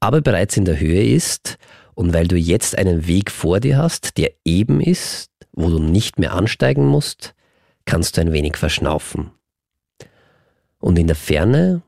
aber 0.00 0.20
bereits 0.20 0.56
in 0.56 0.64
der 0.64 0.78
Höhe 0.78 1.04
ist. 1.04 1.58
Und 1.94 2.12
weil 2.12 2.28
du 2.28 2.36
jetzt 2.36 2.76
einen 2.76 3.06
Weg 3.06 3.30
vor 3.30 3.60
dir 3.60 3.78
hast, 3.78 4.18
der 4.18 4.32
eben 4.44 4.80
ist, 4.80 5.30
wo 5.52 5.70
du 5.70 5.78
nicht 5.78 6.18
mehr 6.18 6.34
ansteigen 6.34 6.86
musst, 6.86 7.34
kannst 7.86 8.16
du 8.16 8.20
ein 8.20 8.32
wenig 8.32 8.56
verschnaufen. 8.56 9.30
Und 10.78 10.98
in 10.98 11.06
der 11.06 11.16
Ferne 11.16 11.82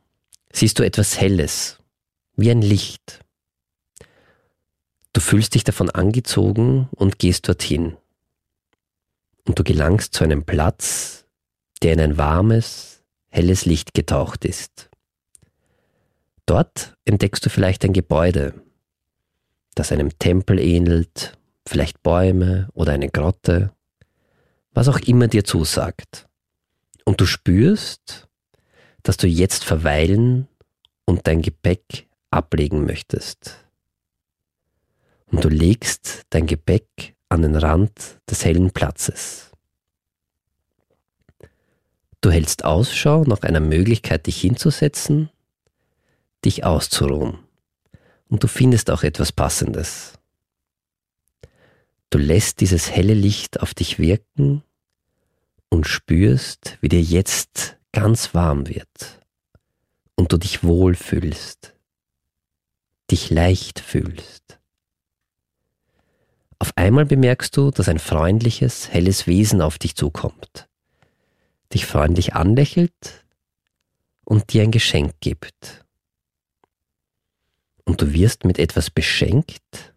siehst 0.52 0.78
du 0.78 0.82
etwas 0.82 1.20
Helles, 1.20 1.78
wie 2.36 2.50
ein 2.50 2.62
Licht. 2.62 3.20
Du 5.12 5.20
fühlst 5.20 5.54
dich 5.54 5.64
davon 5.64 5.90
angezogen 5.90 6.88
und 6.92 7.18
gehst 7.18 7.48
dorthin. 7.48 7.96
Und 9.46 9.58
du 9.58 9.64
gelangst 9.64 10.14
zu 10.14 10.24
einem 10.24 10.44
Platz, 10.44 11.26
der 11.82 11.94
in 11.94 12.00
ein 12.00 12.18
warmes, 12.18 13.02
helles 13.28 13.64
Licht 13.64 13.94
getaucht 13.94 14.44
ist. 14.44 14.90
Dort 16.46 16.96
entdeckst 17.04 17.44
du 17.44 17.50
vielleicht 17.50 17.84
ein 17.84 17.92
Gebäude, 17.92 18.54
das 19.74 19.92
einem 19.92 20.18
Tempel 20.18 20.58
ähnelt, 20.58 21.38
vielleicht 21.66 22.02
Bäume 22.02 22.68
oder 22.72 22.92
eine 22.92 23.10
Grotte, 23.10 23.72
was 24.72 24.88
auch 24.88 24.98
immer 25.00 25.28
dir 25.28 25.44
zusagt. 25.44 26.26
Und 27.04 27.20
du 27.20 27.26
spürst, 27.26 28.28
dass 29.02 29.16
du 29.16 29.26
jetzt 29.26 29.64
verweilen 29.64 30.48
und 31.04 31.26
dein 31.26 31.42
Gepäck 31.42 32.08
ablegen 32.30 32.84
möchtest. 32.84 33.67
Und 35.30 35.44
du 35.44 35.48
legst 35.48 36.22
dein 36.30 36.46
Gepäck 36.46 37.14
an 37.28 37.42
den 37.42 37.56
Rand 37.56 38.20
des 38.30 38.44
hellen 38.44 38.70
Platzes. 38.70 39.52
Du 42.20 42.30
hältst 42.30 42.64
Ausschau 42.64 43.24
nach 43.24 43.42
einer 43.42 43.60
Möglichkeit, 43.60 44.26
dich 44.26 44.40
hinzusetzen, 44.40 45.30
dich 46.44 46.64
auszuruhen. 46.64 47.38
Und 48.28 48.42
du 48.42 48.48
findest 48.48 48.90
auch 48.90 49.02
etwas 49.02 49.32
Passendes. 49.32 50.14
Du 52.10 52.18
lässt 52.18 52.60
dieses 52.60 52.90
helle 52.90 53.14
Licht 53.14 53.60
auf 53.60 53.74
dich 53.74 53.98
wirken 53.98 54.62
und 55.68 55.86
spürst, 55.86 56.78
wie 56.80 56.88
dir 56.88 57.02
jetzt 57.02 57.76
ganz 57.92 58.34
warm 58.34 58.68
wird 58.68 59.20
und 60.14 60.32
du 60.32 60.38
dich 60.38 60.64
wohl 60.64 60.94
fühlst, 60.94 61.74
dich 63.10 63.30
leicht 63.30 63.78
fühlst. 63.80 64.47
Auf 66.58 66.72
einmal 66.76 67.06
bemerkst 67.06 67.56
du, 67.56 67.70
dass 67.70 67.88
ein 67.88 67.98
freundliches, 67.98 68.88
helles 68.90 69.26
Wesen 69.26 69.60
auf 69.60 69.78
dich 69.78 69.94
zukommt, 69.94 70.68
dich 71.72 71.86
freundlich 71.86 72.34
anlächelt 72.34 73.24
und 74.24 74.52
dir 74.52 74.62
ein 74.62 74.72
Geschenk 74.72 75.14
gibt. 75.20 75.84
Und 77.84 78.02
du 78.02 78.12
wirst 78.12 78.44
mit 78.44 78.58
etwas 78.58 78.90
beschenkt, 78.90 79.94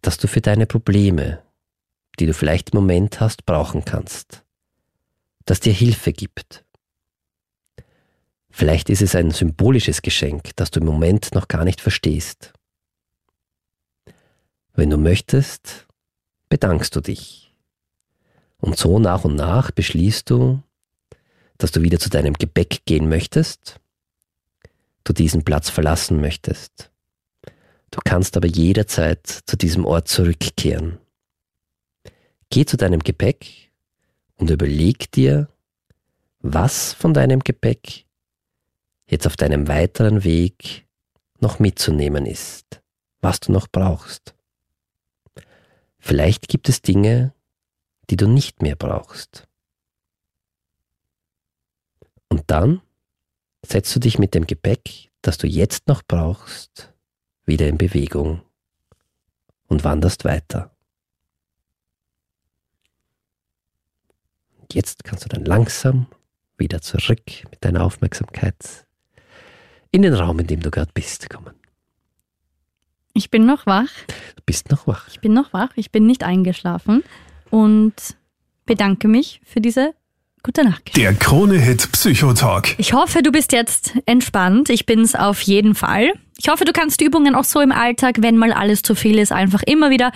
das 0.00 0.16
du 0.16 0.28
für 0.28 0.40
deine 0.40 0.66
Probleme, 0.66 1.42
die 2.18 2.26
du 2.26 2.32
vielleicht 2.32 2.70
im 2.70 2.78
Moment 2.78 3.20
hast, 3.20 3.44
brauchen 3.44 3.84
kannst, 3.84 4.44
das 5.44 5.60
dir 5.60 5.72
Hilfe 5.72 6.12
gibt. 6.12 6.64
Vielleicht 8.50 8.90
ist 8.90 9.02
es 9.02 9.14
ein 9.14 9.30
symbolisches 9.30 10.02
Geschenk, 10.02 10.50
das 10.56 10.70
du 10.70 10.80
im 10.80 10.86
Moment 10.86 11.34
noch 11.34 11.48
gar 11.48 11.64
nicht 11.64 11.80
verstehst. 11.80 12.52
Wenn 14.74 14.90
du 14.90 14.96
möchtest, 14.96 15.86
bedankst 16.48 16.94
du 16.96 17.00
dich. 17.00 17.54
Und 18.58 18.76
so 18.76 18.98
nach 18.98 19.24
und 19.24 19.36
nach 19.36 19.70
beschließt 19.70 20.28
du, 20.30 20.62
dass 21.58 21.72
du 21.72 21.82
wieder 21.82 21.98
zu 21.98 22.10
deinem 22.10 22.34
Gepäck 22.34 22.84
gehen 22.84 23.08
möchtest, 23.08 23.80
du 25.04 25.12
diesen 25.12 25.44
Platz 25.44 25.70
verlassen 25.70 26.20
möchtest 26.20 26.90
Du 27.90 27.98
kannst 28.04 28.36
aber 28.36 28.46
jederzeit 28.46 29.26
zu 29.26 29.56
diesem 29.56 29.84
Ort 29.84 30.06
zurückkehren. 30.08 30.98
Geh 32.48 32.64
zu 32.64 32.76
deinem 32.76 33.00
Gepäck 33.00 33.72
und 34.36 34.50
überleg 34.50 35.10
dir, 35.10 35.48
was 36.38 36.92
von 36.92 37.14
deinem 37.14 37.40
Gepäck 37.40 38.06
jetzt 39.08 39.26
auf 39.26 39.36
deinem 39.36 39.66
weiteren 39.66 40.22
Weg 40.24 40.86
noch 41.40 41.58
mitzunehmen 41.58 42.26
ist, 42.26 42.80
was 43.20 43.40
du 43.40 43.50
noch 43.52 43.66
brauchst. 43.66 44.34
Vielleicht 46.00 46.48
gibt 46.48 46.68
es 46.68 46.82
Dinge, 46.82 47.34
die 48.08 48.16
du 48.16 48.26
nicht 48.26 48.62
mehr 48.62 48.74
brauchst. 48.74 49.46
Und 52.28 52.50
dann 52.50 52.80
setzt 53.64 53.94
du 53.94 54.00
dich 54.00 54.18
mit 54.18 54.34
dem 54.34 54.46
Gepäck, 54.46 55.10
das 55.22 55.38
du 55.38 55.46
jetzt 55.46 55.86
noch 55.86 56.02
brauchst, 56.02 56.92
wieder 57.44 57.68
in 57.68 57.78
Bewegung 57.78 58.42
und 59.68 59.84
wanderst 59.84 60.24
weiter. 60.24 60.74
Jetzt 64.72 65.04
kannst 65.04 65.24
du 65.24 65.28
dann 65.28 65.44
langsam 65.44 66.06
wieder 66.56 66.80
zurück 66.80 67.24
mit 67.50 67.64
deiner 67.64 67.84
Aufmerksamkeit 67.84 68.86
in 69.90 70.02
den 70.02 70.14
Raum, 70.14 70.38
in 70.38 70.46
dem 70.46 70.60
du 70.60 70.70
gerade 70.70 70.92
bist, 70.94 71.28
kommen. 71.28 71.59
Ich 73.12 73.30
bin 73.30 73.44
noch 73.44 73.66
wach. 73.66 73.88
Du 74.36 74.42
bist 74.46 74.70
noch 74.70 74.86
wach. 74.86 75.08
Ich 75.08 75.20
bin 75.20 75.32
noch 75.32 75.52
wach. 75.52 75.70
Ich 75.76 75.90
bin 75.90 76.06
nicht 76.06 76.22
eingeschlafen 76.22 77.02
und 77.50 77.94
bedanke 78.66 79.08
mich 79.08 79.40
für 79.44 79.60
diese 79.60 79.94
gute 80.42 80.64
Nacht. 80.64 80.96
Der 80.96 81.12
Krone-Hit 81.14 81.92
Psychotalk. 81.92 82.78
Ich 82.78 82.92
hoffe, 82.92 83.22
du 83.22 83.32
bist 83.32 83.52
jetzt 83.52 83.94
entspannt. 84.06 84.70
Ich 84.70 84.86
bin's 84.86 85.14
auf 85.14 85.40
jeden 85.42 85.74
Fall. 85.74 86.12
Ich 86.38 86.48
hoffe, 86.48 86.64
du 86.64 86.72
kannst 86.72 87.00
die 87.00 87.04
Übungen 87.04 87.34
auch 87.34 87.44
so 87.44 87.60
im 87.60 87.72
Alltag, 87.72 88.16
wenn 88.20 88.36
mal 88.36 88.52
alles 88.52 88.82
zu 88.82 88.94
viel 88.94 89.18
ist, 89.18 89.32
einfach 89.32 89.62
immer 89.64 89.90
wieder 89.90 90.12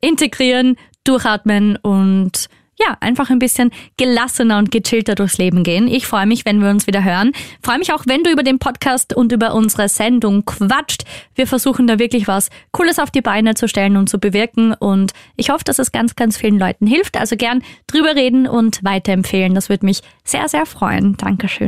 integrieren, 0.00 0.76
durchatmen 1.04 1.76
und 1.76 2.48
ja, 2.78 2.96
einfach 3.00 3.30
ein 3.30 3.38
bisschen 3.38 3.70
gelassener 3.96 4.58
und 4.58 4.70
gechillter 4.70 5.14
durchs 5.14 5.38
Leben 5.38 5.62
gehen. 5.62 5.88
Ich 5.88 6.06
freue 6.06 6.26
mich, 6.26 6.44
wenn 6.44 6.60
wir 6.60 6.70
uns 6.70 6.86
wieder 6.86 7.04
hören. 7.04 7.32
Freue 7.62 7.78
mich 7.78 7.92
auch, 7.92 8.04
wenn 8.06 8.24
du 8.24 8.30
über 8.30 8.42
den 8.42 8.58
Podcast 8.58 9.14
und 9.14 9.32
über 9.32 9.54
unsere 9.54 9.88
Sendung 9.88 10.44
quatscht. 10.44 11.04
Wir 11.34 11.46
versuchen 11.46 11.86
da 11.86 11.98
wirklich 11.98 12.26
was 12.26 12.50
Cooles 12.72 12.98
auf 12.98 13.10
die 13.10 13.22
Beine 13.22 13.54
zu 13.54 13.68
stellen 13.68 13.96
und 13.96 14.08
zu 14.08 14.18
bewirken. 14.18 14.74
Und 14.74 15.12
ich 15.36 15.50
hoffe, 15.50 15.64
dass 15.64 15.78
es 15.78 15.92
ganz, 15.92 16.16
ganz 16.16 16.36
vielen 16.36 16.58
Leuten 16.58 16.86
hilft. 16.86 17.18
Also 17.18 17.36
gern 17.36 17.62
drüber 17.86 18.14
reden 18.14 18.46
und 18.46 18.82
weiterempfehlen. 18.82 19.54
Das 19.54 19.68
würde 19.68 19.86
mich 19.86 20.00
sehr, 20.24 20.48
sehr 20.48 20.66
freuen. 20.66 21.16
Dankeschön. 21.16 21.62